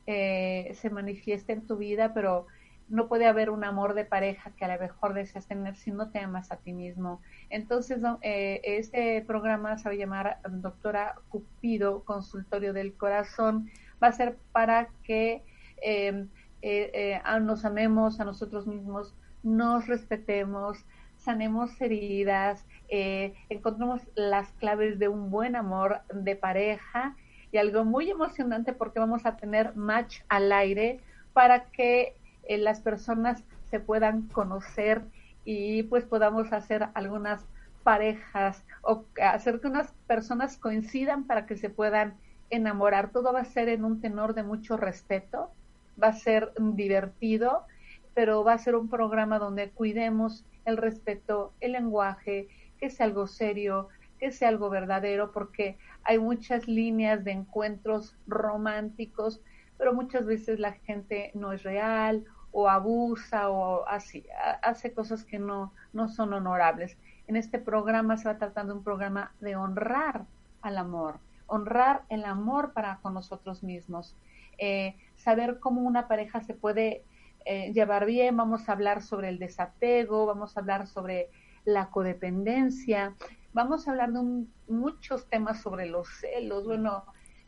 eh, 0.07 0.75
se 0.81 0.89
manifieste 0.89 1.53
en 1.53 1.67
tu 1.67 1.77
vida, 1.77 2.15
pero 2.15 2.47
no 2.89 3.07
puede 3.07 3.25
haber 3.25 3.49
un 3.49 3.63
amor 3.63 3.93
de 3.93 4.05
pareja 4.05 4.51
que 4.51 4.65
a 4.65 4.75
lo 4.75 4.79
mejor 4.79 5.13
deseas 5.13 5.47
tener 5.47 5.75
si 5.75 5.91
no 5.91 6.09
te 6.09 6.19
amas 6.19 6.51
a 6.51 6.57
ti 6.57 6.73
mismo. 6.73 7.21
Entonces, 7.49 8.01
eh, 8.21 8.61
este 8.63 9.21
programa 9.21 9.77
se 9.77 9.89
va 9.89 9.93
a 9.93 9.97
llamar 9.97 10.39
Doctora 10.49 11.15
Cupido, 11.29 12.03
Consultorio 12.03 12.73
del 12.73 12.93
Corazón. 12.93 13.69
Va 14.01 14.07
a 14.07 14.11
ser 14.11 14.37
para 14.51 14.89
que 15.03 15.43
em, 15.81 16.29
eh, 16.61 17.21
eh, 17.23 17.39
nos 17.41 17.65
amemos 17.65 18.19
a 18.19 18.25
nosotros 18.25 18.67
mismos, 18.67 19.15
nos 19.43 19.87
respetemos, 19.87 20.85
sanemos 21.17 21.79
heridas, 21.81 22.65
encontremos 22.89 24.01
las 24.15 24.51
claves 24.53 24.99
de 24.99 25.07
un 25.07 25.31
buen 25.31 25.55
amor 25.55 26.01
de 26.13 26.35
pareja 26.35 27.15
y 27.51 27.57
algo 27.57 27.85
muy 27.85 28.09
emocionante 28.09 28.73
porque 28.73 28.99
vamos 28.99 29.25
a 29.25 29.37
tener 29.37 29.75
match 29.75 30.19
al 30.27 30.51
aire 30.51 30.99
para 31.33 31.65
que 31.65 32.15
eh, 32.47 32.57
las 32.57 32.81
personas 32.81 33.43
se 33.69 33.79
puedan 33.79 34.27
conocer 34.29 35.01
y 35.45 35.83
pues 35.83 36.05
podamos 36.05 36.53
hacer 36.53 36.89
algunas 36.93 37.45
parejas 37.83 38.63
o 38.81 39.05
hacer 39.21 39.59
que 39.59 39.67
unas 39.67 39.91
personas 40.07 40.57
coincidan 40.57 41.25
para 41.25 41.45
que 41.45 41.57
se 41.57 41.69
puedan 41.69 42.15
enamorar. 42.49 43.11
Todo 43.11 43.33
va 43.33 43.41
a 43.41 43.45
ser 43.45 43.69
en 43.69 43.83
un 43.83 43.99
tenor 43.99 44.33
de 44.33 44.43
mucho 44.43 44.77
respeto, 44.77 45.51
va 46.01 46.07
a 46.07 46.13
ser 46.13 46.51
divertido, 46.57 47.63
pero 48.13 48.43
va 48.43 48.53
a 48.53 48.57
ser 48.57 48.75
un 48.75 48.89
programa 48.89 49.39
donde 49.39 49.69
cuidemos 49.69 50.45
el 50.65 50.77
respeto, 50.77 51.53
el 51.59 51.73
lenguaje, 51.73 52.47
que 52.79 52.89
sea 52.89 53.05
algo 53.05 53.27
serio, 53.27 53.89
que 54.19 54.31
sea 54.31 54.49
algo 54.49 54.69
verdadero, 54.69 55.31
porque 55.31 55.77
hay 56.03 56.19
muchas 56.19 56.67
líneas 56.67 57.23
de 57.23 57.31
encuentros 57.31 58.15
románticos, 58.27 59.41
pero 59.77 59.93
muchas 59.93 60.25
veces 60.25 60.59
la 60.59 60.73
gente 60.73 61.31
no 61.33 61.53
es 61.53 61.63
real 61.63 62.25
o 62.51 62.69
abusa 62.69 63.49
o 63.49 63.87
así, 63.87 64.25
hace 64.61 64.93
cosas 64.93 65.23
que 65.23 65.39
no, 65.39 65.73
no 65.91 66.07
son 66.07 66.33
honorables. 66.33 66.97
En 67.27 67.35
este 67.35 67.57
programa 67.57 68.17
se 68.17 68.27
va 68.27 68.37
tratando 68.37 68.75
un 68.75 68.83
programa 68.83 69.33
de 69.39 69.55
honrar 69.55 70.25
al 70.61 70.77
amor, 70.77 71.19
honrar 71.47 72.03
el 72.09 72.25
amor 72.25 72.73
para 72.73 72.97
con 73.01 73.15
nosotros 73.15 73.63
mismos, 73.63 74.15
eh, 74.57 74.95
saber 75.15 75.59
cómo 75.59 75.81
una 75.81 76.07
pareja 76.07 76.41
se 76.41 76.53
puede 76.53 77.03
eh, 77.45 77.73
llevar 77.73 78.05
bien, 78.05 78.37
vamos 78.37 78.69
a 78.69 78.73
hablar 78.73 79.01
sobre 79.01 79.29
el 79.29 79.39
desapego, 79.39 80.25
vamos 80.25 80.55
a 80.55 80.59
hablar 80.59 80.87
sobre 80.87 81.29
la 81.65 81.89
codependencia, 81.89 83.15
vamos 83.51 83.87
a 83.87 83.91
hablar 83.91 84.13
de 84.13 84.45
muchos 84.67 85.27
temas 85.27 85.61
sobre 85.61 85.87
los 85.87 86.07
celos, 86.19 86.65
bueno, 86.65 87.03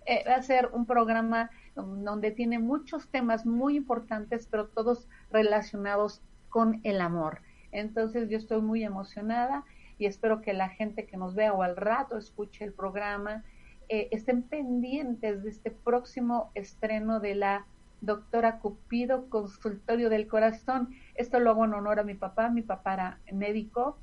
eh, 0.05 0.23
va 0.27 0.35
a 0.35 0.41
ser 0.41 0.69
un 0.73 0.85
programa 0.85 1.49
donde 1.75 2.31
tiene 2.31 2.59
muchos 2.59 3.07
temas 3.09 3.45
muy 3.45 3.75
importantes, 3.75 4.47
pero 4.49 4.67
todos 4.67 5.07
relacionados 5.31 6.21
con 6.49 6.79
el 6.83 7.01
amor. 7.01 7.41
Entonces 7.71 8.29
yo 8.29 8.37
estoy 8.37 8.61
muy 8.61 8.83
emocionada 8.83 9.65
y 9.97 10.05
espero 10.05 10.41
que 10.41 10.53
la 10.53 10.69
gente 10.69 11.05
que 11.05 11.17
nos 11.17 11.35
vea 11.35 11.53
o 11.53 11.63
al 11.63 11.75
rato 11.75 12.17
escuche 12.17 12.63
el 12.63 12.73
programa 12.73 13.43
eh, 13.87 14.07
estén 14.11 14.41
pendientes 14.41 15.43
de 15.43 15.49
este 15.49 15.69
próximo 15.69 16.51
estreno 16.55 17.19
de 17.19 17.35
la 17.35 17.65
doctora 18.01 18.59
Cupido, 18.59 19.29
consultorio 19.29 20.09
del 20.09 20.27
corazón. 20.27 20.95
Esto 21.13 21.39
lo 21.39 21.51
hago 21.51 21.65
en 21.65 21.73
honor 21.73 21.99
a 21.99 22.03
mi 22.03 22.15
papá, 22.15 22.49
mi 22.49 22.63
papá 22.63 22.93
era 22.93 23.19
médico, 23.31 23.97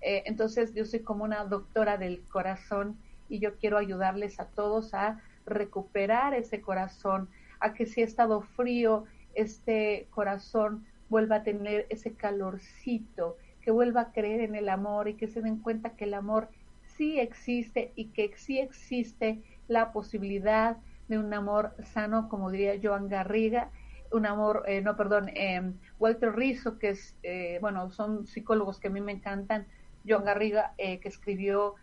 eh, 0.00 0.22
entonces 0.26 0.72
yo 0.74 0.84
soy 0.84 1.00
como 1.00 1.24
una 1.24 1.44
doctora 1.44 1.96
del 1.96 2.22
corazón 2.28 2.96
y 3.28 3.40
yo 3.40 3.56
quiero 3.56 3.78
ayudarles 3.78 4.38
a 4.38 4.46
todos 4.46 4.94
a 4.94 5.20
recuperar 5.46 6.34
ese 6.34 6.60
corazón, 6.60 7.28
a 7.60 7.74
que 7.74 7.86
si 7.86 8.02
ha 8.02 8.04
estado 8.04 8.42
frío, 8.42 9.04
este 9.34 10.06
corazón 10.10 10.84
vuelva 11.08 11.36
a 11.36 11.42
tener 11.42 11.86
ese 11.90 12.14
calorcito, 12.14 13.36
que 13.60 13.70
vuelva 13.70 14.02
a 14.02 14.12
creer 14.12 14.40
en 14.40 14.54
el 14.54 14.68
amor 14.68 15.08
y 15.08 15.14
que 15.14 15.28
se 15.28 15.40
den 15.40 15.58
cuenta 15.58 15.96
que 15.96 16.04
el 16.04 16.14
amor 16.14 16.48
sí 16.96 17.18
existe 17.18 17.92
y 17.94 18.06
que 18.06 18.32
sí 18.36 18.58
existe 18.58 19.42
la 19.68 19.92
posibilidad 19.92 20.76
de 21.08 21.18
un 21.18 21.32
amor 21.32 21.74
sano, 21.92 22.28
como 22.28 22.50
diría 22.50 22.78
Joan 22.82 23.08
Garriga, 23.08 23.70
un 24.12 24.26
amor, 24.26 24.62
eh, 24.66 24.80
no, 24.80 24.96
perdón, 24.96 25.28
eh, 25.30 25.72
Walter 25.98 26.34
Rizzo, 26.34 26.78
que 26.78 26.90
es, 26.90 27.16
eh, 27.22 27.58
bueno, 27.60 27.90
son 27.90 28.26
psicólogos 28.26 28.78
que 28.78 28.88
a 28.88 28.90
mí 28.90 29.00
me 29.00 29.12
encantan, 29.12 29.66
Joan 30.06 30.24
Garriga, 30.24 30.74
que 30.76 31.00
escribió, 31.04 31.76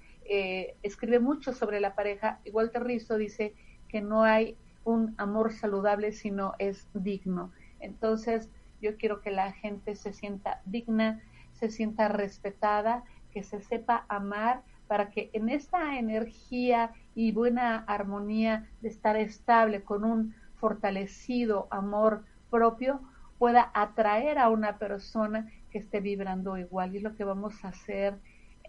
escribe 0.83 1.19
mucho 1.19 1.51
sobre 1.51 1.79
la 1.79 1.93
pareja, 1.93 2.39
y 2.45 2.51
Walter 2.51 2.83
Rizzo 2.83 3.17
dice 3.17 3.53
que 3.89 4.01
no 4.01 4.23
hay 4.23 4.55
un 4.85 5.13
amor 5.17 5.51
saludable, 5.51 6.13
sino 6.13 6.53
es 6.57 6.87
digno. 6.93 7.51
Entonces, 7.79 8.49
yo 8.81 8.95
quiero 8.97 9.21
que 9.21 9.31
la 9.31 9.51
gente 9.51 9.95
se 9.95 10.13
sienta 10.13 10.61
digna, 10.65 11.21
se 11.53 11.69
sienta 11.69 12.07
respetada, 12.07 13.03
que 13.31 13.43
se 13.43 13.61
sepa 13.61 14.05
amar 14.07 14.61
para 14.87 15.09
que 15.09 15.29
en 15.33 15.49
esta 15.49 15.97
energía 15.97 16.91
y 17.15 17.31
buena 17.31 17.83
armonía 17.87 18.69
de 18.81 18.89
estar 18.89 19.15
estable 19.15 19.83
con 19.83 20.03
un 20.03 20.35
fortalecido 20.55 21.67
amor 21.71 22.23
propio 22.49 23.01
pueda 23.37 23.71
atraer 23.73 24.37
a 24.37 24.49
una 24.49 24.77
persona 24.77 25.49
que 25.71 25.79
esté 25.79 25.99
vibrando 25.99 26.57
igual. 26.57 26.93
Y 26.93 26.97
es 26.97 27.03
lo 27.03 27.15
que 27.15 27.23
vamos 27.23 27.63
a 27.63 27.69
hacer 27.69 28.19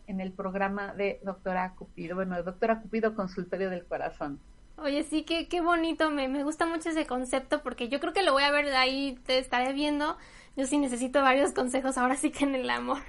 en 0.07 0.21
el 0.21 0.33
programa 0.33 0.95
de 0.95 1.21
Doctora 1.23 1.75
Cupido. 1.75 2.17
Bueno, 2.17 2.43
Doctora 2.43 2.81
Cupido, 2.81 3.15
Consultorio 3.15 3.71
del 3.71 3.85
Corazón. 3.85 4.41
Oye, 4.77 5.05
sí, 5.05 5.23
qué, 5.23 5.49
qué 5.49 5.61
bonito, 5.61 6.11
me, 6.11 6.29
me 6.29 6.45
gusta 6.45 6.67
mucho 6.67 6.89
ese 6.89 7.07
concepto 7.07 7.63
porque 7.63 7.89
yo 7.89 8.01
creo 8.01 8.13
que 8.13 8.23
lo 8.23 8.33
voy 8.33 8.43
a 8.43 8.51
ver 8.51 8.67
de 8.67 8.77
ahí, 8.77 9.19
te 9.27 9.39
estaré 9.39 9.73
viendo. 9.73 10.17
Yo 10.57 10.67
sí 10.67 10.79
necesito 10.79 11.23
varios 11.23 11.53
consejos 11.53 11.99
ahora 11.99 12.17
sí 12.17 12.31
que 12.31 12.45
en 12.45 12.55
el 12.55 12.71
amor. 12.71 12.99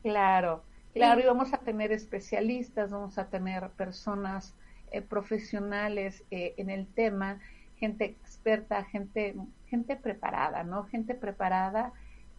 Claro, 0.00 0.62
Claro, 0.94 1.20
y 1.20 1.24
vamos 1.26 1.52
a 1.52 1.58
tener 1.58 1.92
especialistas, 1.92 2.90
vamos 2.90 3.18
a 3.18 3.28
tener 3.28 3.68
personas 3.70 4.54
eh, 4.90 5.00
profesionales 5.00 6.24
eh, 6.30 6.54
en 6.56 6.70
el 6.70 6.86
tema, 6.86 7.38
gente 7.76 8.04
experta, 8.04 8.82
gente, 8.84 9.36
gente 9.68 9.96
preparada, 9.96 10.64
¿no? 10.64 10.84
Gente 10.84 11.14
preparada 11.14 11.92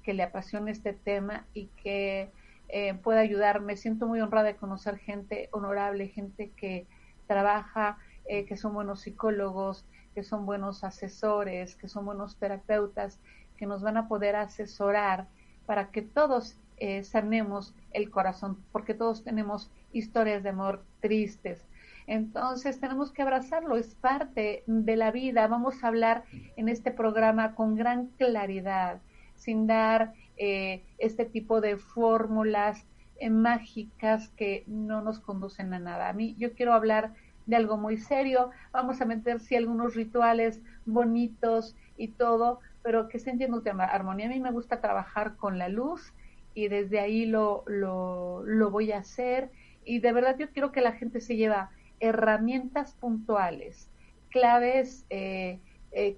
que 0.03 0.13
le 0.13 0.23
apasione 0.23 0.71
este 0.71 0.93
tema 0.93 1.45
y 1.53 1.67
que 1.81 2.31
eh, 2.69 2.93
pueda 2.95 3.19
ayudar. 3.19 3.61
Me 3.61 3.75
siento 3.75 4.07
muy 4.07 4.21
honrada 4.21 4.47
de 4.47 4.55
conocer 4.55 4.97
gente 4.97 5.49
honorable, 5.51 6.07
gente 6.07 6.51
que 6.55 6.87
trabaja, 7.27 7.97
que 8.27 8.57
son 8.57 8.75
buenos 8.75 9.01
psicólogos, 9.01 9.85
que 10.13 10.23
son 10.23 10.45
buenos 10.45 10.83
asesores, 10.83 11.75
que 11.75 11.87
son 11.87 12.05
buenos 12.05 12.35
terapeutas, 12.37 13.19
que 13.57 13.65
nos 13.65 13.81
van 13.81 13.97
a 13.97 14.07
poder 14.07 14.35
asesorar 14.35 15.27
para 15.65 15.91
que 15.91 16.01
todos 16.01 16.57
eh, 16.77 17.03
sanemos 17.03 17.75
el 17.91 18.09
corazón, 18.09 18.63
porque 18.71 18.93
todos 18.93 19.23
tenemos 19.23 19.69
historias 19.91 20.43
de 20.43 20.49
amor 20.49 20.83
tristes. 21.01 21.65
Entonces 22.07 22.79
tenemos 22.79 23.11
que 23.11 23.21
abrazarlo, 23.21 23.75
es 23.75 23.95
parte 23.95 24.63
de 24.65 24.95
la 24.95 25.11
vida. 25.11 25.45
Vamos 25.47 25.83
a 25.83 25.87
hablar 25.87 26.23
en 26.55 26.69
este 26.69 26.91
programa 26.91 27.53
con 27.53 27.75
gran 27.75 28.07
claridad, 28.17 29.01
sin 29.35 29.67
dar 29.67 30.13
eh, 30.41 30.83
este 30.97 31.25
tipo 31.25 31.59
de 31.59 31.75
fórmulas 31.75 32.85
eh, 33.19 33.29
mágicas 33.29 34.29
que 34.29 34.63
no 34.67 35.01
nos 35.01 35.19
conducen 35.19 35.73
a 35.73 35.79
nada. 35.79 36.07
A 36.07 36.13
mí 36.13 36.33
yo 36.39 36.53
quiero 36.53 36.73
hablar 36.73 37.13
de 37.45 37.57
algo 37.57 37.75
muy 37.75 37.97
serio, 37.97 38.51
vamos 38.71 39.01
a 39.01 39.05
meter 39.05 39.41
sí 39.41 39.57
algunos 39.57 39.95
rituales 39.95 40.61
bonitos 40.85 41.75
y 41.97 42.07
todo, 42.07 42.61
pero 42.83 43.09
que 43.09 43.19
se 43.19 43.31
entienda 43.31 43.57
un 43.57 43.81
armonía. 43.81 44.27
A 44.27 44.29
mí 44.29 44.39
me 44.39 44.51
gusta 44.51 44.79
trabajar 44.79 45.35
con 45.35 45.57
la 45.57 45.67
luz, 45.67 46.13
y 46.53 46.69
desde 46.69 46.99
ahí 47.01 47.25
lo, 47.25 47.63
lo, 47.67 48.43
lo 48.45 48.71
voy 48.71 48.93
a 48.93 48.99
hacer. 48.99 49.49
Y 49.83 49.99
de 49.99 50.13
verdad 50.13 50.37
yo 50.37 50.49
quiero 50.51 50.71
que 50.71 50.81
la 50.81 50.93
gente 50.93 51.19
se 51.19 51.35
lleva 51.35 51.69
herramientas 51.99 52.93
puntuales, 52.93 53.89
claves 54.29 55.05
eh, 55.09 55.59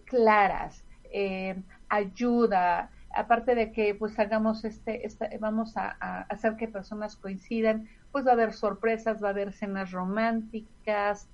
claras, 0.06 0.84
ayuda, 1.90 2.92
aparte 3.16 3.56
de 3.56 3.72
que 3.72 3.96
pues 3.96 4.18
hagamos 4.20 4.64
este, 4.66 5.06
este 5.06 5.38
vamos 5.40 5.78
a, 5.78 5.98
a, 6.00 6.22
hacer 6.24 6.56
que 6.56 6.68
personas 6.68 7.16
coincidan, 7.16 7.88
pues 8.12 8.26
va 8.26 8.32
a 8.32 8.34
haber 8.34 8.54
sorpresas, 8.54 9.24
va 9.24 9.28
a 9.28 9.32
haber 9.32 9.54
cenas 9.54 9.92
románticas, 9.92 11.30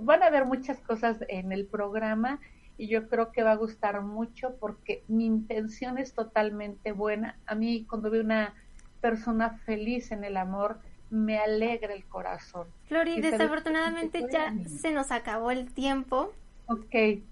van 0.00 0.22
a 0.22 0.26
haber 0.26 0.46
muchas 0.46 0.80
cosas 0.80 1.18
en 1.28 1.52
el 1.52 1.66
programa 1.66 2.40
y 2.78 2.88
yo 2.88 3.08
creo 3.08 3.32
que 3.32 3.42
va 3.42 3.52
a 3.52 3.56
gustar 3.56 4.02
mucho 4.02 4.56
porque 4.60 5.02
mi 5.08 5.26
intención 5.26 5.98
es 5.98 6.12
totalmente 6.12 6.92
buena. 6.92 7.38
A 7.46 7.54
mí 7.54 7.86
cuando 7.88 8.10
veo 8.10 8.22
una 8.22 8.54
persona 9.00 9.58
feliz 9.64 10.12
en 10.12 10.24
el 10.24 10.36
amor, 10.36 10.80
me 11.10 11.38
alegra 11.38 11.94
el 11.94 12.04
corazón. 12.04 12.66
Flori, 12.88 13.20
desafortunadamente 13.20 14.26
ya 14.30 14.52
se 14.66 14.92
nos 14.92 15.10
acabó 15.10 15.50
el 15.50 15.72
tiempo. 15.72 16.32
Ok. 16.66 17.22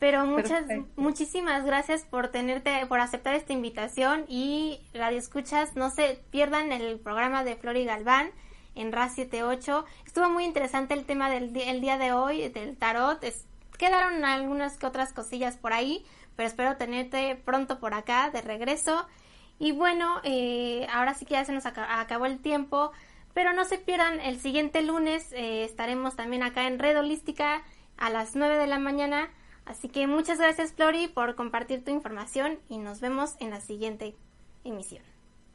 Pero 0.00 0.26
muchas, 0.26 0.64
muchísimas 0.96 1.64
gracias 1.64 2.02
por 2.02 2.28
tenerte, 2.28 2.84
por 2.86 2.98
aceptar 2.98 3.34
esta 3.34 3.52
invitación 3.52 4.24
y 4.26 4.80
radio 4.92 5.18
escuchas, 5.18 5.76
no 5.76 5.90
se 5.90 6.18
pierdan 6.30 6.72
el 6.72 6.98
programa 6.98 7.44
de 7.44 7.54
Flori 7.54 7.84
Galván 7.84 8.30
en 8.74 8.90
RA 8.90 9.08
78. 9.08 9.84
Estuvo 10.04 10.28
muy 10.28 10.44
interesante 10.44 10.94
el 10.94 11.04
tema 11.04 11.30
del 11.30 11.56
el 11.56 11.80
día 11.80 11.98
de 11.98 12.12
hoy, 12.12 12.48
del 12.48 12.76
tarot. 12.76 13.22
Es, 13.22 13.46
Quedaron 13.80 14.26
algunas 14.26 14.76
que 14.76 14.84
otras 14.84 15.14
cosillas 15.14 15.56
por 15.56 15.72
ahí, 15.72 16.04
pero 16.36 16.46
espero 16.46 16.76
tenerte 16.76 17.34
pronto 17.34 17.80
por 17.80 17.94
acá 17.94 18.28
de 18.28 18.42
regreso. 18.42 19.06
Y 19.58 19.72
bueno, 19.72 20.20
eh, 20.22 20.86
ahora 20.92 21.14
sí 21.14 21.24
que 21.24 21.32
ya 21.32 21.46
se 21.46 21.52
nos 21.52 21.64
acabó 21.64 22.26
el 22.26 22.40
tiempo, 22.40 22.92
pero 23.32 23.54
no 23.54 23.64
se 23.64 23.78
pierdan 23.78 24.20
el 24.20 24.38
siguiente 24.38 24.82
lunes, 24.82 25.32
eh, 25.32 25.64
estaremos 25.64 26.14
también 26.14 26.42
acá 26.42 26.66
en 26.66 26.78
Red 26.78 26.98
Holística 26.98 27.62
a 27.96 28.10
las 28.10 28.36
9 28.36 28.58
de 28.58 28.66
la 28.66 28.78
mañana. 28.78 29.30
Así 29.70 29.88
que 29.88 30.06
muchas 30.08 30.38
gracias 30.38 30.72
Flori 30.72 31.06
por 31.06 31.36
compartir 31.36 31.84
tu 31.84 31.92
información 31.92 32.58
y 32.68 32.78
nos 32.78 33.00
vemos 33.00 33.36
en 33.38 33.50
la 33.50 33.60
siguiente 33.60 34.16
emisión. 34.64 35.04